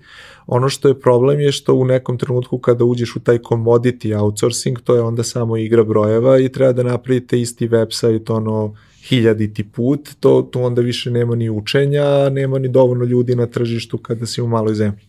Ono 0.47 0.69
što 0.69 0.89
je 0.89 1.01
problem 1.01 1.41
je 1.41 1.53
što 1.53 1.75
u 1.75 1.85
nekom 1.85 2.19
trenutku 2.19 2.59
kada 2.59 2.85
uđeš 2.85 3.17
u 3.17 3.21
taj 3.21 3.39
commodity 3.39 4.21
outsourcing, 4.21 4.81
to 4.81 4.95
je 4.95 5.03
onda 5.03 5.23
samo 5.23 5.57
igra 5.57 5.85
brojeva 5.85 6.39
i 6.39 6.49
treba 6.49 6.73
da 6.73 6.83
napravite 6.83 7.41
isti 7.41 7.69
website, 7.69 8.33
ono, 8.33 8.75
hiljaditi 9.09 9.65
put, 9.65 10.09
to, 10.21 10.49
to 10.53 10.61
onda 10.61 10.83
više 10.83 11.11
nema 11.11 11.35
ni 11.35 11.51
učenja, 11.51 12.29
nema 12.31 12.59
ni 12.59 12.69
dovoljno 12.69 13.05
ljudi 13.05 13.35
na 13.35 13.47
tržištu 13.47 13.99
kada 13.99 14.27
si 14.27 14.43
u 14.43 14.47
maloj 14.47 14.75
zemlji. 14.75 15.03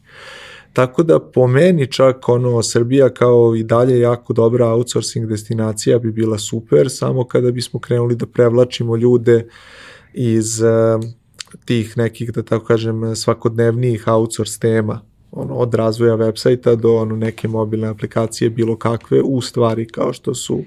Tako 0.73 1.03
da 1.03 1.19
po 1.19 1.47
meni 1.47 1.91
čak 1.91 2.29
ono 2.29 2.63
Srbija 2.63 3.09
kao 3.09 3.55
i 3.55 3.63
dalje 3.63 3.99
jako 3.99 4.33
dobra 4.33 4.67
outsourcing 4.67 5.27
destinacija 5.27 5.99
bi 5.99 6.11
bila 6.11 6.37
super, 6.37 6.89
samo 6.89 7.23
kada 7.23 7.51
bismo 7.51 7.79
krenuli 7.79 8.15
da 8.15 8.25
prevlačimo 8.25 8.95
ljude 8.95 9.47
iz 10.13 10.61
uh, 10.61 11.03
tih 11.65 11.97
nekih, 11.97 12.31
da 12.33 12.43
tako 12.43 12.65
kažem, 12.65 13.15
svakodnevnijih 13.15 14.03
outsource 14.07 14.59
tema, 14.59 15.01
ono, 15.31 15.55
od 15.55 15.73
razvoja 15.73 16.17
websajta 16.17 16.75
do 16.75 16.95
ono, 16.95 17.15
neke 17.15 17.47
mobilne 17.47 17.87
aplikacije, 17.87 18.49
bilo 18.49 18.75
kakve, 18.75 19.21
u 19.21 19.41
stvari 19.41 19.87
kao 19.87 20.13
što 20.13 20.35
su 20.35 20.55
uh, 20.55 20.65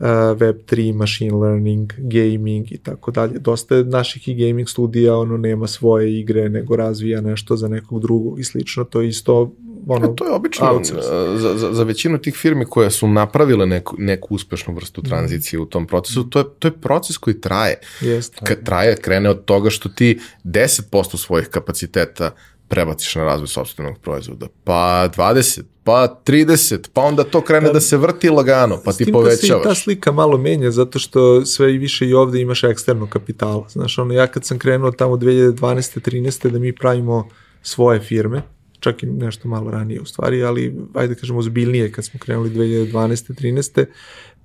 Web3, 0.00 0.94
machine 0.94 1.36
learning, 1.36 1.92
gaming 1.98 2.72
i 2.72 2.78
tako 2.78 3.10
dalje. 3.10 3.38
Dosta 3.38 3.82
naših 3.82 4.28
i 4.28 4.34
gaming 4.34 4.68
studija 4.68 5.16
ono 5.16 5.36
nema 5.36 5.66
svoje 5.66 6.20
igre, 6.20 6.48
nego 6.48 6.76
razvija 6.76 7.20
nešto 7.20 7.56
za 7.56 7.68
nekog 7.68 8.00
drugog 8.00 8.40
i 8.40 8.44
slično. 8.44 8.84
To 8.84 9.00
je 9.00 9.08
isto 9.08 9.52
ono, 9.86 10.10
A 10.10 10.14
to 10.14 10.24
je 10.24 10.32
obično 10.32 10.80
za, 10.82 11.56
za, 11.56 11.72
za 11.72 11.82
većinu 11.82 12.18
tih 12.18 12.34
firmi 12.34 12.64
koje 12.64 12.90
su 12.90 13.08
napravile 13.08 13.66
neku, 13.66 13.96
neku 13.98 14.34
uspešnu 14.34 14.74
vrstu 14.74 15.00
mhm. 15.00 15.08
tranzicije 15.08 15.60
mm. 15.60 15.62
u 15.62 15.66
tom 15.66 15.86
procesu, 15.86 16.30
to 16.30 16.38
je, 16.38 16.44
to 16.58 16.68
je 16.68 16.72
proces 16.72 17.18
koji 17.18 17.40
traje. 17.40 17.80
Jest, 18.00 18.38
Kad 18.44 18.64
traje, 18.64 18.96
krene 18.96 19.30
od 19.30 19.44
toga 19.44 19.70
što 19.70 19.88
ti 19.88 20.18
10% 20.44 21.16
svojih 21.16 21.48
kapaciteta 21.48 22.30
prebaciš 22.68 23.14
na 23.14 23.24
razvoj 23.24 23.48
sobstvenog 23.48 23.98
proizvoda, 23.98 24.46
pa 24.64 25.08
20, 25.16 25.62
pa 25.84 26.20
30, 26.24 26.88
pa 26.92 27.00
onda 27.00 27.24
to 27.24 27.40
krene 27.40 27.72
da, 27.72 27.80
se 27.80 27.96
vrti 27.96 28.28
lagano, 28.28 28.78
pa 28.84 28.92
ti 28.92 29.12
povećavaš. 29.12 29.38
S 29.38 29.40
tim 29.40 29.48
da 29.48 29.56
se 29.56 29.60
i 29.60 29.62
ta 29.62 29.74
slika 29.74 30.12
malo 30.12 30.38
menja, 30.38 30.70
zato 30.70 30.98
što 30.98 31.44
sve 31.44 31.74
i 31.74 31.78
više 31.78 32.08
i 32.08 32.14
ovde 32.14 32.40
imaš 32.40 32.64
eksterno 32.64 33.06
kapitala. 33.06 33.68
Znaš, 33.68 33.98
ono, 33.98 34.14
ja 34.14 34.26
kad 34.26 34.44
sam 34.44 34.58
krenuo 34.58 34.90
tamo 34.90 35.16
2012. 35.16 36.00
13. 36.10 36.50
da 36.50 36.58
mi 36.58 36.72
pravimo 36.72 37.28
svoje 37.62 38.00
firme, 38.00 38.42
čak 38.80 39.02
i 39.02 39.06
nešto 39.06 39.48
malo 39.48 39.70
ranije 39.70 40.00
u 40.00 40.06
stvari, 40.06 40.44
ali 40.44 40.76
ajde 40.94 41.14
da 41.14 41.20
kažemo 41.20 41.38
ozbiljnije 41.38 41.92
kad 41.92 42.04
smo 42.04 42.20
krenuli 42.20 42.50
2012. 42.50 43.32
13. 43.42 43.86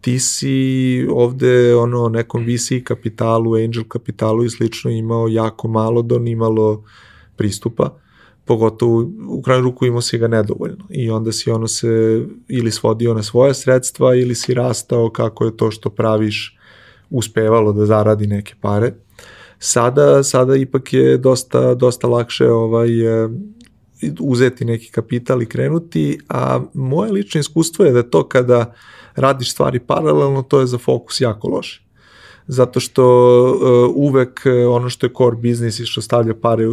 ti 0.01 0.19
si 0.19 1.07
ovde 1.11 1.75
ono 1.75 2.09
nekom 2.09 2.45
VC 2.45 2.83
kapitalu, 2.83 3.55
angel 3.55 3.83
kapitalu 3.83 4.45
i 4.45 4.49
slično 4.49 4.91
imao 4.91 5.27
jako 5.27 5.67
malo 5.67 6.01
do 6.01 6.19
nimalo 6.19 6.83
pristupa 7.35 7.99
pogotovo 8.47 9.11
u 9.27 9.41
kraju 9.41 9.61
ruku 9.61 9.85
imao 9.85 10.01
si 10.01 10.17
ga 10.17 10.27
nedovoljno 10.27 10.85
i 10.89 11.09
onda 11.09 11.31
si 11.31 11.51
ono 11.51 11.67
se 11.67 12.21
ili 12.47 12.71
svodio 12.71 13.13
na 13.13 13.23
svoje 13.23 13.53
sredstva 13.53 14.15
ili 14.15 14.35
si 14.35 14.53
rastao 14.53 15.09
kako 15.09 15.45
je 15.45 15.57
to 15.57 15.71
što 15.71 15.89
praviš 15.89 16.57
uspevalo 17.09 17.73
da 17.73 17.85
zaradi 17.85 18.27
neke 18.27 18.55
pare. 18.61 18.93
Sada, 19.59 20.23
sada 20.23 20.55
ipak 20.55 20.93
je 20.93 21.17
dosta, 21.17 21.73
dosta 21.75 22.07
lakše 22.07 22.49
ovaj, 22.49 23.23
e, 23.23 23.29
uzeti 24.19 24.65
neki 24.65 24.91
kapital 24.91 25.41
i 25.41 25.45
krenuti, 25.45 26.19
a 26.29 26.61
moje 26.73 27.11
lično 27.11 27.39
iskustvo 27.39 27.85
je 27.85 27.91
da 27.91 28.03
to 28.03 28.27
kada 28.27 28.73
radiš 29.15 29.51
stvari 29.51 29.79
paralelno, 29.79 30.41
to 30.41 30.59
je 30.59 30.67
za 30.67 30.77
fokus 30.77 31.21
jako 31.21 31.47
loše 31.47 31.86
zato 32.47 32.79
što 32.79 33.05
uh, 33.45 33.95
uvek 33.95 34.41
uh, 34.45 34.75
ono 34.75 34.89
što 34.89 35.05
je 35.05 35.13
core 35.17 35.35
biznis 35.35 35.79
i 35.79 35.85
što 35.85 36.01
stavlja 36.01 36.33
pare 36.33 36.63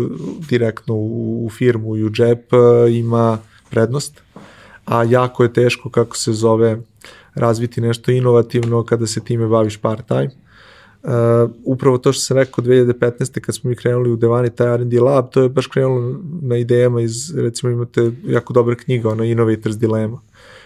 direktno 0.49 0.95
u, 0.95 1.47
u 1.47 1.51
firmu 1.51 1.97
i 1.97 2.05
u 2.05 2.11
džep 2.11 2.53
uh, 2.53 2.95
ima 2.95 3.39
prednost, 3.71 4.23
a 4.85 5.05
jako 5.05 5.43
je 5.43 5.53
teško 5.53 5.91
kako 5.91 6.17
se 6.17 6.33
zove 6.33 6.79
razviti 7.35 7.81
nešto 7.81 8.13
inovativno 8.13 8.85
kada 8.85 9.07
se 9.07 9.21
time 9.21 9.47
baviš 9.47 9.77
part 9.77 10.07
time. 10.07 10.31
Uh, 11.03 11.11
upravo 11.65 11.99
to 11.99 12.13
što 12.13 12.21
sam 12.21 12.37
rekao 12.37 12.65
2015. 12.65 13.41
kad 13.41 13.55
smo 13.55 13.71
mi 13.71 13.77
krenuli 13.77 14.11
u 14.11 14.17
Devani 14.17 14.51
taj 14.51 14.75
R&D 14.75 15.01
lab, 15.01 15.31
to 15.31 15.43
je 15.43 15.49
baš 15.49 15.67
krenulo 15.67 16.21
na 16.43 16.57
idejama 16.57 17.01
iz, 17.01 17.37
recimo 17.37 17.73
imate 17.73 18.13
jako 18.27 18.53
dobra 18.53 18.75
knjiga, 18.75 19.09
ona 19.09 19.25
Innovators 19.25 19.77
Dilemma 19.77 20.21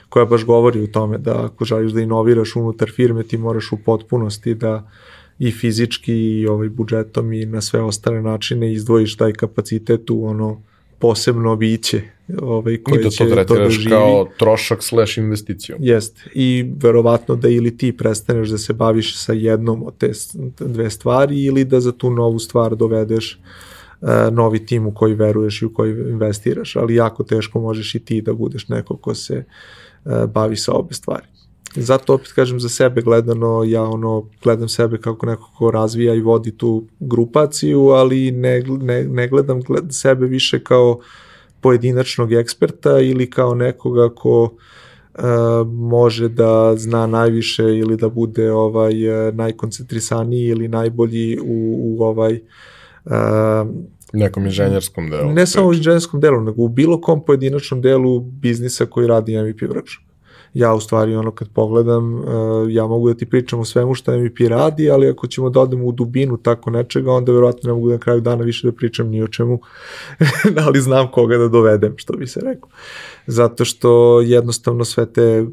koja 0.09 0.24
baš 0.24 0.44
govori 0.44 0.82
o 0.82 0.86
tome 0.86 1.18
da 1.18 1.44
ako 1.44 1.64
želiš 1.64 1.92
da 1.92 2.00
inoviraš 2.00 2.56
unutar 2.56 2.90
firme 2.90 3.22
ti 3.22 3.38
moraš 3.38 3.72
u 3.72 3.76
potpunosti 3.76 4.54
da 4.54 4.90
i 5.38 5.50
fizički 5.50 6.14
i 6.14 6.46
ovaj 6.46 6.68
budžetom 6.68 7.32
i 7.32 7.46
na 7.46 7.61
sve 7.61 7.80
ostale 7.80 8.22
načine 8.22 8.72
izdvojiš 8.72 9.16
taj 9.16 9.32
kapacitet 9.32 10.11
u 10.11 10.24
ono 10.24 10.62
posebno 10.98 11.56
biće 11.56 12.02
ovaj, 12.42 12.74
I 12.74 12.82
koje 12.82 13.02
da 13.02 13.11
će 13.11 13.24
to 13.24 13.24
to 13.24 13.34
tretiraš 13.34 13.74
doživi. 13.74 13.90
kao 13.90 14.28
trošak 14.38 14.82
slash 14.82 15.18
investiciju. 15.18 15.76
Jest. 15.80 16.16
I 16.34 16.70
verovatno 16.82 17.36
da 17.36 17.48
ili 17.48 17.76
ti 17.76 17.96
prestaneš 17.96 18.48
da 18.48 18.59
se 18.59 18.72
baviš 18.72 19.18
sa 19.18 19.32
jednom 19.32 19.82
od 19.82 19.96
te 19.98 20.12
dve 20.59 20.90
stvari 20.90 21.44
ili 21.44 21.64
da 21.64 21.80
za 21.80 21.92
tu 21.92 22.11
novu 22.11 22.38
stvar 22.38 22.76
dovedeš 22.76 23.40
e, 24.02 24.30
novi 24.30 24.66
tim 24.66 24.86
u 24.86 24.94
koji 24.94 25.14
veruješ 25.14 25.62
i 25.62 25.66
u 25.66 25.72
koji 25.74 25.90
investiraš, 25.90 26.76
ali 26.76 26.94
jako 26.94 27.24
teško 27.24 27.61
možeš 27.61 27.94
i 27.94 28.00
ti 28.00 28.22
da 28.22 28.32
budeš 28.32 28.68
neko 28.68 28.96
ko 28.96 29.14
se 29.14 29.34
e, 29.34 29.44
bavi 30.34 30.57
sa 30.57 30.72
obe 30.72 30.94
stvari. 30.94 31.26
Zato 31.76 32.14
opet 32.14 32.32
kažem 32.32 32.61
za 32.61 32.68
sebe 32.68 33.03
gledano, 33.03 33.64
ja 33.66 33.82
ono 33.82 34.28
gledam 34.42 34.68
sebe 34.68 34.99
kako 34.99 35.26
neko 35.26 35.51
ko 35.59 35.70
razvija 35.70 36.14
i 36.14 36.20
vodi 36.20 36.57
tu 36.57 36.84
grupaciju, 37.01 37.80
ali 37.80 38.30
ne, 38.30 38.61
ne, 38.61 39.05
ne 39.05 39.28
gledam 39.28 39.61
gled, 39.61 39.84
sebe 39.90 40.26
više 40.26 40.64
kao 40.64 41.01
pojedinačnog 41.61 42.32
eksperta 42.32 43.01
ili 43.01 43.30
kao 43.30 43.55
nekoga 43.55 44.14
ko 44.14 44.51
e, 45.14 45.22
može 45.66 46.28
da 46.28 46.76
zna 46.76 47.07
najviše 47.07 47.62
ili 47.62 47.96
da 47.96 48.09
bude 48.09 48.53
ovaj 48.53 49.28
e, 49.28 49.32
najkoncentrisaniji 49.32 50.46
ili 50.46 50.68
najbolji 50.68 51.38
u, 51.40 51.76
u 51.80 52.03
ovaj 52.03 52.32
e, 52.34 52.40
Nekom 54.12 54.44
inženjerskom 54.44 55.11
delu. 55.11 55.32
ne 55.32 55.46
samo 55.46 55.68
u 55.68 55.74
inženjerskom 55.74 56.20
delu, 56.20 56.40
nego 56.40 56.62
u 56.62 56.68
bilo 56.68 57.00
kom 57.00 57.24
pojedinačnom 57.24 57.82
delu 57.82 58.20
biznisa 58.20 58.86
koji 58.86 59.06
radi 59.06 59.42
MVP 59.42 59.61
workshop. 59.61 60.09
Ja 60.54 60.74
u 60.74 60.80
stvari 60.80 61.16
ono 61.16 61.30
kad 61.30 61.48
pogledam, 61.48 62.14
uh, 62.14 62.24
ja 62.68 62.86
mogu 62.86 63.09
da 63.09 63.14
ti 63.14 63.26
pričam 63.26 63.61
o 63.61 63.64
svemu 63.64 63.94
što 63.94 64.18
MVP 64.18 64.40
radi, 64.48 64.90
ali 64.90 65.09
ako 65.09 65.26
ćemo 65.26 65.50
da 65.50 65.61
odemo 65.61 65.84
u 65.84 65.92
dubinu 65.92 66.36
tako 66.36 66.70
nečega, 66.70 67.12
onda 67.12 67.32
verovatno 67.32 67.68
ne 67.68 67.72
mogu 67.72 67.90
na 67.90 67.98
kraju 67.98 68.20
dana 68.20 68.44
više 68.44 68.66
da 68.66 68.72
pričam 68.72 69.09
ni 69.09 69.22
o 69.22 69.28
čemu, 69.28 69.61
ali 70.66 70.80
znam 70.80 71.11
koga 71.11 71.36
da 71.36 71.48
dovedem, 71.48 71.94
što 71.96 72.12
bi 72.12 72.26
se 72.26 72.40
rekao. 72.44 72.70
Zato 73.26 73.64
što 73.64 74.20
jednostavno 74.20 74.84
sve 74.84 75.12
te 75.12 75.46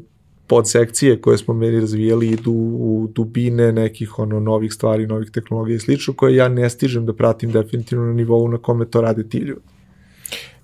podsekcije 0.46 1.20
koje 1.20 1.38
smo 1.38 1.54
meni 1.54 1.80
razvijali 1.80 2.28
idu 2.28 2.52
u 2.52 3.08
dubine 3.14 3.72
nekih 3.72 4.18
ono 4.18 4.40
novih 4.40 4.72
stvari, 4.72 5.06
novih 5.06 5.30
tehnologija 5.30 5.76
i 5.76 5.80
slično, 5.80 6.14
koje 6.14 6.36
ja 6.36 6.48
ne 6.48 6.70
stižem 6.70 7.06
da 7.06 7.12
pratim 7.12 7.52
definitivno 7.52 8.04
na 8.04 8.12
nivou 8.12 8.48
na 8.48 8.58
kome 8.58 8.90
to 8.90 9.00
rade 9.00 9.28
ti 9.28 9.38
ljudi. 9.38 9.60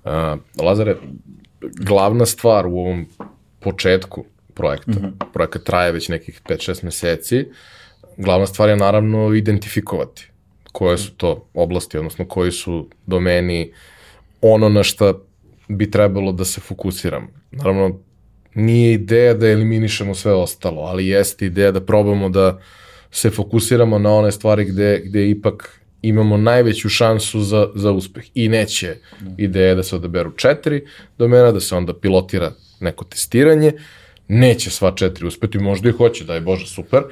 Uh, 0.04 0.10
Lazare, 0.64 0.96
glavna 1.60 2.26
stvar 2.26 2.66
u 2.66 2.78
ovom 2.78 3.06
početku 3.60 4.24
projekta, 4.54 4.90
mm 4.90 4.94
-hmm. 4.94 5.32
projekat 5.32 5.62
traje 5.62 5.92
već 5.92 6.08
nekih 6.08 6.42
5-6 6.48 6.84
meseci, 6.84 7.46
glavna 8.16 8.46
stvar 8.46 8.68
je 8.68 8.76
naravno 8.76 9.34
identifikovati 9.34 10.30
koje 10.72 10.98
su 10.98 11.14
to 11.16 11.46
oblasti, 11.54 11.98
odnosno 11.98 12.24
koji 12.24 12.52
su 12.52 12.88
domeni 13.06 13.72
ono 14.40 14.68
na 14.68 14.82
šta 14.82 15.14
bi 15.68 15.90
trebalo 15.90 16.32
da 16.32 16.44
se 16.44 16.60
fokusiramo. 16.60 17.26
Naravno, 17.50 17.98
nije 18.54 18.92
ideja 18.92 19.34
da 19.34 19.48
eliminišemo 19.48 20.14
sve 20.14 20.32
ostalo, 20.32 20.82
ali 20.82 21.06
jeste 21.06 21.46
ideja 21.46 21.70
da 21.70 21.80
probamo 21.80 22.28
da 22.28 22.60
se 23.10 23.30
fokusiramo 23.30 23.98
na 23.98 24.12
one 24.14 24.32
stvari 24.32 24.64
gde, 24.64 25.02
gde 25.04 25.30
ipak 25.30 25.80
imamo 26.02 26.36
najveću 26.36 26.88
šansu 26.88 27.40
za, 27.40 27.68
za 27.74 27.92
uspeh. 27.92 28.24
I 28.34 28.48
neće 28.48 28.96
ideja 29.38 29.74
da 29.74 29.82
se 29.82 29.96
odaberu 29.96 30.32
četiri 30.36 30.86
domena, 31.18 31.52
da 31.52 31.60
se 31.60 31.74
onda 31.74 31.94
pilotira 31.94 32.52
neko 32.80 33.04
testiranje, 33.04 33.72
neće 34.28 34.70
sva 34.70 34.92
četiri 34.96 35.26
uspeti, 35.26 35.58
možda 35.58 35.88
i 35.88 35.92
hoće, 35.92 36.24
daj 36.24 36.40
Bože, 36.40 36.66
super, 36.66 37.02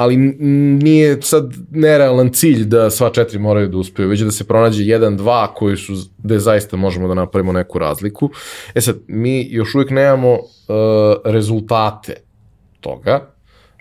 ali 0.00 0.16
nije 0.16 1.22
sad 1.22 1.54
nerealan 1.70 2.30
cilj 2.32 2.64
da 2.64 2.90
sva 2.90 3.10
četiri 3.10 3.38
moraju 3.38 3.68
da 3.68 3.76
uspeju, 3.76 4.08
već 4.08 4.20
da 4.20 4.30
se 4.30 4.44
pronađe 4.44 4.84
jedan, 4.84 5.16
dva 5.16 5.54
koji 5.54 5.76
su, 5.76 5.94
gde 6.18 6.38
zaista 6.38 6.76
možemo 6.76 7.08
da 7.08 7.14
napravimo 7.14 7.52
neku 7.52 7.78
razliku. 7.78 8.30
E 8.74 8.80
sad, 8.80 8.96
mi 9.06 9.46
još 9.50 9.74
uvijek 9.74 9.90
nemamo 9.90 10.32
uh, 10.32 10.40
rezultate 11.24 12.14
toga, 12.80 13.20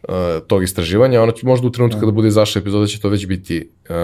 uh, 0.07 0.15
tog 0.47 0.63
istraživanja, 0.63 1.21
ono 1.21 1.31
će 1.31 1.47
možda 1.47 1.67
u 1.67 1.71
trenutku 1.71 1.99
kada 1.99 2.11
bude 2.11 2.27
izašla 2.27 2.59
epizoda 2.59 2.87
će 2.87 2.99
to 2.99 3.09
već 3.09 3.27
biti 3.27 3.69
uh, 3.89 3.95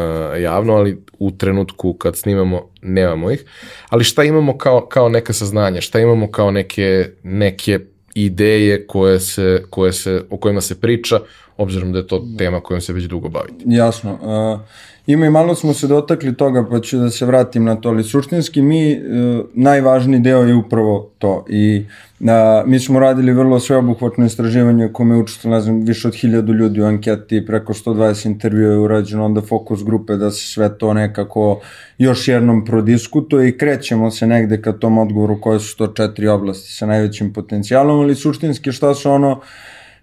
javno, 0.42 0.74
ali 0.74 1.02
u 1.20 1.32
trenutku 1.32 1.94
kad 1.94 2.18
snimamo 2.18 2.70
nemamo 2.82 3.32
ih. 3.32 3.46
Ali 3.90 4.04
šta 4.04 4.24
imamo 4.24 4.58
kao, 4.58 4.86
kao 4.86 5.10
neka 5.10 5.34
saznanja, 5.34 5.82
šta 5.82 6.00
imamo 6.00 6.32
kao 6.32 6.52
neke, 6.52 7.10
neke 7.24 7.80
ideje 8.14 8.88
koje 8.88 9.20
se, 9.20 9.64
koje 9.70 9.94
se, 9.94 10.24
o 10.30 10.38
kojima 10.38 10.62
se 10.62 10.82
priča, 10.82 11.20
obzirom 11.58 11.92
da 11.92 12.00
je 12.00 12.08
to 12.08 12.26
tema 12.38 12.60
kojom 12.60 12.82
se 12.82 12.94
već 12.94 13.04
dugo 13.04 13.30
bavite. 13.30 13.64
Jasno. 13.66 14.14
Uh, 14.14 14.60
ima 15.08 15.26
i 15.26 15.30
malo 15.30 15.56
smo 15.56 15.74
se 15.74 15.88
dotakli 15.88 16.36
toga, 16.36 16.66
pa 16.70 16.80
ću 16.80 16.98
da 16.98 17.10
se 17.10 17.26
vratim 17.26 17.64
na 17.64 17.76
to, 17.76 17.90
ali 17.90 18.04
suštinski 18.04 18.62
mi, 18.62 18.94
uh, 18.94 19.46
najvažniji 19.54 20.20
deo 20.20 20.44
je 20.44 20.56
upravo 20.56 21.12
to 21.20 21.46
i 21.50 21.86
uh, 22.20 22.26
mi 22.66 22.80
smo 22.80 23.00
radili 23.00 23.34
vrlo 23.34 23.60
sveobuhvatno 23.60 24.26
istraživanje 24.26 24.90
kome 24.94 25.16
je 25.16 25.22
učestvilo, 25.22 25.56
ne 25.56 25.62
znam, 25.62 25.82
više 25.82 26.08
od 26.08 26.16
hiljadu 26.16 26.54
ljudi 26.54 26.82
u 26.82 26.86
anketi, 26.86 27.46
preko 27.46 27.74
120 27.74 28.26
intervjua 28.26 28.72
je 28.72 28.78
urađeno, 28.78 29.26
onda 29.26 29.42
fokus 29.42 29.84
grupe 29.84 30.16
da 30.16 30.32
se 30.32 30.48
sve 30.48 30.78
to 30.78 30.94
nekako 30.94 31.62
još 31.98 32.28
jednom 32.28 32.66
prodiskutuje 32.66 33.50
i 33.50 33.58
krećemo 33.58 34.12
se 34.12 34.28
negde 34.28 34.62
ka 34.62 34.72
tom 34.72 34.98
odgovoru 34.98 35.42
koje 35.42 35.60
su 35.60 35.78
to 35.78 35.88
četiri 35.88 36.28
oblasti 36.28 36.72
sa 36.72 36.86
najvećim 36.86 37.34
potencijalom, 37.34 38.00
ali 38.00 38.16
suštinski 38.16 38.72
šta 38.72 38.96
su 38.96 39.12
ono 39.12 39.42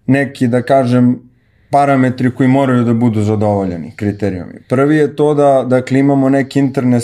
neki, 0.07 0.48
da 0.48 0.62
kažem, 0.62 1.32
parametri 1.72 2.30
koji 2.30 2.48
moraju 2.48 2.84
da 2.84 2.94
budu 2.94 3.22
zadovoljeni, 3.22 3.92
kriterijumi. 3.96 4.60
Prvi 4.68 4.96
je 4.96 5.16
to 5.16 5.34
da 5.34 5.64
dakle, 5.68 5.98
imamo 5.98 6.28
neke 6.28 6.60
interne 6.60 7.00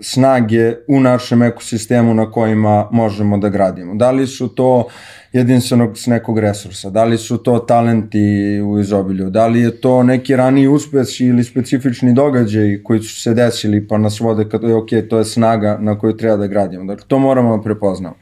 snage 0.00 0.74
u 0.88 1.00
našem 1.00 1.42
ekosistemu 1.42 2.14
na 2.14 2.30
kojima 2.30 2.88
možemo 2.92 3.38
da 3.38 3.48
gradimo. 3.48 3.94
Da 3.94 4.10
li 4.10 4.26
su 4.26 4.48
to 4.48 4.86
jedinstvenog 5.32 5.98
s 5.98 6.06
nekog 6.06 6.38
resursa, 6.38 6.90
da 6.90 7.04
li 7.04 7.18
su 7.18 7.38
to 7.38 7.58
talenti 7.58 8.60
u 8.64 8.78
izobilju, 8.78 9.30
da 9.30 9.46
li 9.46 9.60
je 9.60 9.80
to 9.80 10.02
neki 10.02 10.36
raniji 10.36 10.68
uspesi 10.68 11.26
ili 11.26 11.44
specifični 11.44 12.12
događaji 12.12 12.82
koji 12.82 13.00
su 13.00 13.20
se 13.20 13.34
desili 13.34 13.88
pa 13.88 13.98
nas 13.98 14.20
vode 14.20 14.48
kad 14.48 14.62
je 14.62 14.74
ok, 14.74 14.88
to 15.10 15.18
je 15.18 15.24
snaga 15.24 15.78
na 15.80 15.98
koju 15.98 16.16
treba 16.16 16.36
da 16.36 16.46
gradimo. 16.46 16.84
Dakle, 16.84 17.04
to 17.08 17.18
moramo 17.18 17.56
da 17.56 17.62
prepoznamo. 17.62 18.14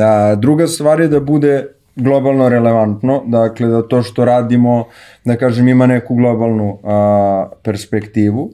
A, 0.00 0.34
druga 0.34 0.66
stvar 0.66 1.00
je 1.00 1.08
da 1.08 1.20
bude 1.20 1.77
globalno 1.98 2.48
relevantno, 2.48 3.22
dakle 3.26 3.68
da 3.68 3.82
to 3.82 4.02
što 4.02 4.24
radimo, 4.24 4.84
da 5.24 5.36
kažem, 5.36 5.68
ima 5.68 5.86
neku 5.86 6.14
globalnu 6.14 6.78
a, 6.84 7.48
perspektivu 7.62 8.50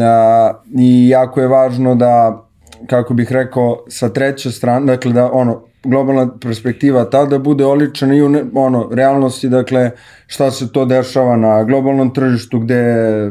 a, 0.00 0.52
i 0.78 1.08
jako 1.08 1.40
je 1.40 1.48
važno 1.48 1.94
da, 1.94 2.44
kako 2.86 3.14
bih 3.14 3.32
rekao, 3.32 3.84
sa 3.88 4.08
treće 4.08 4.50
strane, 4.50 4.86
dakle 4.86 5.12
da 5.12 5.30
ono, 5.32 5.62
globalna 5.84 6.28
perspektiva 6.40 7.04
ta 7.10 7.24
da 7.24 7.38
bude 7.38 7.64
oličena 7.64 8.14
i 8.14 8.22
u 8.22 8.28
ne, 8.28 8.44
ono, 8.54 8.88
realnosti, 8.92 9.48
dakle 9.48 9.90
šta 10.26 10.50
se 10.50 10.72
to 10.72 10.84
dešava 10.84 11.36
na 11.36 11.64
globalnom 11.64 12.14
tržištu 12.14 12.58
gde 12.58 12.84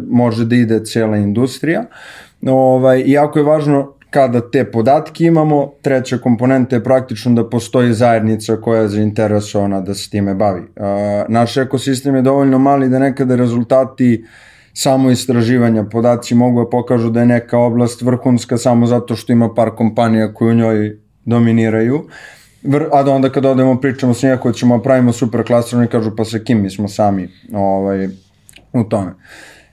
može 0.10 0.46
da 0.46 0.56
ide 0.56 0.86
cijela 0.86 1.18
industrija. 1.18 1.84
Ovaj, 2.48 3.04
jako 3.06 3.40
je 3.40 3.46
važno 3.46 3.94
kada 4.10 4.52
te 4.52 4.72
podatke 4.72 5.24
imamo, 5.24 5.74
treća 5.82 6.18
komponenta 6.18 6.76
je 6.76 6.84
praktično 6.84 7.34
da 7.34 7.50
postoji 7.50 7.94
zajednica 7.94 8.56
koja 8.56 8.82
je 8.82 8.88
zainteresovana 8.88 9.82
da 9.82 9.94
se 9.94 10.10
time 10.10 10.34
bavi. 10.36 10.62
Uh, 10.62 10.86
naš 11.28 11.58
ekosistem 11.58 12.16
je 12.16 12.22
dovoljno 12.22 12.60
mali 12.60 12.90
da 12.90 13.00
nekada 13.00 13.36
rezultati 13.36 14.26
samo 14.74 15.12
istraživanja, 15.12 15.84
podaci 15.84 16.36
mogu 16.36 16.64
da 16.64 16.70
pokažu 16.70 17.10
da 17.10 17.20
je 17.20 17.26
neka 17.26 17.58
oblast 17.58 18.02
vrhunska 18.02 18.58
samo 18.58 18.88
zato 18.88 19.16
što 19.16 19.34
ima 19.34 19.54
par 19.54 19.70
kompanija 19.76 20.34
koje 20.34 20.52
u 20.52 20.56
njoj 20.56 20.98
dominiraju. 21.26 22.04
A 22.94 23.04
da 23.04 23.12
onda 23.12 23.30
kad 23.30 23.46
odemo 23.46 23.82
pričamo 23.82 24.14
s 24.14 24.24
njega 24.24 24.54
ćemo 24.54 24.78
da 24.78 24.84
pravimo 24.84 25.12
super 25.12 25.44
klaster, 25.44 25.80
oni 25.80 25.88
kažu 25.88 26.16
pa 26.16 26.26
sa 26.26 26.40
kim 26.40 26.62
mi 26.62 26.70
smo 26.70 26.88
sami 26.88 27.30
ovaj, 27.54 28.08
u 28.74 28.84
tome. 28.84 29.14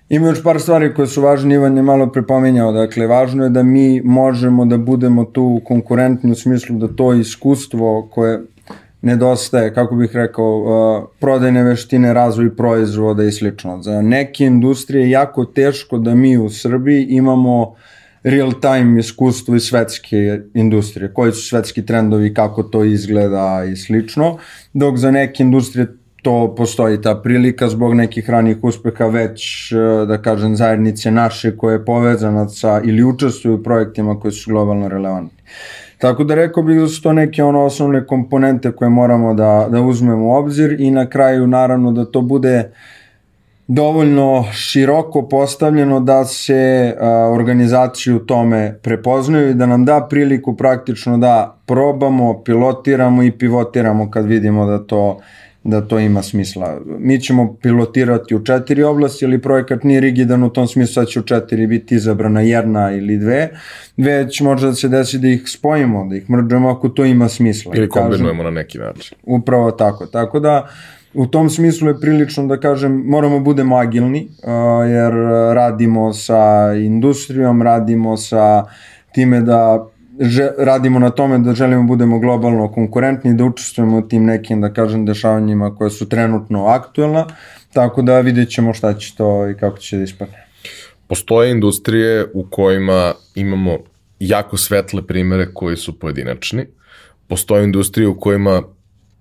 Ima 0.08 0.28
još 0.28 0.42
par 0.42 0.60
stvari 0.60 0.94
koje 0.94 1.06
su 1.06 1.22
važne, 1.22 1.54
Ivan 1.54 1.76
je 1.76 1.82
malo 1.82 2.06
prepominjao, 2.12 2.72
dakle, 2.72 3.06
važno 3.06 3.44
je 3.44 3.50
da 3.50 3.62
mi 3.62 4.00
možemo 4.04 4.64
da 4.64 4.78
budemo 4.78 5.24
tu 5.24 5.60
konkurentni 5.64 6.32
u 6.32 6.34
smislu 6.34 6.78
da 6.78 6.88
to 6.88 7.14
iskustvo 7.14 8.08
koje 8.12 8.40
nedostaje, 9.02 9.74
kako 9.74 9.94
bih 9.94 10.10
rekao, 10.14 10.58
uh, 10.58 11.08
prodajne 11.20 11.62
veštine, 11.62 12.14
razvoj 12.14 12.56
proizvoda 12.56 13.24
i 13.24 13.32
slično. 13.32 13.82
Za 13.82 14.02
neke 14.02 14.44
industrije 14.44 15.02
je 15.02 15.10
jako 15.10 15.44
teško 15.44 15.98
da 15.98 16.14
mi 16.14 16.38
u 16.38 16.48
Srbiji 16.50 17.06
imamo 17.08 17.74
real 18.22 18.52
time 18.60 19.00
iskustvo 19.00 19.56
iz 19.56 19.62
svetske 19.62 20.40
industrije, 20.54 21.12
koji 21.14 21.32
su 21.32 21.48
svetski 21.48 21.86
trendovi, 21.86 22.34
kako 22.34 22.62
to 22.62 22.84
izgleda 22.84 23.64
i 23.72 23.76
slično, 23.76 24.36
dok 24.72 24.96
za 24.96 25.10
neke 25.10 25.42
industrije 25.42 25.86
to 26.26 26.54
postoji 26.56 27.00
ta 27.00 27.14
prilika 27.14 27.68
zbog 27.68 27.94
nekih 27.94 28.30
ranih 28.30 28.56
uspeha 28.62 29.06
već, 29.06 29.72
e, 29.72 29.76
da 30.06 30.18
kažem, 30.22 30.56
zajednice 30.56 31.10
naše 31.10 31.56
koje 31.56 31.74
je 31.74 31.84
povezana 31.84 32.48
sa 32.48 32.80
ili 32.84 33.04
učestvuju 33.04 33.54
u 33.54 33.62
projektima 33.62 34.20
koji 34.20 34.32
su 34.32 34.50
globalno 34.50 34.88
relevantni. 34.88 35.38
Tako 35.98 36.24
da 36.24 36.34
rekao 36.34 36.62
bih 36.62 36.80
da 36.80 36.88
su 36.88 37.02
to 37.02 37.12
neke 37.12 37.44
ono 37.44 37.62
osnovne 37.64 38.06
komponente 38.06 38.72
koje 38.72 38.88
moramo 38.88 39.34
da, 39.34 39.68
da 39.70 39.80
uzmemo 39.80 40.26
u 40.26 40.32
obzir 40.34 40.80
i 40.80 40.90
na 40.90 41.06
kraju 41.06 41.46
naravno 41.46 41.92
da 41.92 42.04
to 42.04 42.20
bude 42.20 42.70
dovoljno 43.68 44.44
široko 44.52 45.28
postavljeno 45.28 46.00
da 46.00 46.24
se 46.24 46.94
a, 47.00 47.08
organizacije 47.32 48.14
u 48.14 48.18
tome 48.18 48.78
prepoznaju 48.82 49.50
i 49.50 49.54
da 49.54 49.66
nam 49.66 49.84
da 49.84 50.06
priliku 50.10 50.56
praktično 50.56 51.18
da 51.18 51.58
probamo, 51.66 52.42
pilotiramo 52.42 53.22
i 53.22 53.30
pivotiramo 53.30 54.10
kad 54.10 54.26
vidimo 54.26 54.66
da 54.66 54.78
to 54.78 55.18
da 55.66 55.80
to 55.80 55.98
ima 55.98 56.22
smisla. 56.22 56.80
Mi 56.98 57.20
ćemo 57.20 57.56
pilotirati 57.62 58.34
u 58.34 58.44
četiri 58.44 58.82
oblasti, 58.82 59.24
ali 59.24 59.42
projekat 59.42 59.84
nije 59.84 60.00
rigidan 60.00 60.42
u 60.42 60.50
tom 60.50 60.68
smislu 60.68 61.02
da 61.02 61.06
će 61.06 61.20
u 61.20 61.22
četiri 61.22 61.66
biti 61.66 61.94
izabrana 61.94 62.40
jedna 62.40 62.92
ili 62.92 63.18
dve, 63.18 63.48
već 63.96 64.40
može 64.40 64.66
da 64.66 64.74
se 64.74 64.88
desi 64.88 65.18
da 65.18 65.28
ih 65.28 65.42
spojimo, 65.46 66.06
da 66.10 66.16
ih 66.16 66.30
mrđamo 66.30 66.70
ako 66.70 66.88
to 66.88 67.04
ima 67.04 67.28
smisla. 67.28 67.72
Ili 67.76 67.88
kombinujemo 67.88 68.42
na 68.42 68.50
neki 68.50 68.78
način. 68.78 69.18
Upravo 69.22 69.70
tako. 69.70 70.06
Tako 70.06 70.40
da 70.40 70.68
u 71.14 71.26
tom 71.26 71.50
smislu 71.50 71.88
je 71.88 72.00
prilično 72.00 72.46
da 72.46 72.60
kažem 72.60 72.92
moramo 73.06 73.40
budemo 73.40 73.76
agilni 73.76 74.28
jer 74.88 75.12
radimo 75.54 76.12
sa 76.12 76.72
industrijom, 76.74 77.62
radimo 77.62 78.16
sa 78.16 78.64
time 79.14 79.40
da 79.40 79.86
že, 80.20 80.50
radimo 80.58 80.98
na 80.98 81.10
tome 81.10 81.38
da 81.38 81.54
želimo 81.54 81.82
da 81.82 81.86
budemo 81.86 82.18
globalno 82.18 82.72
konkurentni, 82.72 83.34
da 83.34 83.44
učestvujemo 83.44 84.02
tim 84.02 84.24
nekim, 84.24 84.60
da 84.60 84.72
kažem, 84.72 85.06
dešavanjima 85.06 85.74
koje 85.76 85.90
su 85.90 86.08
trenutno 86.08 86.66
aktuelna, 86.66 87.26
tako 87.72 88.02
da 88.02 88.20
vidjet 88.20 88.50
ćemo 88.50 88.74
šta 88.74 88.94
će 88.94 89.14
to 89.16 89.48
i 89.48 89.54
kako 89.54 89.78
će 89.78 89.96
da 89.96 90.02
ispadne. 90.02 90.46
Postoje 91.06 91.50
industrije 91.50 92.26
u 92.34 92.46
kojima 92.50 93.14
imamo 93.34 93.78
jako 94.18 94.56
svetle 94.56 95.06
primere 95.06 95.46
koji 95.54 95.76
su 95.76 95.98
pojedinačni, 95.98 96.66
postoje 97.28 97.64
industrije 97.64 98.08
u 98.08 98.20
kojima 98.20 98.62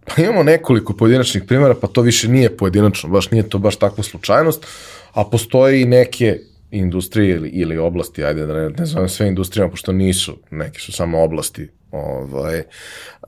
pa 0.05 0.21
imamo 0.21 0.43
nekoliko 0.43 0.93
pojedinačnih 0.93 1.43
primera, 1.43 1.75
pa 1.81 1.87
to 1.87 2.01
više 2.01 2.27
nije 2.27 2.57
pojedinačno, 2.57 3.09
baš 3.09 3.31
nije 3.31 3.49
to 3.49 3.59
baš 3.59 3.75
takva 3.75 4.03
slučajnost, 4.03 4.65
a 5.13 5.23
postoje 5.23 5.81
i 5.81 5.85
neke 5.85 6.39
industrije 6.77 7.35
ili, 7.35 7.49
ili 7.49 7.77
oblasti, 7.77 8.23
ajde 8.23 8.45
da 8.45 8.53
ne, 8.53 8.69
ne 8.69 8.85
zovem 8.85 9.09
sve 9.09 9.27
industrijama, 9.27 9.71
pošto 9.71 9.91
nisu, 9.91 10.37
neke 10.51 10.79
su 10.79 10.91
samo 10.91 11.23
oblasti, 11.23 11.69
ovaj, 11.91 12.63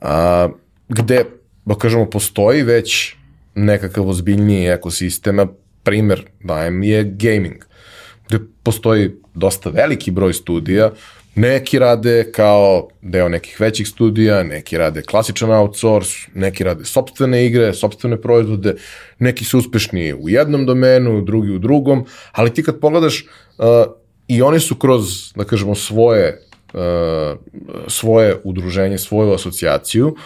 a, 0.00 0.48
gde, 0.88 1.24
da 1.64 1.74
kažemo, 1.74 2.10
postoji 2.10 2.62
već 2.62 3.14
nekakav 3.54 4.08
ozbiljniji 4.08 4.66
ekosistem, 4.66 5.38
a 5.38 5.46
primer 5.82 6.26
dajem 6.44 6.82
je 6.82 7.04
gaming, 7.04 7.64
gde 8.28 8.38
postoji 8.62 9.14
dosta 9.34 9.70
veliki 9.70 10.10
broj 10.10 10.32
studija, 10.32 10.90
Neki 11.38 11.78
rade 11.78 12.32
kao 12.32 12.88
deo 13.02 13.28
nekih 13.28 13.60
većih 13.60 13.88
studija, 13.88 14.42
neki 14.42 14.78
rade 14.78 15.02
klasičan 15.02 15.50
outsource, 15.50 16.12
neki 16.34 16.64
rade 16.64 16.84
sobstvene 16.84 17.46
igre, 17.46 17.74
sobstvene 17.74 18.20
proizvode, 18.20 18.74
neki 19.18 19.44
su 19.44 19.58
uspešni 19.58 20.14
u 20.14 20.28
jednom 20.28 20.66
domenu, 20.66 21.22
drugi 21.22 21.50
u 21.50 21.58
drugom, 21.58 22.04
ali 22.32 22.54
ti 22.54 22.62
kad 22.62 22.80
pogledaš 22.80 23.24
uh, 23.24 23.64
i 24.28 24.42
oni 24.42 24.60
su 24.60 24.74
kroz, 24.74 25.32
da 25.36 25.44
kažemo, 25.44 25.74
svoje, 25.74 26.42
uh, 26.74 26.80
svoje 27.88 28.36
udruženje, 28.44 28.98
svoju 28.98 29.32
asocijaciju, 29.32 30.16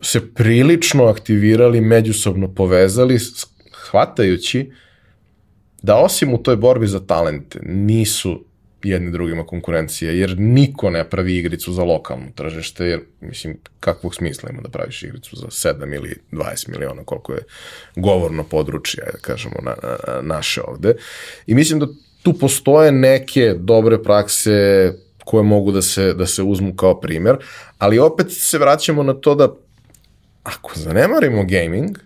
se 0.00 0.34
prilično 0.34 1.06
aktivirali, 1.06 1.80
međusobno 1.80 2.54
povezali, 2.54 3.18
hvatajući 3.90 4.70
da 5.82 5.96
osim 5.96 6.34
u 6.34 6.38
toj 6.38 6.56
borbi 6.56 6.86
za 6.86 7.00
talente 7.00 7.58
nisu 7.62 8.51
jedni 8.84 9.10
drugima 9.10 9.46
konkurencija, 9.46 10.12
jer 10.12 10.38
niko 10.38 10.90
ne 10.90 11.10
pravi 11.10 11.36
igricu 11.36 11.72
za 11.72 11.84
lokalno 11.84 12.26
tržište, 12.34 12.86
jer, 12.86 13.00
mislim, 13.20 13.58
kakvog 13.80 14.14
smisla 14.14 14.50
ima 14.50 14.62
da 14.62 14.68
praviš 14.68 15.02
igricu 15.02 15.36
za 15.36 15.46
7 15.46 15.94
ili 15.94 16.16
20 16.32 16.68
miliona, 16.68 17.04
koliko 17.04 17.32
je 17.32 17.42
govorno 17.96 18.44
područje, 18.44 19.04
da 19.12 19.18
kažemo, 19.18 19.54
na, 19.62 19.74
na, 19.82 20.22
naše 20.22 20.62
ovde. 20.62 20.94
I 21.46 21.54
mislim 21.54 21.78
da 21.78 21.86
tu 22.22 22.32
postoje 22.38 22.92
neke 22.92 23.54
dobre 23.58 24.02
prakse 24.02 24.92
koje 25.24 25.44
mogu 25.44 25.72
da 25.72 25.82
se, 25.82 26.14
da 26.14 26.26
se 26.26 26.42
uzmu 26.42 26.76
kao 26.76 27.00
primer, 27.00 27.36
ali 27.78 27.98
opet 27.98 28.26
se 28.30 28.58
vraćamo 28.58 29.02
na 29.02 29.14
to 29.14 29.34
da 29.34 29.54
ako 30.42 30.72
zanemarimo 30.74 31.44
gaming, 31.44 31.98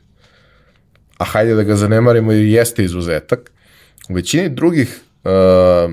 a 1.18 1.24
hajde 1.24 1.54
da 1.54 1.62
ga 1.62 1.76
zanemarimo 1.76 2.32
i 2.32 2.52
jeste 2.52 2.84
izuzetak, 2.84 3.52
u 4.08 4.14
većini 4.14 4.48
drugih 4.48 5.00
uh, 5.26 5.92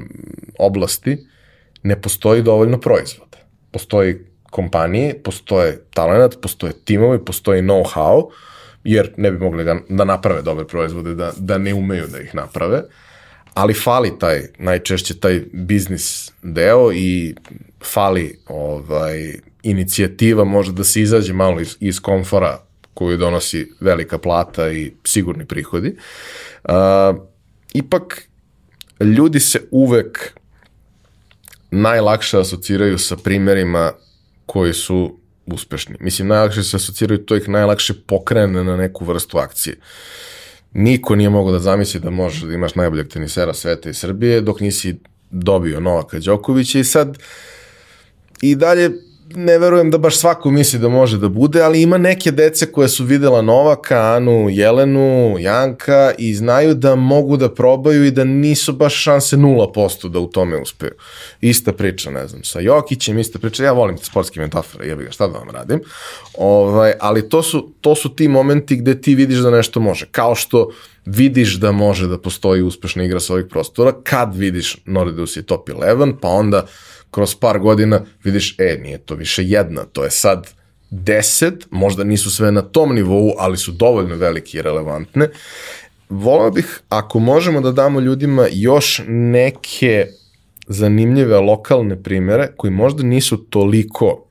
oblasti 0.59 1.17
ne 1.84 2.01
postoji 2.01 2.41
dovoljno 2.41 2.79
proizvoda. 2.79 3.38
Postoji 3.71 4.19
kompanije, 4.51 5.23
postoje 5.23 5.81
talent, 5.93 6.36
postoje 6.41 6.73
timovi, 6.86 7.25
postoji 7.25 7.61
know-how, 7.61 8.29
jer 8.84 9.13
ne 9.17 9.31
bi 9.31 9.38
mogli 9.38 9.63
da, 9.63 9.75
da 9.89 10.05
naprave 10.05 10.41
dobre 10.41 10.65
proizvode, 10.65 11.15
da, 11.15 11.31
da 11.38 11.57
ne 11.57 11.73
umeju 11.73 12.07
da 12.07 12.19
ih 12.19 12.36
naprave, 12.36 12.84
ali 13.53 13.73
fali 13.73 14.19
taj, 14.19 14.41
najčešće 14.59 15.19
taj 15.19 15.41
biznis 15.53 16.31
deo 16.41 16.91
i 16.93 17.36
fali 17.84 18.39
ovaj, 18.47 19.34
inicijativa 19.63 20.43
možda 20.43 20.73
da 20.73 20.84
se 20.84 21.01
izađe 21.01 21.34
malo 21.34 21.61
iz, 21.61 21.77
iz 21.79 21.99
komfora 21.99 22.59
koju 22.93 23.17
donosi 23.17 23.71
velika 23.79 24.17
plata 24.17 24.71
i 24.71 24.91
sigurni 25.03 25.45
prihodi. 25.45 25.95
Uh, 26.63 26.73
ipak 27.73 28.27
ljudi 28.99 29.39
se 29.39 29.61
uvek 29.71 30.33
najlakše 31.71 32.39
asociraju 32.39 32.97
sa 32.97 33.15
primerima 33.15 33.91
koji 34.45 34.73
su 34.73 35.17
uspešni. 35.45 35.95
Mislim, 35.99 36.27
najlakše 36.27 36.63
se 36.63 36.75
asociraju, 36.75 37.25
to 37.25 37.35
ih 37.35 37.49
najlakše 37.49 37.93
pokrene 38.07 38.63
na 38.63 38.77
neku 38.77 39.05
vrstu 39.05 39.37
akcije. 39.37 39.77
Niko 40.73 41.15
nije 41.15 41.29
mogao 41.29 41.51
da 41.51 41.59
zamisli 41.59 41.99
da 41.99 42.09
možeš 42.09 42.41
da 42.41 42.53
imaš 42.53 42.75
najboljeg 42.75 43.07
tenisera 43.07 43.53
sveta 43.53 43.89
i 43.89 43.93
Srbije 43.93 44.41
dok 44.41 44.59
nisi 44.59 44.95
dobio 45.31 45.79
Novaka 45.79 46.19
Đokovića 46.19 46.79
i 46.79 46.83
sad 46.83 47.17
i 48.41 48.55
dalje 48.55 48.91
ne 49.36 49.57
verujem 49.57 49.91
da 49.91 49.97
baš 49.97 50.17
svako 50.17 50.51
misli 50.51 50.79
da 50.79 50.89
može 50.89 51.17
da 51.17 51.29
bude, 51.29 51.61
ali 51.61 51.81
ima 51.81 51.97
neke 51.97 52.31
dece 52.31 52.71
koje 52.71 52.89
su 52.89 53.03
videla 53.03 53.41
Novaka, 53.41 54.15
Anu, 54.15 54.49
Jelenu, 54.49 55.36
Janka 55.39 56.11
i 56.17 56.34
znaju 56.34 56.73
da 56.73 56.95
mogu 56.95 57.38
da 57.38 57.53
probaju 57.53 58.05
i 58.05 58.11
da 58.11 58.23
nisu 58.23 58.73
baš 58.73 59.03
šanse 59.03 59.38
0% 59.38 60.09
da 60.09 60.19
u 60.19 60.27
tome 60.27 60.61
uspeju. 60.61 60.91
Ista 61.41 61.73
priča, 61.73 62.11
ne 62.11 62.27
znam, 62.27 62.43
sa 62.43 62.59
Jokićem, 62.59 63.19
ista 63.19 63.39
priča, 63.39 63.63
ja 63.63 63.71
volim 63.71 63.97
sportske 63.97 64.39
metafore, 64.39 64.88
jebi 64.88 65.03
ga, 65.03 65.11
šta 65.11 65.27
da 65.27 65.38
vam 65.38 65.49
radim, 65.49 65.81
ovaj, 66.38 66.93
ali 66.99 67.29
to 67.29 67.43
su, 67.43 67.69
to 67.81 67.95
su 67.95 68.15
ti 68.15 68.27
momenti 68.27 68.75
gde 68.75 69.01
ti 69.01 69.15
vidiš 69.15 69.38
da 69.38 69.51
nešto 69.51 69.79
može, 69.79 70.05
kao 70.11 70.36
što 70.36 70.69
vidiš 71.05 71.55
da 71.55 71.71
može 71.71 72.07
da 72.07 72.17
postoji 72.17 72.61
uspešna 72.61 73.03
igra 73.03 73.19
sa 73.19 73.34
ovih 73.34 73.45
prostora, 73.49 73.93
kad 74.03 74.36
vidiš 74.36 74.77
Nordus 74.86 75.38
je 75.38 75.43
top 75.43 75.69
11, 75.69 76.13
pa 76.21 76.27
onda 76.27 76.65
kroz 77.14 77.36
par 77.36 77.59
godina 77.59 78.01
vidiš, 78.24 78.55
e, 78.59 78.78
nije 78.82 78.97
to 78.97 79.16
više 79.16 79.43
jedna, 79.43 79.84
to 79.84 80.03
je 80.03 80.11
sad 80.11 80.53
deset, 80.89 81.68
možda 81.72 82.03
nisu 82.03 82.32
sve 82.32 82.51
na 82.51 82.61
tom 82.61 82.95
nivou, 82.95 83.34
ali 83.38 83.57
su 83.57 83.72
dovoljno 83.72 84.16
velike 84.16 84.57
i 84.57 84.61
relevantne. 84.61 85.30
Volao 86.09 86.51
bih, 86.51 86.82
ako 86.89 87.20
možemo 87.20 87.61
da 87.61 87.72
damo 87.72 87.99
ljudima 87.99 88.47
još 88.51 89.01
neke 89.07 90.07
zanimljive 90.68 91.39
lokalne 91.39 92.03
primere 92.03 92.47
koji 92.57 92.72
možda 92.72 93.03
nisu 93.03 93.38
toliko 93.38 94.26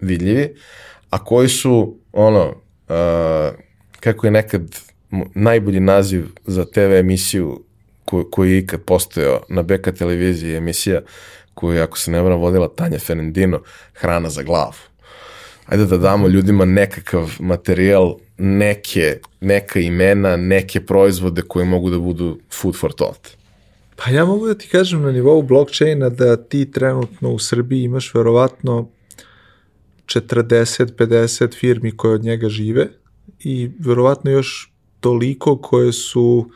vidljivi, 0.00 0.54
a 1.10 1.24
koji 1.24 1.48
su, 1.48 1.98
ono, 2.12 2.48
uh, 2.48 3.54
kako 4.00 4.26
je 4.26 4.30
nekad 4.30 4.76
najbolji 5.34 5.80
naziv 5.80 6.26
za 6.46 6.64
TV 6.64 6.80
emisiju 6.80 7.64
koju, 8.04 8.30
koji 8.30 8.52
je 8.52 8.58
ikad 8.58 8.80
postojao 8.80 9.42
na 9.48 9.62
BK 9.62 9.98
televiziji 9.98 10.56
emisija 10.56 11.00
koju, 11.54 11.82
ako 11.82 11.98
se 11.98 12.10
ne 12.10 12.22
vram, 12.22 12.40
vodila 12.40 12.68
Tanja 12.68 12.98
Fernandino, 12.98 13.60
hrana 13.94 14.30
za 14.30 14.42
glavu. 14.42 14.74
Ajde 15.66 15.86
da 15.86 15.98
damo 15.98 16.28
ljudima 16.28 16.64
nekakav 16.64 17.36
materijal, 17.38 18.14
neke, 18.38 19.18
neka 19.40 19.80
imena, 19.80 20.36
neke 20.36 20.80
proizvode 20.80 21.42
koje 21.42 21.64
mogu 21.64 21.90
da 21.90 21.98
budu 21.98 22.38
food 22.52 22.76
for 22.76 22.92
thought. 22.92 23.36
Pa 23.96 24.10
ja 24.10 24.24
mogu 24.24 24.46
da 24.46 24.54
ti 24.54 24.68
kažem 24.68 25.02
na 25.02 25.12
nivou 25.12 25.42
blockchaina 25.42 26.08
da 26.08 26.36
ti 26.36 26.70
trenutno 26.70 27.30
u 27.30 27.38
Srbiji 27.38 27.82
imaš 27.82 28.14
verovatno 28.14 28.88
40-50 30.06 31.58
firmi 31.58 31.96
koje 31.96 32.14
od 32.14 32.24
njega 32.24 32.48
žive 32.48 32.88
i 33.40 33.70
verovatno 33.78 34.30
još 34.30 34.72
toliko 35.00 35.58
koje 35.58 35.92
su 35.92 36.50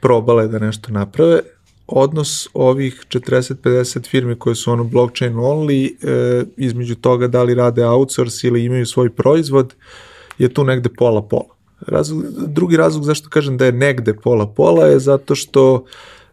probale 0.00 0.48
da 0.48 0.58
nešto 0.58 0.92
naprave 0.92 1.40
odnos 1.86 2.48
ovih 2.54 3.04
40-50 3.08 4.08
firmi 4.08 4.38
koje 4.38 4.54
su 4.54 4.72
ono 4.72 4.84
blockchain 4.84 5.34
only 5.34 5.94
e, 6.02 6.44
između 6.56 6.94
toga 6.94 7.28
da 7.28 7.42
li 7.42 7.54
rade 7.54 7.86
outsource 7.86 8.46
ili 8.46 8.64
imaju 8.64 8.86
svoj 8.86 9.10
proizvod 9.10 9.74
je 10.38 10.54
tu 10.54 10.64
negde 10.64 10.88
pola-pola. 10.88 11.54
Razlog, 11.86 12.22
drugi 12.46 12.76
razlog 12.76 13.04
zašto 13.04 13.28
kažem 13.28 13.56
da 13.56 13.66
je 13.66 13.72
negde 13.72 14.14
pola-pola 14.14 14.86
je 14.86 14.98
zato 14.98 15.34
što 15.34 15.84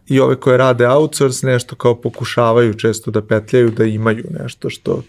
i 0.08 0.20
ove 0.20 0.36
koje 0.36 0.56
rade 0.56 0.88
outsource 0.88 1.46
nešto 1.46 1.76
kao 1.76 2.00
pokušavaju 2.00 2.74
često 2.74 3.10
da 3.10 3.22
petljaju 3.22 3.70
da 3.70 3.84
imaju 3.84 4.24
nešto 4.30 4.70
što, 4.70 5.02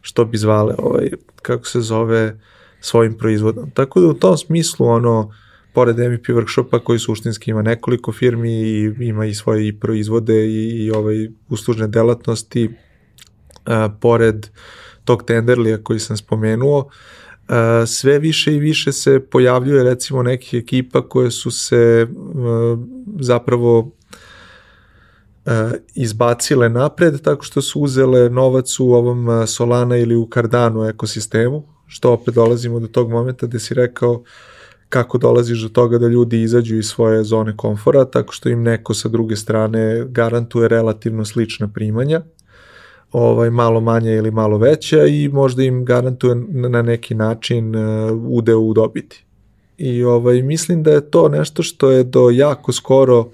što 0.00 0.24
bi 0.24 0.38
zvale 0.38 0.74
ovaj, 0.78 1.10
kako 1.42 1.66
se 1.66 1.80
zove 1.80 2.40
svojim 2.80 3.14
proizvodom. 3.18 3.70
Tako 3.70 4.00
da 4.00 4.06
u 4.06 4.14
tom 4.14 4.38
smislu 4.38 4.86
ono 4.86 5.32
pored 5.76 5.98
MEP 5.98 6.28
workshopa 6.28 6.78
koji 6.84 6.98
suštinski 6.98 7.50
ima 7.50 7.62
nekoliko 7.62 8.12
firmi 8.12 8.52
i 8.52 8.92
ima 9.00 9.26
i 9.26 9.34
svoje 9.34 9.68
i 9.68 9.80
proizvode 9.80 10.46
i, 10.46 10.84
i 10.84 10.90
ovaj 10.90 11.28
uslužne 11.48 11.88
delatnosti, 11.88 12.70
a, 13.64 13.88
pored 14.00 14.46
tog 15.04 15.22
tenderlija 15.22 15.82
koji 15.82 15.98
sam 16.00 16.16
spomenuo, 16.16 16.88
a, 17.48 17.84
sve 17.86 18.18
više 18.18 18.54
i 18.54 18.58
više 18.58 18.92
se 18.92 19.20
pojavljuje 19.20 19.84
recimo 19.84 20.22
nekih 20.22 20.54
ekipa 20.54 21.08
koje 21.08 21.30
su 21.30 21.50
se 21.50 22.06
a, 22.08 22.76
zapravo 23.20 23.92
izbacile 25.94 26.68
napred 26.68 27.20
tako 27.22 27.44
što 27.44 27.62
su 27.62 27.80
uzele 27.80 28.30
novac 28.30 28.80
u 28.80 28.92
ovom 28.92 29.46
Solana 29.46 29.96
ili 29.96 30.16
u 30.16 30.28
Cardano 30.34 30.88
ekosistemu, 30.88 31.62
što 31.86 32.12
opet 32.12 32.34
dolazimo 32.34 32.80
do 32.80 32.86
tog 32.86 33.10
momenta 33.10 33.46
gde 33.46 33.58
si 33.58 33.74
rekao 33.74 34.24
kako 34.88 35.18
dolaziš 35.18 35.62
do 35.62 35.68
toga 35.68 35.98
da 35.98 36.08
ljudi 36.08 36.42
izađu 36.42 36.76
iz 36.76 36.86
svoje 36.86 37.24
zone 37.24 37.56
komfora, 37.56 38.04
tako 38.04 38.32
što 38.32 38.48
im 38.48 38.62
neko 38.62 38.94
sa 38.94 39.08
druge 39.08 39.36
strane 39.36 40.04
garantuje 40.08 40.68
relativno 40.68 41.24
slična 41.24 41.68
primanja, 41.68 42.22
ovaj, 43.12 43.50
malo 43.50 43.80
manje 43.80 44.14
ili 44.14 44.30
malo 44.30 44.58
veća 44.58 45.06
i 45.06 45.28
možda 45.28 45.62
im 45.62 45.84
garantuje 45.84 46.34
na 46.48 46.82
neki 46.82 47.14
način 47.14 47.76
uh, 47.76 47.82
udeo 48.28 48.58
u 48.58 48.74
dobiti. 48.74 49.24
I 49.78 50.04
ovaj, 50.04 50.42
mislim 50.42 50.82
da 50.82 50.90
je 50.90 51.10
to 51.10 51.28
nešto 51.28 51.62
što 51.62 51.90
je 51.90 52.04
do 52.04 52.30
jako 52.30 52.72
skoro 52.72 53.28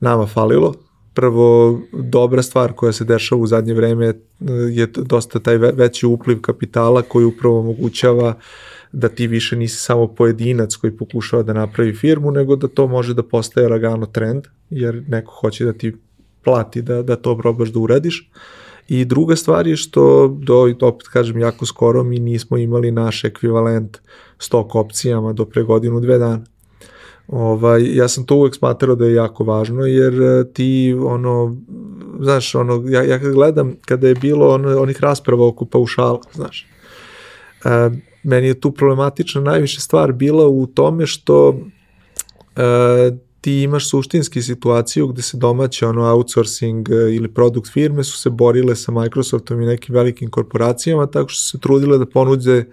nama 0.00 0.26
falilo, 0.26 0.74
prvo 1.14 1.78
dobra 1.92 2.42
stvar 2.42 2.72
koja 2.72 2.92
se 2.92 3.04
dešava 3.04 3.42
u 3.42 3.46
zadnje 3.46 3.74
vreme 3.74 4.14
je 4.70 4.86
dosta 4.86 5.38
taj 5.38 5.56
veći 5.56 6.06
upliv 6.06 6.40
kapitala 6.40 7.02
koji 7.02 7.24
upravo 7.24 7.60
omogućava 7.60 8.34
da 8.96 9.08
ti 9.08 9.26
više 9.26 9.56
nisi 9.56 9.76
samo 9.76 10.06
pojedinac 10.06 10.76
koji 10.76 10.96
pokušava 10.96 11.42
da 11.42 11.52
napravi 11.52 11.92
firmu, 11.94 12.30
nego 12.30 12.56
da 12.56 12.68
to 12.68 12.86
može 12.86 13.14
da 13.14 13.22
postaje 13.22 13.68
lagano 13.68 14.06
trend, 14.06 14.44
jer 14.70 15.02
neko 15.08 15.32
hoće 15.32 15.64
da 15.64 15.72
ti 15.72 15.96
plati 16.44 16.82
da, 16.82 17.02
da 17.02 17.16
to 17.16 17.36
probaš 17.38 17.68
da 17.68 17.78
uradiš. 17.78 18.30
I 18.88 19.04
druga 19.04 19.36
stvar 19.36 19.66
je 19.66 19.76
što, 19.76 20.28
do, 20.42 20.74
opet 20.80 21.08
kažem, 21.08 21.38
jako 21.38 21.66
skoro 21.66 22.02
mi 22.02 22.18
nismo 22.18 22.56
imali 22.56 22.90
naš 22.90 23.24
ekvivalent 23.24 23.98
stok 24.38 24.74
opcijama 24.74 25.32
do 25.32 25.44
pre 25.44 25.62
godinu, 25.62 26.00
dve 26.00 26.18
dana. 26.18 26.44
Ovaj, 27.28 27.96
ja 27.96 28.08
sam 28.08 28.26
to 28.26 28.36
uvek 28.36 28.54
smatrao 28.54 28.96
da 28.96 29.06
je 29.06 29.14
jako 29.14 29.44
važno, 29.44 29.86
jer 29.86 30.22
e, 30.22 30.52
ti, 30.52 30.96
ono, 31.00 31.56
znaš, 32.20 32.54
ono, 32.54 32.82
ja, 32.88 33.02
ja 33.02 33.18
kad 33.18 33.32
gledam, 33.32 33.76
kada 33.84 34.08
je 34.08 34.14
bilo 34.14 34.54
ono, 34.54 34.80
onih 34.80 35.02
rasprava 35.02 35.46
oko 35.46 35.64
paušala, 35.64 36.20
znaš, 36.34 36.66
e, 37.64 37.90
meni 38.26 38.46
je 38.46 38.60
tu 38.60 38.72
problematična 38.72 39.40
najviše 39.40 39.80
stvar 39.80 40.12
bila 40.12 40.48
u 40.48 40.66
tome 40.66 41.06
što 41.06 41.60
e, 42.56 43.16
ti 43.40 43.62
imaš 43.62 43.90
suštinski 43.90 44.42
situaciju 44.42 45.06
gde 45.06 45.22
se 45.22 45.36
domaće 45.36 45.86
ono 45.86 46.02
outsourcing 46.14 46.88
e, 46.90 46.94
ili 46.94 47.28
produkt 47.28 47.72
firme 47.72 48.04
su 48.04 48.18
se 48.18 48.30
borile 48.30 48.76
sa 48.76 48.92
Microsoftom 48.92 49.62
i 49.62 49.66
nekim 49.66 49.94
velikim 49.94 50.30
korporacijama 50.30 51.06
tako 51.06 51.28
što 51.28 51.40
su 51.40 51.48
se 51.48 51.58
trudile 51.58 51.98
da 51.98 52.06
ponude 52.06 52.64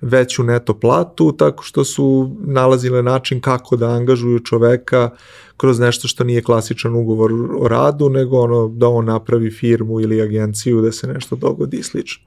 veću 0.00 0.42
neto 0.42 0.74
platu, 0.80 1.32
tako 1.32 1.64
što 1.64 1.84
su 1.84 2.36
nalazile 2.40 3.02
način 3.02 3.40
kako 3.40 3.76
da 3.76 3.88
angažuju 3.88 4.40
čoveka 4.40 5.10
kroz 5.56 5.78
nešto 5.78 6.08
što 6.08 6.24
nije 6.24 6.42
klasičan 6.42 6.94
ugovor 6.94 7.32
o 7.58 7.68
radu, 7.68 8.08
nego 8.08 8.40
ono 8.40 8.68
da 8.68 8.88
on 8.88 9.04
napravi 9.04 9.50
firmu 9.50 10.00
ili 10.00 10.22
agenciju 10.22 10.80
da 10.80 10.92
se 10.92 11.06
nešto 11.06 11.36
dogodi 11.36 11.76
i 11.76 11.82
slično. 11.82 12.24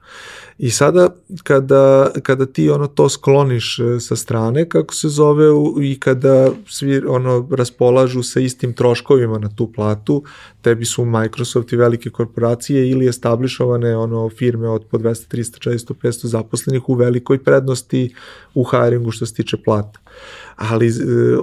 I 0.62 0.70
sada 0.70 1.08
kada, 1.42 2.10
kada 2.22 2.46
ti 2.46 2.70
ono 2.70 2.86
to 2.86 3.08
skloniš 3.08 3.78
e, 3.78 4.00
sa 4.00 4.16
strane, 4.16 4.68
kako 4.68 4.94
se 4.94 5.08
zove, 5.08 5.46
i 5.82 6.00
kada 6.00 6.50
svi 6.68 6.98
ono 7.08 7.48
raspolažu 7.50 8.22
sa 8.22 8.40
istim 8.40 8.72
troškovima 8.72 9.38
na 9.38 9.48
tu 9.56 9.72
platu, 9.72 10.22
tebi 10.62 10.84
su 10.84 11.04
Microsoft 11.04 11.72
i 11.72 11.76
velike 11.76 12.10
korporacije 12.10 12.90
ili 12.90 13.08
establišovane 13.08 13.96
ono 13.96 14.28
firme 14.28 14.68
od 14.68 14.84
po 14.90 14.98
200, 14.98 15.36
300, 15.36 15.70
400, 15.70 15.94
500 16.02 16.26
zaposlenih 16.26 16.88
u 16.88 16.94
velikoj 16.94 17.44
prednosti 17.44 18.14
u 18.54 18.64
hiringu 18.64 19.10
što 19.10 19.26
se 19.26 19.34
tiče 19.34 19.56
plata 19.56 20.00
ali 20.60 20.88
e, 20.88 20.92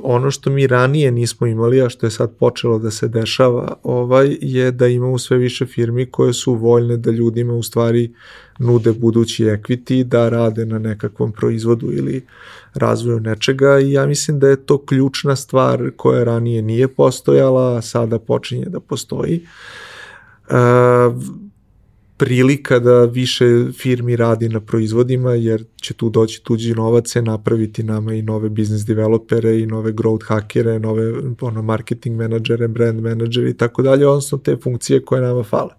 ono 0.04 0.32
što 0.32 0.50
mi 0.50 0.68
ranije 0.68 1.12
nismo 1.12 1.48
imali, 1.48 1.82
a 1.82 1.90
što 1.90 2.06
je 2.06 2.12
sad 2.12 2.36
počelo 2.40 2.80
da 2.80 2.92
se 2.92 3.08
dešava, 3.08 3.74
ovaj, 3.84 4.38
je 4.42 4.72
da 4.72 4.88
imamo 4.88 5.18
sve 5.18 5.38
više 5.38 5.66
firmi 5.66 6.06
koje 6.06 6.34
su 6.34 6.54
voljne 6.54 6.98
da 6.98 7.12
ljudima 7.12 7.54
u 7.54 7.64
stvari 7.64 8.14
nude 8.60 8.92
budući 8.92 9.44
equity, 9.44 10.04
da 10.04 10.30
rade 10.30 10.66
na 10.66 10.80
nekakvom 10.80 11.32
proizvodu 11.32 11.92
ili 11.92 12.26
razvoju 12.74 13.20
nečega 13.20 13.80
i 13.80 13.92
ja 13.92 14.06
mislim 14.06 14.40
da 14.40 14.48
je 14.48 14.66
to 14.66 14.86
ključna 14.86 15.36
stvar 15.36 15.92
koja 15.96 16.24
ranije 16.24 16.62
nije 16.62 16.88
postojala, 16.88 17.78
a 17.78 17.82
sada 17.82 18.20
počinje 18.20 18.66
da 18.66 18.80
postoji. 18.80 19.46
Uh, 20.50 20.58
prilika 22.18 22.80
da 22.80 23.06
više 23.06 23.46
firmi 23.74 24.16
radi 24.16 24.50
na 24.50 24.60
proizvodima 24.60 25.32
jer 25.32 25.64
će 25.82 25.94
tu 25.94 26.10
doći 26.10 26.44
tuđi 26.44 26.74
novace, 26.74 27.22
napraviti 27.22 27.84
nama 27.84 28.14
i 28.14 28.22
nove 28.22 28.50
business 28.50 28.86
developere 28.86 29.60
i 29.60 29.66
nove 29.66 29.94
growth 29.94 30.26
hakere, 30.28 30.80
nove 30.80 31.14
ono, 31.42 31.62
marketing 31.62 32.18
menadžere, 32.18 32.68
brand 32.68 33.02
menadžere 33.02 33.50
i 33.50 33.58
tako 33.58 33.82
dalje, 33.82 34.08
odnosno 34.08 34.38
te 34.38 34.58
funkcije 34.64 35.06
koje 35.06 35.22
nama 35.22 35.44
fale. 35.44 35.74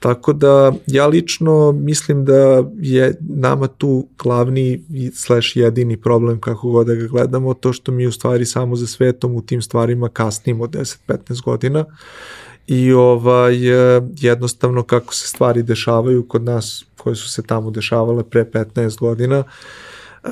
Tako 0.00 0.32
da 0.32 0.72
ja 0.86 1.06
lično 1.06 1.72
mislim 1.72 2.24
da 2.24 2.64
je 2.76 3.14
nama 3.20 3.66
tu 3.66 4.08
glavni 4.22 4.84
slash 5.14 5.56
jedini 5.56 5.96
problem 5.96 6.40
kako 6.40 6.70
god 6.70 6.86
da 6.86 6.94
ga 6.94 7.06
gledamo 7.06 7.54
to 7.54 7.72
što 7.72 7.92
mi 7.92 8.06
u 8.06 8.12
stvari 8.12 8.44
samo 8.44 8.76
za 8.76 8.86
svetom 8.86 9.34
u 9.34 9.42
tim 9.42 9.62
stvarima 9.62 10.08
kasnimo 10.08 10.66
10-15 10.66 11.44
godina 11.44 11.84
i 12.66 12.92
ovaj, 12.92 13.68
e, 13.96 14.02
jednostavno 14.20 14.82
kako 14.82 15.14
se 15.14 15.28
stvari 15.28 15.62
dešavaju 15.62 16.28
kod 16.28 16.42
nas 16.42 16.84
koje 16.96 17.16
su 17.16 17.28
se 17.30 17.42
tamo 17.42 17.70
dešavale 17.70 18.24
pre 18.24 18.44
15 18.44 18.98
godina 18.98 19.44
uh, 20.24 20.30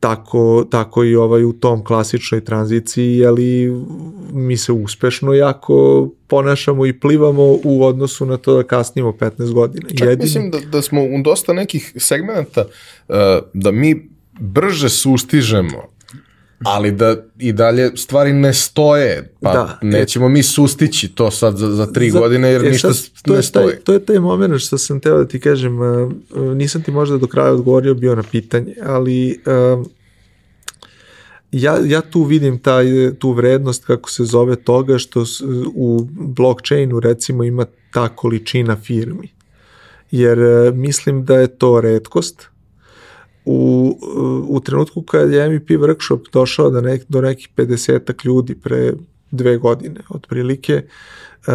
tako, 0.00 0.66
tako 0.70 1.04
i 1.04 1.16
ovaj 1.16 1.44
u 1.44 1.52
tom 1.52 1.84
klasičnoj 1.84 2.44
tranziciji, 2.44 3.26
ali 3.26 3.72
mi 4.32 4.56
se 4.56 4.72
uspešno 4.72 5.32
jako 5.32 6.08
ponašamo 6.26 6.86
i 6.86 7.00
plivamo 7.00 7.58
u 7.64 7.84
odnosu 7.84 8.26
na 8.26 8.36
to 8.36 8.56
da 8.56 8.62
kasnimo 8.62 9.12
15 9.12 9.52
godina. 9.52 9.88
Čak 9.88 10.08
Jedini... 10.08 10.24
mislim 10.24 10.50
da, 10.50 10.58
da 10.72 10.82
smo 10.82 11.02
u 11.02 11.22
dosta 11.24 11.52
nekih 11.52 11.92
segmenta 11.96 12.64
uh, 13.08 13.16
da 13.54 13.70
mi 13.70 14.08
brže 14.40 14.88
sustižemo 14.88 15.95
ali 16.64 16.92
da 16.92 17.16
i 17.38 17.52
dalje 17.52 17.96
stvari 17.96 18.32
ne 18.32 18.52
stoje, 18.52 19.34
pa 19.40 19.52
da, 19.52 19.78
nećemo 19.82 20.28
mi 20.28 20.42
sustići 20.42 21.08
to 21.08 21.30
sad 21.30 21.56
za, 21.56 21.70
za 21.70 21.86
tri 21.86 22.10
za, 22.10 22.18
godine 22.18 22.48
jer 22.48 22.62
ništa 22.62 22.94
sad, 22.94 23.22
to 23.22 23.32
ne 23.32 23.38
je 23.38 23.42
stoji. 23.42 23.66
Taj, 23.66 23.80
to 23.80 23.92
je 23.92 24.04
taj 24.04 24.18
moment 24.18 24.60
što 24.60 24.78
sam 24.78 25.00
teo 25.00 25.18
da 25.18 25.28
ti 25.28 25.40
kažem, 25.40 25.80
uh, 25.80 26.12
nisam 26.54 26.82
ti 26.82 26.90
možda 26.90 27.18
do 27.18 27.26
kraja 27.26 27.52
odgovorio 27.52 27.94
bio 27.94 28.14
na 28.14 28.22
pitanje, 28.30 28.74
ali 28.86 29.40
uh, 29.76 29.86
ja, 31.52 31.78
ja 31.84 32.00
tu 32.00 32.22
vidim 32.22 32.58
taj, 32.58 32.86
tu 33.18 33.32
vrednost 33.32 33.84
kako 33.84 34.10
se 34.10 34.24
zove 34.24 34.56
toga 34.56 34.98
što 34.98 35.24
u 35.74 36.06
blockchainu 36.10 37.00
recimo 37.00 37.44
ima 37.44 37.66
ta 37.92 38.08
količina 38.08 38.76
firmi. 38.76 39.28
Jer 40.10 40.38
uh, 40.38 40.74
mislim 40.74 41.24
da 41.24 41.38
je 41.38 41.46
to 41.46 41.80
redkost, 41.80 42.48
u, 43.46 43.98
u 44.48 44.60
trenutku 44.60 45.02
kad 45.02 45.32
je 45.32 45.48
MEP 45.48 45.68
workshop 45.68 46.32
došao 46.32 46.70
do, 46.70 46.80
nek, 46.80 47.02
do 47.08 47.20
nekih 47.20 47.48
50 47.56 48.26
ljudi 48.26 48.54
pre 48.54 48.92
dve 49.30 49.56
godine, 49.56 50.00
otprilike, 50.08 50.82
uh, 51.46 51.52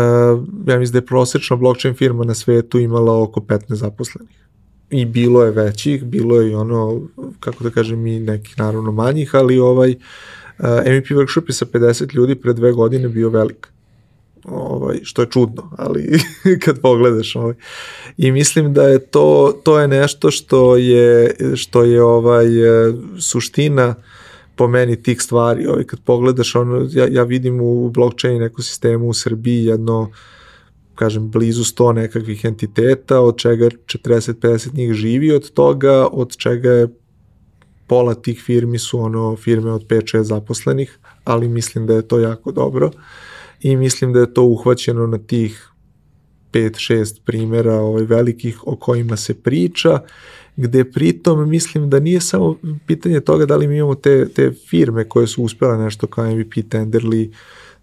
ja 0.68 0.80
mislim 0.80 0.92
da 0.92 0.98
je 0.98 1.06
prosečna 1.06 1.56
blockchain 1.56 1.96
firma 1.96 2.24
na 2.24 2.34
svetu 2.34 2.80
imala 2.80 3.24
oko 3.24 3.40
15 3.40 3.74
zaposlenih. 3.74 4.36
I 4.90 5.06
bilo 5.06 5.44
je 5.44 5.52
većih, 5.52 6.04
bilo 6.04 6.42
je 6.42 6.52
i 6.52 6.56
ono, 6.56 7.02
kako 7.40 7.64
da 7.64 7.70
kažem, 7.70 8.08
i 8.08 8.20
nekih 8.20 8.60
naravno 8.60 8.92
manjih, 8.92 9.36
ali 9.36 9.60
ovaj 9.60 9.92
uh, 9.92 10.66
MEP 10.86 11.06
workshop 11.06 11.44
je 11.48 11.54
sa 11.54 11.66
50 11.66 12.16
ljudi 12.16 12.36
pre 12.36 12.54
dve 12.54 12.72
godine 12.72 13.10
bio 13.10 13.30
velik 13.30 13.68
ovaj, 14.46 15.00
što 15.04 15.22
je 15.22 15.30
čudno, 15.30 15.72
ali 15.78 16.20
kad 16.64 16.82
pogledaš 16.82 17.36
ovaj. 17.36 17.54
I 18.18 18.32
mislim 18.32 18.74
da 18.74 18.84
je 18.84 19.00
to, 19.00 19.54
to 19.64 19.80
je 19.80 19.88
nešto 19.88 20.32
što 20.32 20.78
je, 20.78 21.36
što 21.56 21.84
je 21.84 22.04
ovaj, 22.04 22.46
suština 23.20 23.96
po 24.56 24.68
meni 24.68 25.04
tih 25.04 25.22
stvari, 25.22 25.68
ovaj, 25.68 25.84
kad 25.84 26.00
pogledaš, 26.00 26.56
ono, 26.56 26.88
ja, 26.92 27.08
ja 27.12 27.24
vidim 27.24 27.62
u 27.62 27.90
blockchain 27.90 28.44
ekosistemu 28.44 29.08
u 29.08 29.14
Srbiji 29.14 29.66
jedno, 29.66 30.12
kažem, 30.96 31.32
blizu 31.32 31.64
100 31.64 31.94
nekakvih 31.94 32.46
entiteta, 32.46 33.20
od 33.20 33.38
čega 33.38 33.66
40-50 33.66 34.74
njih 34.74 34.94
živi 34.94 35.32
od 35.32 35.52
toga, 35.52 36.08
od 36.12 36.38
čega 36.38 36.70
je 36.70 36.88
pola 37.88 38.14
tih 38.14 38.42
firmi 38.42 38.80
su 38.80 39.00
ono 39.00 39.36
firme 39.36 39.72
od 39.72 39.88
5-6 39.88 40.22
zaposlenih, 40.22 41.00
ali 41.24 41.48
mislim 41.48 41.88
da 41.88 41.94
je 41.94 42.08
to 42.08 42.20
jako 42.20 42.52
dobro. 42.52 42.88
Uh, 42.88 42.94
i 43.62 43.76
mislim 43.76 44.14
da 44.14 44.20
je 44.20 44.34
to 44.34 44.44
uhvaćeno 44.44 45.08
na 45.08 45.18
tih 45.18 45.70
5-6 46.52 47.22
primjera 47.26 47.74
ovaj, 47.74 48.04
velikih 48.04 48.68
o 48.68 48.76
kojima 48.76 49.18
se 49.18 49.34
priča 49.34 50.00
gde 50.58 50.92
pritom 50.92 51.50
mislim 51.50 51.90
da 51.90 52.00
nije 52.00 52.22
samo 52.22 52.56
pitanje 52.88 53.20
toga 53.20 53.46
da 53.46 53.56
li 53.56 53.68
mi 53.68 53.78
imamo 53.78 53.96
te, 53.96 54.30
te 54.30 54.52
firme 54.70 55.10
koje 55.10 55.28
su 55.28 55.44
uspjela 55.44 55.78
nešto 55.78 56.08
kao 56.08 56.36
MVP 56.36 56.54
Tenderly, 56.54 57.32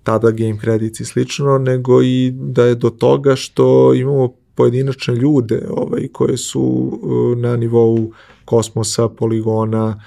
tada 0.02 0.30
Game 0.30 0.58
Credits 0.60 1.00
i 1.00 1.04
slično, 1.04 1.58
nego 1.58 2.02
i 2.02 2.30
da 2.34 2.64
je 2.64 2.74
do 2.74 2.90
toga 2.90 3.36
što 3.36 3.94
imamo 3.94 4.32
pojedinačne 4.54 5.14
ljude 5.14 5.66
ovaj, 5.70 6.08
koje 6.12 6.36
su 6.36 6.60
uh, 6.60 7.38
na 7.38 7.56
nivou 7.56 8.12
kosmosa, 8.44 9.08
poligona, 9.08 10.02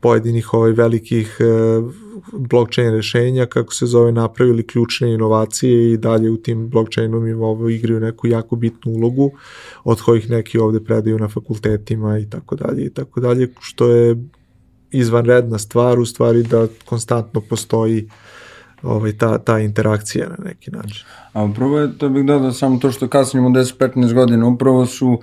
pojedinih 0.00 0.54
ovaj 0.54 0.72
velikih 0.72 1.38
uh, 1.40 1.92
blockchain 2.32 2.90
rešenja, 2.90 3.46
kako 3.46 3.74
se 3.74 3.86
zove, 3.86 4.12
napravili 4.12 4.66
ključne 4.66 5.14
inovacije 5.14 5.92
i 5.92 5.96
dalje 5.96 6.30
u 6.30 6.36
tim 6.36 6.68
blockchainom 6.68 7.26
im 7.26 7.42
ovo 7.42 7.68
igraju 7.68 8.00
neku 8.00 8.26
jako 8.26 8.56
bitnu 8.56 8.92
ulogu, 8.92 9.30
od 9.84 10.02
kojih 10.02 10.30
neki 10.30 10.58
ovde 10.58 10.80
predaju 10.80 11.18
na 11.18 11.28
fakultetima 11.28 12.18
i 12.18 12.30
tako 12.30 12.56
dalje 12.56 12.84
i 12.84 12.90
tako 12.90 13.20
dalje, 13.20 13.48
što 13.60 13.88
je 13.88 14.16
izvanredna 14.90 15.58
stvar, 15.58 15.98
u 15.98 16.06
stvari 16.06 16.42
da 16.42 16.66
konstantno 16.84 17.40
postoji 17.40 18.08
ovaj, 18.82 19.12
ta, 19.12 19.38
ta 19.38 19.58
interakcija 19.58 20.28
na 20.28 20.44
neki 20.44 20.70
način. 20.70 21.06
A 21.32 21.44
upravo 21.44 21.78
je, 21.78 21.98
to 21.98 22.08
bih 22.08 22.24
dodao 22.24 22.52
samo 22.52 22.78
to 22.78 22.92
što 22.92 23.08
kasnimo 23.08 23.48
10-15 23.48 24.14
godina, 24.14 24.46
upravo 24.46 24.86
su 24.86 25.18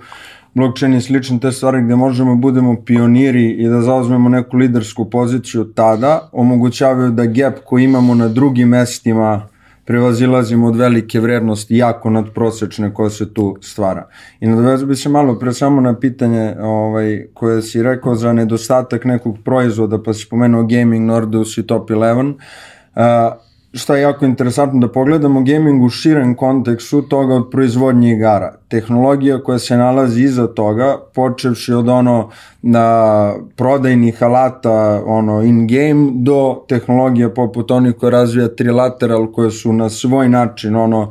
blockchain 0.54 0.94
i 0.94 1.00
slične 1.00 1.40
te 1.40 1.52
stvari 1.52 1.82
gde 1.82 1.96
možemo 1.96 2.34
da 2.34 2.40
budemo 2.40 2.76
pioniri 2.84 3.50
i 3.50 3.68
da 3.68 3.80
zauzmemo 3.80 4.28
neku 4.28 4.56
lidersku 4.56 5.10
poziciju 5.10 5.64
tada, 5.64 6.28
omogućavaju 6.32 7.10
da 7.10 7.24
gap 7.24 7.54
koji 7.64 7.84
imamo 7.84 8.14
na 8.14 8.28
drugim 8.28 8.68
mestima 8.68 9.48
prevazilazimo 9.84 10.66
od 10.66 10.76
velike 10.76 11.20
vrednosti 11.20 11.76
jako 11.76 12.10
nadprosečne 12.10 12.94
koja 12.94 13.10
se 13.10 13.34
tu 13.34 13.56
stvara. 13.60 14.08
I 14.40 14.46
nadovezu 14.46 14.86
bi 14.86 14.96
se 14.96 15.08
malo 15.08 15.38
pre 15.38 15.52
samo 15.52 15.80
na 15.80 15.98
pitanje 15.98 16.54
ovaj, 16.60 17.26
koje 17.34 17.62
si 17.62 17.82
rekao 17.82 18.14
za 18.14 18.32
nedostatak 18.32 19.04
nekog 19.04 19.38
proizvoda, 19.44 20.02
pa 20.02 20.14
si 20.14 20.22
spomenuo 20.22 20.62
Gaming 20.62 21.06
Nordus 21.06 21.58
i 21.58 21.66
Top 21.66 21.90
11. 21.90 22.34
Uh, 22.34 23.49
šta 23.72 23.96
je 23.96 24.02
jako 24.02 24.24
interesantno 24.24 24.80
da 24.80 24.92
pogledamo 24.92 25.42
gaming 25.42 25.82
u 25.82 25.88
širem 25.88 26.34
kontekstu 26.34 27.02
toga 27.02 27.34
od 27.34 27.50
proizvodnje 27.50 28.12
igara. 28.12 28.54
Tehnologija 28.68 29.42
koja 29.42 29.58
se 29.58 29.76
nalazi 29.76 30.22
iza 30.22 30.46
toga, 30.46 30.96
počevši 31.14 31.72
od 31.72 31.88
ono 31.88 32.30
na 32.62 33.34
prodajnih 33.56 34.22
alata 34.22 35.02
ono 35.06 35.42
in 35.42 35.66
game 35.66 36.10
do 36.14 36.64
tehnologija 36.68 37.30
poput 37.30 37.70
onih 37.70 37.94
koja 37.94 38.10
razvija 38.10 38.48
trilateral 38.48 39.32
koje 39.32 39.50
su 39.50 39.72
na 39.72 39.90
svoj 39.90 40.28
način 40.28 40.76
ono 40.76 41.10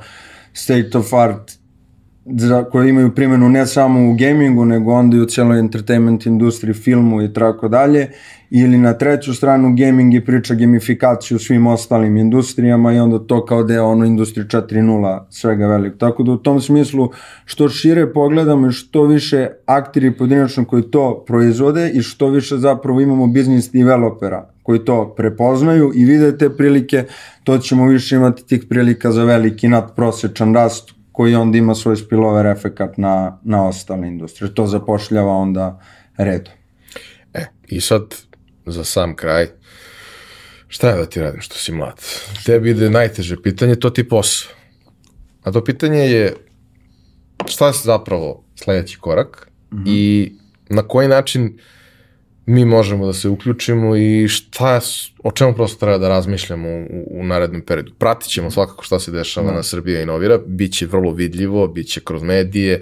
state 0.54 0.98
of 0.98 1.14
art 1.14 1.60
za, 2.38 2.64
koje 2.64 2.90
imaju 2.90 3.16
primjenu 3.16 3.50
ne 3.50 3.66
samo 3.66 4.10
u 4.10 4.14
gamingu, 4.14 4.66
nego 4.66 4.94
onda 4.94 5.18
i 5.18 5.20
u 5.20 5.26
celoj 5.26 5.60
entertainment 5.60 6.26
industriji, 6.26 6.74
filmu 6.74 7.22
i 7.22 7.34
tako 7.34 7.68
dalje, 7.68 8.12
ili 8.52 8.78
na 8.78 8.94
treću 8.94 9.34
stranu 9.34 9.76
gaming 9.76 10.14
i 10.14 10.26
priča 10.26 10.54
gamifikaciju 10.54 11.36
u 11.36 11.40
svim 11.40 11.68
ostalim 11.68 12.18
industrijama 12.18 12.94
i 12.94 13.00
onda 13.00 13.20
to 13.20 13.46
kao 13.46 13.64
deo 13.64 13.86
ono 13.86 14.06
industrije 14.06 14.46
4.0 14.48 15.20
svega 15.30 15.68
veliko. 15.68 15.98
Tako 15.98 16.24
da 16.24 16.32
u 16.32 16.38
tom 16.38 16.62
smislu 16.62 17.10
što 17.46 17.70
šire 17.70 18.14
pogledamo 18.14 18.68
i 18.68 18.72
što 18.72 19.04
više 19.04 19.48
aktiri 19.66 20.18
pojedinačno 20.18 20.66
koji 20.66 20.84
to 20.84 21.24
proizvode 21.28 21.92
i 21.94 22.02
što 22.02 22.30
više 22.30 22.58
zapravo 22.58 23.02
imamo 23.02 23.28
biznis 23.28 23.72
developera 23.72 24.50
koji 24.64 24.86
to 24.86 25.14
prepoznaju 25.18 25.92
i 25.96 26.06
vide 26.06 26.38
te 26.38 26.50
prilike, 26.50 27.06
to 27.44 27.58
ćemo 27.58 27.88
više 27.88 28.16
imati 28.16 28.48
tih 28.48 28.66
prilika 28.70 29.12
za 29.12 29.24
veliki 29.24 29.68
nadprosečan 29.68 30.54
rast 30.54 30.92
koji 31.12 31.36
onda 31.36 31.58
ima 31.58 31.76
svoj 31.76 31.96
spillover 31.96 32.46
efekat 32.46 32.98
na, 32.98 33.40
na 33.44 33.68
ostale 33.68 34.08
industrije. 34.08 34.54
To 34.54 34.68
zapošljava 34.68 35.32
onda 35.32 35.82
redu. 36.18 36.52
E, 37.34 37.46
i 37.68 37.82
sad, 37.82 38.02
za 38.72 38.84
sam 38.84 39.16
kraj, 39.16 39.48
šta 40.68 40.90
je 40.90 40.98
da 40.98 41.06
ti 41.06 41.20
radim 41.20 41.42
što 41.42 41.56
si 41.56 41.72
mlad? 41.72 42.02
Tebi 42.46 42.70
ide 42.70 42.90
najteže 42.90 43.42
pitanje, 43.42 43.76
to 43.76 43.90
ti 43.90 44.08
posao. 44.08 44.52
A 45.44 45.52
to 45.52 45.64
pitanje 45.64 46.00
je 46.00 46.36
šta 47.48 47.68
je 47.68 47.74
zapravo 47.84 48.44
sledeći 48.56 48.98
korak 49.00 49.50
mm 49.72 49.78
-hmm. 49.78 49.84
i 49.86 50.32
na 50.70 50.82
koji 50.82 51.08
način 51.08 51.58
mi 52.46 52.66
možemo 52.66 53.06
da 53.06 53.14
se 53.14 53.30
uključimo 53.30 53.96
i 53.96 54.28
šta 54.28 54.76
je, 54.76 54.82
o 55.24 55.32
čemu 55.32 55.54
prosto 55.54 55.80
treba 55.80 55.98
da 55.98 56.10
razmišljamo 56.10 56.70
u, 56.70 57.08
u 57.12 57.24
narednom 57.24 57.62
periodu. 57.62 57.94
Pratit 57.98 58.32
ćemo 58.32 58.52
svakako 58.52 58.84
šta 58.84 59.00
se 59.00 59.12
dešava 59.12 59.52
mm. 59.52 59.56
na 59.56 59.64
Srbija 59.64 60.02
Inovira, 60.02 60.40
bit 60.46 60.74
će 60.74 60.86
vrlo 60.86 61.12
vidljivo, 61.12 61.68
bit 61.68 61.88
će 61.88 62.02
kroz 62.02 62.24
medije, 62.24 62.82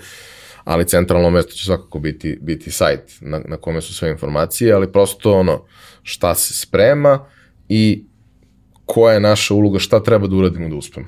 ali 0.68 0.88
centralno 0.88 1.30
mesto 1.30 1.52
će 1.52 1.66
svakako 1.66 2.00
biti, 2.00 2.40
biti 2.42 2.72
sajt 2.72 3.18
na, 3.22 3.42
na 3.46 3.58
kome 3.58 3.82
su 3.82 3.94
sve 3.94 4.10
informacije, 4.10 4.74
ali 4.74 4.92
prosto 4.92 5.40
ono 5.40 5.62
šta 6.04 6.36
se 6.36 6.54
sprema 6.54 7.20
i 7.70 8.06
koja 8.86 9.14
je 9.14 9.20
naša 9.20 9.54
uloga, 9.54 9.80
šta 9.80 10.04
treba 10.04 10.28
da 10.28 10.36
uradimo 10.36 10.70
da 10.70 10.76
uspemo. 10.76 11.08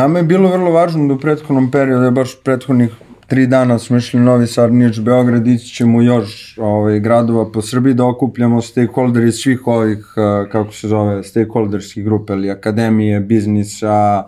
Nama 0.00 0.18
je 0.18 0.22
bilo 0.22 0.50
vrlo 0.50 0.70
važno 0.70 1.06
da 1.08 1.14
u 1.14 1.18
prethodnom 1.18 1.70
periodu, 1.70 2.10
baš 2.10 2.36
prethodnih 2.44 2.90
tri 3.26 3.46
dana 3.46 3.78
smo 3.78 3.96
išli 3.96 4.20
Novi 4.20 4.46
Sad, 4.46 4.72
Nič, 4.72 5.00
Beograd, 5.00 5.46
ići 5.46 5.74
ćemo 5.74 6.02
još 6.02 6.58
ovaj, 6.58 7.00
gradova 7.00 7.52
po 7.52 7.62
Srbiji 7.62 7.94
da 7.94 8.06
okupljamo 8.06 8.62
stakeholderi 8.62 9.32
svih 9.32 9.66
ovih, 9.66 10.14
eh, 10.16 10.48
kako 10.52 10.72
se 10.72 10.88
zove, 10.88 11.22
stakeholderskih 11.24 12.04
grupe, 12.04 12.32
ili 12.32 12.50
akademije, 12.50 13.20
biznisa, 13.20 14.24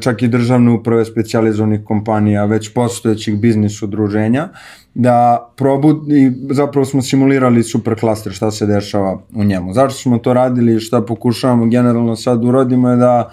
čak 0.00 0.22
i 0.22 0.28
državne 0.28 0.70
uprave 0.70 1.04
specializovanih 1.04 1.80
kompanija, 1.84 2.44
već 2.44 2.72
postojećih 2.74 3.38
biznis 3.40 3.82
udruženja, 3.82 4.48
da 4.94 5.48
probudi, 5.56 6.32
zapravo 6.50 6.84
smo 6.84 7.02
simulirali 7.02 7.62
super 7.62 8.00
klaster, 8.00 8.32
šta 8.32 8.50
se 8.50 8.66
dešava 8.66 9.18
u 9.34 9.44
njemu. 9.44 9.72
Zašto 9.72 9.98
smo 9.98 10.18
to 10.18 10.32
radili 10.32 10.76
i 10.76 10.80
šta 10.80 11.02
pokušavamo 11.02 11.66
generalno 11.66 12.16
sad 12.16 12.44
uradimo 12.44 12.90
je 12.90 12.96
da 12.96 13.32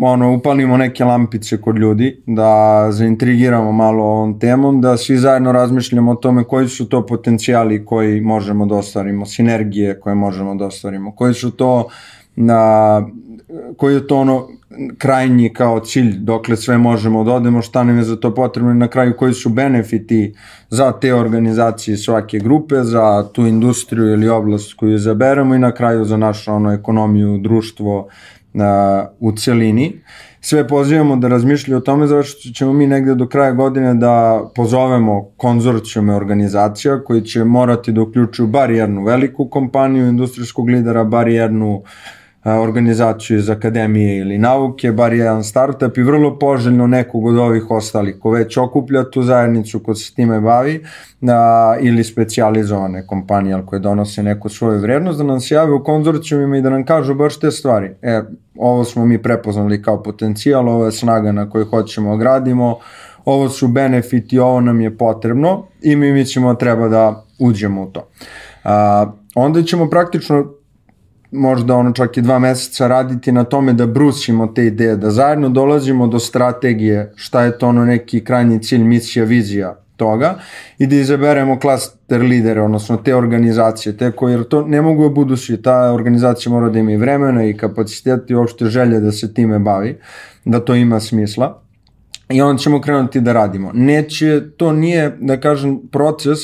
ono, 0.00 0.34
upalimo 0.34 0.76
neke 0.76 1.04
lampice 1.04 1.60
kod 1.60 1.78
ljudi, 1.78 2.22
da 2.26 2.86
zaintrigiramo 2.90 3.72
malo 3.72 4.04
ovom 4.04 4.38
temom, 4.38 4.80
da 4.80 4.96
svi 4.96 5.16
zajedno 5.16 5.52
razmišljamo 5.52 6.12
o 6.12 6.14
tome 6.14 6.44
koji 6.44 6.68
su 6.68 6.88
to 6.88 7.06
potencijali 7.06 7.84
koji 7.84 8.20
možemo 8.20 8.66
da 8.66 8.74
ostvarimo, 8.74 9.26
sinergije 9.26 10.00
koje 10.00 10.14
možemo 10.14 10.54
da 10.54 10.66
ostvarimo, 10.66 11.14
koji 11.14 11.34
su 11.34 11.50
to 11.50 11.88
na 12.38 13.02
koji 13.76 13.94
je 13.94 14.06
to 14.06 14.16
ono 14.16 14.48
krajnji 14.98 15.52
kao 15.52 15.80
cilj 15.80 16.16
dokle 16.18 16.56
sve 16.56 16.78
možemo 16.78 17.24
da 17.24 17.32
odemo, 17.32 17.62
šta 17.62 17.84
nam 17.84 17.96
je 17.98 18.04
za 18.04 18.16
to 18.16 18.34
potrebno 18.34 18.74
na 18.74 18.88
kraju 18.88 19.16
koji 19.16 19.34
su 19.34 19.48
benefiti 19.48 20.34
za 20.70 20.92
te 20.92 21.14
organizacije 21.14 21.96
svake 21.96 22.38
grupe, 22.38 22.82
za 22.82 23.28
tu 23.32 23.46
industriju 23.46 24.12
ili 24.12 24.28
oblast 24.28 24.74
koju 24.74 24.94
izaberemo 24.94 25.54
i 25.54 25.58
na 25.58 25.72
kraju 25.72 26.04
za 26.04 26.16
našu 26.16 26.52
ono, 26.52 26.72
ekonomiju, 26.72 27.38
društvo, 27.38 28.08
u 29.20 29.32
celini. 29.32 30.00
Sve 30.40 30.68
pozivamo 30.68 31.16
da 31.16 31.28
razmišljaju 31.28 31.78
o 31.78 31.80
tome 31.80 32.06
zato 32.06 32.28
ćemo 32.54 32.72
mi 32.72 32.86
negde 32.86 33.14
do 33.14 33.26
kraja 33.28 33.52
godine 33.52 33.94
da 33.94 34.42
pozovemo 34.54 35.30
konzorcijume 35.36 36.14
organizacija 36.14 37.04
koji 37.04 37.22
će 37.22 37.44
morati 37.44 37.92
da 37.92 38.02
uključuju 38.02 38.46
bar 38.46 38.70
jednu 38.70 39.04
veliku 39.04 39.48
kompaniju 39.48 40.08
industrijskog 40.08 40.68
lidera, 40.68 41.04
bar 41.04 41.28
jednu 41.28 41.74
uh, 41.74 41.88
organizaciju 42.54 43.38
iz 43.38 43.50
akademije 43.50 44.18
ili 44.18 44.38
nauke, 44.38 44.92
bar 44.92 45.12
jedan 45.12 45.44
startup 45.44 45.98
i 45.98 46.02
vrlo 46.02 46.38
poželjno 46.38 46.86
nekog 46.86 47.26
od 47.26 47.38
ovih 47.38 47.70
ostalih 47.70 48.16
ko 48.20 48.30
već 48.30 48.56
okuplja 48.56 49.10
tu 49.10 49.22
zajednicu 49.22 49.80
ko 49.80 49.94
se 49.94 50.14
time 50.14 50.40
bavi 50.40 50.84
a, 51.28 51.76
ili 51.80 52.04
specializovane 52.04 53.06
kompanije 53.06 53.62
koje 53.66 53.80
donose 53.80 54.22
neku 54.22 54.48
svoju 54.48 54.80
vrednost 54.80 55.18
da 55.18 55.24
nam 55.24 55.40
se 55.40 55.54
jave 55.54 55.72
u 55.72 55.84
konzorcijumima 55.84 56.56
i 56.56 56.62
da 56.62 56.70
nam 56.70 56.84
kažu 56.84 57.14
baš 57.14 57.40
te 57.40 57.50
stvari. 57.50 57.90
E, 58.02 58.22
ovo 58.56 58.84
smo 58.84 59.06
mi 59.06 59.22
prepoznali 59.22 59.82
kao 59.82 60.02
potencijal, 60.02 60.68
ovo 60.68 60.84
je 60.84 60.92
snaga 60.92 61.32
na 61.32 61.50
kojoj 61.50 61.64
hoćemo 61.64 62.10
da 62.10 62.16
gradimo, 62.16 62.78
ovo 63.24 63.48
su 63.48 63.68
benefiti, 63.68 64.38
ovo 64.38 64.60
nam 64.60 64.80
je 64.80 64.96
potrebno 64.96 65.66
i 65.82 65.96
mi 65.96 66.12
mislimo 66.12 66.52
da 66.52 66.58
treba 66.58 66.88
da 66.88 67.24
uđemo 67.38 67.82
u 67.82 67.86
to. 67.86 68.08
A, 68.64 69.06
onda 69.34 69.62
ćemo 69.62 69.90
praktično 69.90 70.57
možda 71.30 71.74
ono 71.74 71.92
čak 71.92 72.16
i 72.16 72.22
dva 72.22 72.38
meseca 72.38 72.86
raditi 72.86 73.32
na 73.32 73.44
tome 73.44 73.72
da 73.72 73.86
brusimo 73.86 74.46
te 74.46 74.66
ideje, 74.66 74.96
da 74.96 75.10
zajedno 75.10 75.48
dolazimo 75.48 76.06
do 76.06 76.18
strategije, 76.18 77.12
šta 77.16 77.42
je 77.42 77.58
to 77.58 77.68
ono 77.68 77.84
neki 77.84 78.24
krajnji 78.24 78.62
cilj, 78.62 78.84
misija, 78.84 79.24
vizija 79.24 79.76
toga 79.96 80.38
i 80.78 80.86
da 80.86 80.96
izaberemo 80.96 81.58
klaster 81.58 82.20
lidere, 82.20 82.62
odnosno 82.62 82.96
te 82.96 83.14
organizacije, 83.14 83.96
te 83.96 84.10
koje, 84.10 84.32
jer 84.32 84.44
to 84.44 84.62
ne 84.66 84.82
mogu 84.82 85.02
da 85.02 85.14
budu 85.14 85.36
svi, 85.36 85.62
ta 85.62 85.92
organizacija 85.92 86.52
mora 86.52 86.68
da 86.68 86.78
ima 86.78 86.92
i 86.92 86.96
vremena 86.96 87.44
i 87.44 87.56
kapacitet 87.56 88.30
i 88.30 88.34
uopšte 88.34 88.66
želje 88.66 89.00
da 89.00 89.12
se 89.12 89.34
time 89.34 89.58
bavi, 89.58 89.98
da 90.44 90.60
to 90.60 90.74
ima 90.74 91.00
smisla 91.00 91.62
i 92.28 92.40
onda 92.42 92.58
ćemo 92.58 92.80
krenuti 92.80 93.20
da 93.20 93.32
radimo. 93.32 93.70
Neće, 93.74 94.42
to 94.56 94.72
nije, 94.72 95.16
da 95.20 95.40
kažem, 95.40 95.80
proces 95.92 96.38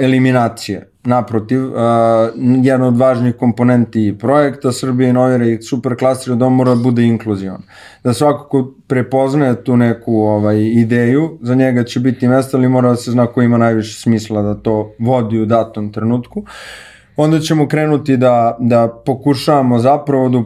eliminacije. 0.00 0.86
Naprotiv, 1.04 1.60
a, 1.76 2.30
jedna 2.62 2.88
od 2.88 2.96
važnijih 2.96 3.36
komponenti 3.36 4.16
projekta 4.20 4.72
Srbije 4.72 5.10
inovira 5.10 5.44
i 5.44 5.62
superklastera 5.62 6.36
da 6.36 6.46
on 6.46 6.52
mora 6.52 6.74
da 6.74 6.82
bude 6.82 7.02
inkluzivan. 7.02 7.62
Da 8.04 8.14
svako 8.14 8.48
ko 8.48 8.74
prepoznaje 8.86 9.64
tu 9.64 9.76
neku 9.76 10.14
ovaj, 10.14 10.60
ideju, 10.60 11.38
za 11.42 11.54
njega 11.54 11.84
će 11.84 12.00
biti 12.00 12.28
mesta, 12.28 12.56
ali 12.56 12.68
mora 12.68 12.88
da 12.88 12.96
se 12.96 13.10
zna 13.10 13.26
ko 13.26 13.42
ima 13.42 13.58
najviše 13.58 14.00
smisla 14.00 14.42
da 14.42 14.54
to 14.54 14.92
vodi 14.98 15.40
u 15.40 15.46
datom 15.46 15.92
trenutku. 15.92 16.44
Onda 17.16 17.40
ćemo 17.40 17.68
krenuti 17.68 18.16
da, 18.16 18.56
da 18.60 18.88
pokušavamo 19.06 19.78
zapravo 19.78 20.28
da 20.28 20.42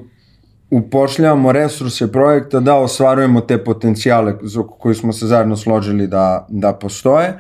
upošljavamo 0.71 1.53
resurse 1.53 2.13
projekta 2.13 2.61
da 2.61 2.75
ostvarujemo 2.75 3.41
te 3.41 3.65
potencijale 3.65 4.35
za 4.43 4.63
koji 4.79 4.95
smo 4.95 5.13
se 5.13 5.27
zajedno 5.27 5.57
složili 5.57 6.07
da, 6.07 6.47
da 6.49 6.73
postoje 6.73 7.39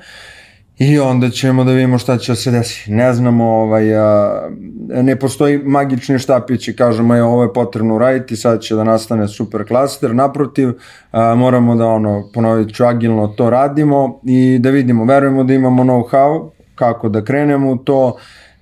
i 0.79 0.99
onda 0.99 1.31
ćemo 1.31 1.65
da 1.65 1.73
vidimo 1.73 1.99
šta 1.99 2.19
će 2.19 2.35
se 2.35 2.51
desiti. 2.51 2.93
Ne 2.93 3.13
znamo, 3.13 3.45
ovaj, 3.45 3.97
a, 3.97 4.41
ne 4.89 5.17
postoji 5.17 5.59
magični 5.59 6.19
štapić 6.19 6.69
i 6.69 6.77
kažemo 6.77 7.15
je 7.15 7.23
ovo 7.23 7.43
je 7.43 7.53
potrebno 7.53 7.95
uraditi, 7.95 8.37
sad 8.37 8.61
će 8.61 8.75
da 8.75 8.85
nastane 8.85 9.29
super 9.29 9.67
klaster, 9.69 10.15
naprotiv 10.15 10.73
a, 11.13 11.35
moramo 11.35 11.77
da 11.77 11.87
ono, 11.87 12.31
ponovit 12.35 12.75
ću 12.75 12.85
agilno 12.85 13.27
to 13.29 13.51
radimo 13.51 14.21
i 14.25 14.59
da 14.59 14.71
vidimo, 14.71 15.05
verujemo 15.05 15.45
da 15.45 15.55
imamo 15.55 15.85
know-how 15.85 16.51
kako 16.75 17.09
da 17.09 17.25
krenemo 17.25 17.73
u 17.73 17.77
to, 17.77 18.17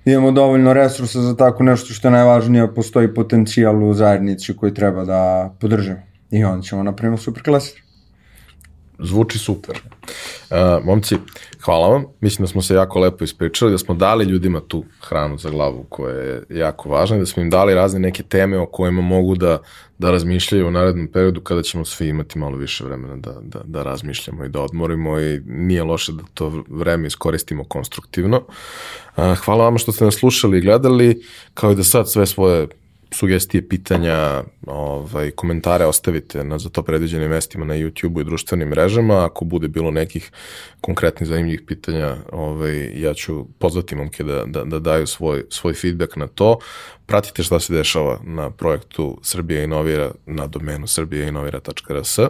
imamo 0.05 0.31
dovoljno 0.31 0.73
resursa 0.73 1.21
za 1.21 1.35
tako 1.35 1.63
nešto 1.63 1.93
što 1.93 2.07
je 2.07 2.11
najvažnije, 2.11 2.73
postoji 2.73 3.13
potencijal 3.13 3.83
u 3.83 3.93
zajednici 3.93 4.57
koji 4.57 4.73
treba 4.73 5.05
da 5.05 5.53
podržimo. 5.59 5.99
I 6.31 6.43
onda 6.43 6.61
ćemo 6.61 6.83
napravimo 6.83 7.17
super 7.17 7.43
klaster. 7.43 7.82
Zvuči 9.03 9.39
super. 9.39 9.81
Uh, 10.49 10.85
momci, 10.85 11.15
hvala 11.65 11.87
vam. 11.87 12.05
Mislim 12.21 12.43
da 12.43 12.51
smo 12.51 12.61
se 12.61 12.75
jako 12.75 12.99
lepo 12.99 13.23
ispričali, 13.23 13.71
da 13.71 13.77
smo 13.77 13.95
dali 13.95 14.25
ljudima 14.25 14.61
tu 14.67 14.83
hranu 15.01 15.37
za 15.37 15.49
glavu 15.49 15.85
koja 15.89 16.15
je 16.15 16.43
jako 16.49 16.89
važna 16.89 17.17
i 17.17 17.19
da 17.19 17.25
smo 17.25 17.43
im 17.43 17.49
dali 17.49 17.73
razne 17.73 17.99
neke 17.99 18.23
teme 18.23 18.59
o 18.59 18.65
kojima 18.65 19.01
mogu 19.01 19.35
da, 19.35 19.59
da 19.97 20.11
razmišljaju 20.11 20.67
u 20.67 20.71
narednom 20.71 21.07
periodu 21.07 21.41
kada 21.41 21.61
ćemo 21.61 21.85
svi 21.85 22.07
imati 22.07 22.39
malo 22.39 22.57
više 22.57 22.83
vremena 22.83 23.15
da, 23.15 23.35
da, 23.41 23.61
da 23.63 23.83
razmišljamo 23.83 24.45
i 24.45 24.49
da 24.49 24.61
odmorimo 24.61 25.19
i 25.19 25.41
nije 25.45 25.83
loše 25.83 26.11
da 26.11 26.23
to 26.33 26.63
vreme 26.67 27.07
iskoristimo 27.07 27.63
konstruktivno. 27.63 28.37
Uh, 29.17 29.37
hvala 29.37 29.63
vam 29.63 29.77
što 29.77 29.91
ste 29.91 30.05
nas 30.05 30.15
slušali 30.15 30.57
i 30.57 30.61
gledali, 30.61 31.23
kao 31.53 31.71
i 31.71 31.75
da 31.75 31.83
sad 31.83 32.11
sve 32.11 32.25
svoje 32.25 32.67
sugestije, 33.13 33.67
pitanja, 33.67 34.43
ovaj, 34.67 35.31
komentare 35.31 35.85
ostavite 35.85 36.43
na 36.43 36.59
za 36.59 36.69
to 36.69 36.83
predviđenim 36.83 37.29
mestima 37.29 37.65
na 37.65 37.73
YouTube-u 37.73 38.21
i 38.21 38.23
društvenim 38.23 38.69
mrežama. 38.69 39.25
Ako 39.25 39.45
bude 39.45 39.67
bilo 39.67 39.91
nekih 39.91 40.31
konkretnih 40.81 41.29
zanimljivih 41.29 41.61
pitanja, 41.67 42.15
ovaj, 42.31 43.01
ja 43.01 43.13
ću 43.13 43.45
pozvati 43.59 43.95
momke 43.95 44.23
da, 44.23 44.43
da, 44.45 44.63
da 44.63 44.79
daju 44.79 45.07
svoj, 45.07 45.43
svoj 45.49 45.73
feedback 45.73 46.15
na 46.15 46.27
to. 46.27 46.59
Pratite 47.05 47.43
šta 47.43 47.59
se 47.59 47.73
dešava 47.73 48.19
na 48.23 48.49
projektu 48.49 49.19
Srbija 49.21 49.63
inovira 49.63 50.11
na 50.25 50.47
domenu 50.47 50.87
srbijainovira.rs 50.87 52.17
uh, 52.19 52.29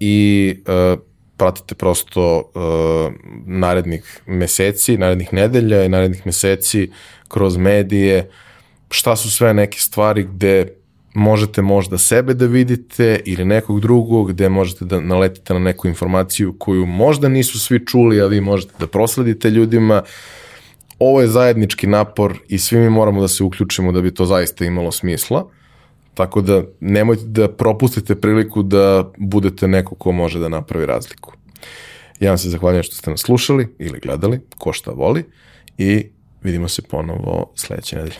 i 0.00 0.56
uh, 0.66 0.98
pratite 1.36 1.74
prosto 1.74 2.50
uh, 2.54 3.12
narednih 3.46 4.20
meseci, 4.26 4.98
narednih 4.98 5.32
nedelja 5.32 5.84
i 5.84 5.88
narednih 5.88 6.26
meseci 6.26 6.90
kroz 7.28 7.56
medije, 7.56 8.18
uh, 8.18 8.47
šta 8.90 9.16
su 9.16 9.30
sve 9.30 9.54
neke 9.54 9.78
stvari 9.78 10.22
gde 10.22 10.66
možete 11.14 11.62
možda 11.62 11.98
sebe 11.98 12.34
da 12.34 12.46
vidite 12.46 13.20
ili 13.24 13.44
nekog 13.44 13.80
drugog, 13.80 14.32
gde 14.32 14.48
možete 14.48 14.84
da 14.84 15.00
naletite 15.00 15.54
na 15.54 15.60
neku 15.60 15.88
informaciju 15.88 16.54
koju 16.58 16.86
možda 16.86 17.28
nisu 17.28 17.60
svi 17.60 17.86
čuli, 17.86 18.20
a 18.20 18.26
vi 18.26 18.40
možete 18.40 18.72
da 18.78 18.86
prosledite 18.86 19.50
ljudima. 19.50 20.02
Ovo 20.98 21.20
je 21.20 21.28
zajednički 21.28 21.86
napor 21.86 22.38
i 22.48 22.58
svi 22.58 22.78
mi 22.78 22.90
moramo 22.90 23.20
da 23.20 23.28
se 23.28 23.44
uključimo 23.44 23.92
da 23.92 24.00
bi 24.00 24.14
to 24.14 24.26
zaista 24.26 24.64
imalo 24.64 24.92
smisla. 24.92 25.46
Tako 26.14 26.40
da 26.40 26.62
nemojte 26.80 27.22
da 27.24 27.48
propustite 27.48 28.14
priliku 28.14 28.62
da 28.62 29.12
budete 29.18 29.68
neko 29.68 29.94
ko 29.94 30.12
može 30.12 30.38
da 30.38 30.48
napravi 30.48 30.86
razliku. 30.86 31.32
Ja 32.20 32.30
vam 32.30 32.38
se 32.38 32.50
zahvaljujem 32.50 32.82
što 32.82 32.94
ste 32.94 33.10
nas 33.10 33.20
slušali 33.20 33.68
ili 33.78 34.00
gledali, 34.00 34.40
ko 34.58 34.72
šta 34.72 34.90
voli 34.90 35.24
i 35.78 36.06
vidimo 36.42 36.68
se 36.68 36.82
ponovo 36.82 37.52
sledeće 37.54 37.96
nedelje. 37.96 38.16